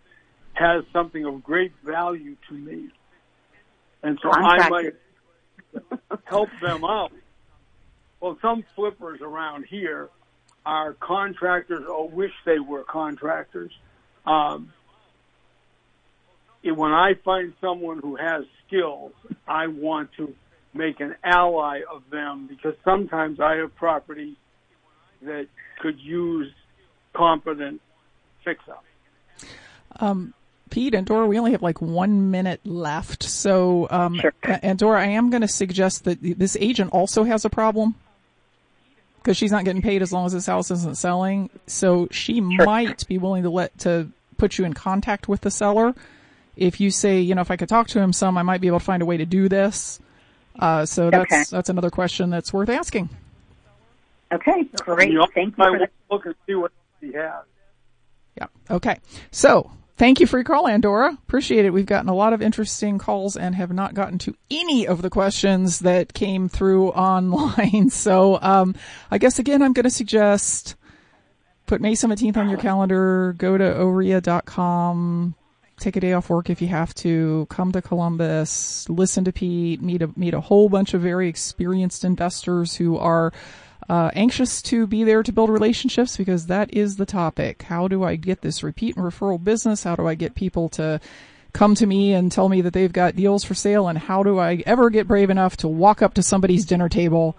has 0.54 0.84
something 0.92 1.24
of 1.24 1.42
great 1.42 1.72
value 1.84 2.36
to 2.48 2.54
me. 2.54 2.88
And 4.02 4.18
so 4.22 4.30
I 4.32 4.68
might 4.68 4.94
help 6.24 6.48
them 6.62 6.84
out. 6.84 7.12
Well, 8.20 8.38
some 8.40 8.64
flippers 8.74 9.20
around 9.20 9.66
here 9.66 10.08
are 10.64 10.94
contractors 10.94 11.84
or 11.86 12.08
wish 12.08 12.32
they 12.46 12.58
were 12.58 12.84
contractors. 12.84 13.72
Um, 14.26 14.72
when 16.72 16.92
I 16.92 17.14
find 17.24 17.52
someone 17.60 17.98
who 17.98 18.16
has 18.16 18.44
skills, 18.66 19.12
I 19.46 19.66
want 19.66 20.10
to 20.16 20.34
make 20.72 21.00
an 21.00 21.14
ally 21.22 21.82
of 21.90 22.02
them 22.10 22.46
because 22.48 22.74
sometimes 22.84 23.38
I 23.40 23.56
have 23.56 23.74
property 23.76 24.36
that 25.22 25.46
could 25.80 26.00
use 26.00 26.52
competent 27.14 27.80
fix 28.44 28.60
up. 28.68 28.84
Um, 29.96 30.34
Pete 30.70 30.94
and 30.94 31.06
Dora, 31.06 31.26
we 31.26 31.38
only 31.38 31.52
have 31.52 31.62
like 31.62 31.80
one 31.80 32.30
minute 32.30 32.60
left. 32.64 33.22
So, 33.22 33.86
um, 33.90 34.18
sure. 34.20 34.32
and 34.42 34.78
Dora, 34.78 35.02
I 35.02 35.06
am 35.08 35.30
going 35.30 35.42
to 35.42 35.48
suggest 35.48 36.04
that 36.04 36.18
this 36.20 36.56
agent 36.58 36.90
also 36.92 37.24
has 37.24 37.44
a 37.44 37.50
problem 37.50 37.94
because 39.18 39.36
she's 39.36 39.52
not 39.52 39.64
getting 39.64 39.82
paid 39.82 40.02
as 40.02 40.12
long 40.12 40.26
as 40.26 40.32
this 40.32 40.46
house 40.46 40.70
isn't 40.70 40.98
selling. 40.98 41.50
So 41.66 42.08
she 42.10 42.36
sure. 42.36 42.66
might 42.66 43.06
be 43.06 43.18
willing 43.18 43.44
to 43.44 43.50
let 43.50 43.76
to 43.80 44.10
put 44.36 44.58
you 44.58 44.64
in 44.64 44.72
contact 44.72 45.28
with 45.28 45.42
the 45.42 45.50
seller. 45.50 45.94
If 46.56 46.80
you 46.80 46.90
say, 46.90 47.20
you 47.20 47.34
know, 47.34 47.40
if 47.40 47.50
I 47.50 47.56
could 47.56 47.68
talk 47.68 47.88
to 47.88 48.00
him 48.00 48.12
some, 48.12 48.38
I 48.38 48.42
might 48.42 48.60
be 48.60 48.68
able 48.68 48.78
to 48.78 48.84
find 48.84 49.02
a 49.02 49.06
way 49.06 49.16
to 49.16 49.26
do 49.26 49.48
this. 49.48 50.00
Uh, 50.58 50.86
so 50.86 51.10
that's 51.10 51.32
okay. 51.32 51.44
that's 51.50 51.68
another 51.68 51.90
question 51.90 52.30
that's 52.30 52.52
worth 52.52 52.68
asking. 52.68 53.08
Okay, 54.32 54.64
great. 54.76 54.98
Thank 55.34 55.56
you. 55.56 55.64
For 55.64 55.78
that. 55.78 55.90
Look 56.10 56.26
and 56.26 56.34
see 56.46 56.54
what 56.54 56.72
he 57.00 57.12
has. 57.12 57.44
Yeah. 58.36 58.46
Okay. 58.70 58.98
So 59.30 59.70
thank 59.96 60.20
you 60.20 60.26
for 60.26 60.38
your 60.38 60.44
call, 60.44 60.66
Andorra. 60.66 61.10
Appreciate 61.12 61.64
it. 61.64 61.70
We've 61.70 61.86
gotten 61.86 62.08
a 62.08 62.14
lot 62.14 62.32
of 62.32 62.42
interesting 62.42 62.98
calls 62.98 63.36
and 63.36 63.54
have 63.54 63.72
not 63.72 63.94
gotten 63.94 64.18
to 64.18 64.34
any 64.50 64.86
of 64.86 65.02
the 65.02 65.10
questions 65.10 65.80
that 65.80 66.14
came 66.14 66.48
through 66.48 66.88
online. 66.90 67.90
So, 67.90 68.38
um, 68.40 68.74
I 69.10 69.18
guess 69.18 69.38
again, 69.38 69.62
I'm 69.62 69.72
going 69.72 69.84
to 69.84 69.90
suggest 69.90 70.76
put 71.66 71.80
May 71.80 71.92
17th 71.92 72.36
on 72.36 72.48
your 72.48 72.58
calendar, 72.58 73.34
go 73.38 73.56
to 73.56 73.64
oreia.com, 73.64 75.34
take 75.78 75.96
a 75.96 76.00
day 76.00 76.12
off 76.12 76.30
work 76.30 76.50
if 76.50 76.62
you 76.62 76.68
have 76.68 76.94
to, 76.94 77.46
come 77.50 77.72
to 77.72 77.82
Columbus, 77.82 78.88
listen 78.88 79.24
to 79.24 79.32
Pete, 79.32 79.82
meet 79.82 80.02
a, 80.02 80.10
meet 80.16 80.34
a 80.34 80.40
whole 80.40 80.68
bunch 80.68 80.94
of 80.94 81.00
very 81.00 81.28
experienced 81.28 82.04
investors 82.04 82.76
who 82.76 82.96
are 82.96 83.32
uh, 83.88 84.10
anxious 84.14 84.62
to 84.62 84.86
be 84.86 85.04
there 85.04 85.22
to 85.22 85.32
build 85.32 85.50
relationships 85.50 86.16
because 86.16 86.46
that 86.46 86.72
is 86.72 86.96
the 86.96 87.06
topic. 87.06 87.62
How 87.62 87.88
do 87.88 88.02
I 88.02 88.16
get 88.16 88.40
this 88.40 88.62
repeat 88.62 88.96
and 88.96 89.04
referral 89.04 89.42
business? 89.42 89.84
How 89.84 89.96
do 89.96 90.06
I 90.06 90.14
get 90.14 90.34
people 90.34 90.68
to 90.70 91.00
come 91.52 91.74
to 91.76 91.86
me 91.86 92.12
and 92.14 92.32
tell 92.32 92.48
me 92.48 92.60
that 92.62 92.72
they've 92.72 92.92
got 92.92 93.16
deals 93.16 93.44
for 93.44 93.54
sale? 93.54 93.88
And 93.88 93.98
how 93.98 94.22
do 94.22 94.38
I 94.38 94.62
ever 94.66 94.90
get 94.90 95.08
brave 95.08 95.30
enough 95.30 95.56
to 95.58 95.68
walk 95.68 96.02
up 96.02 96.14
to 96.14 96.22
somebody's 96.22 96.64
dinner 96.64 96.88
table 96.88 97.36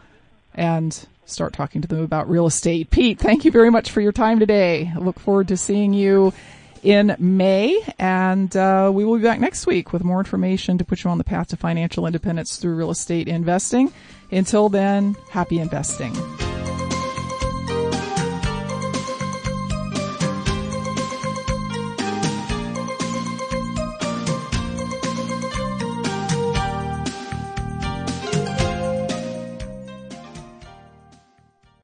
and 0.53 1.07
start 1.25 1.53
talking 1.53 1.81
to 1.81 1.87
them 1.87 2.03
about 2.03 2.29
real 2.29 2.45
estate? 2.45 2.91
Pete, 2.91 3.19
thank 3.19 3.43
you 3.43 3.51
very 3.51 3.71
much 3.71 3.89
for 3.89 4.01
your 4.01 4.11
time 4.11 4.39
today. 4.39 4.91
I 4.93 4.99
look 4.99 5.19
forward 5.19 5.47
to 5.47 5.57
seeing 5.57 5.93
you 5.93 6.31
in 6.85 7.15
May, 7.19 7.81
and 7.97 8.55
uh, 8.55 8.91
we 8.93 9.03
will 9.03 9.17
be 9.17 9.23
back 9.23 9.39
next 9.39 9.65
week 9.65 9.91
with 9.91 10.03
more 10.03 10.19
information 10.19 10.77
to 10.77 10.85
put 10.85 11.03
you 11.03 11.09
on 11.09 11.17
the 11.17 11.23
path 11.23 11.47
to 11.49 11.57
financial 11.57 12.05
independence 12.05 12.57
through 12.57 12.75
real 12.75 12.91
estate 12.91 13.27
investing. 13.27 13.91
Until 14.31 14.69
then, 14.69 15.15
happy 15.31 15.59
investing. 15.59 16.13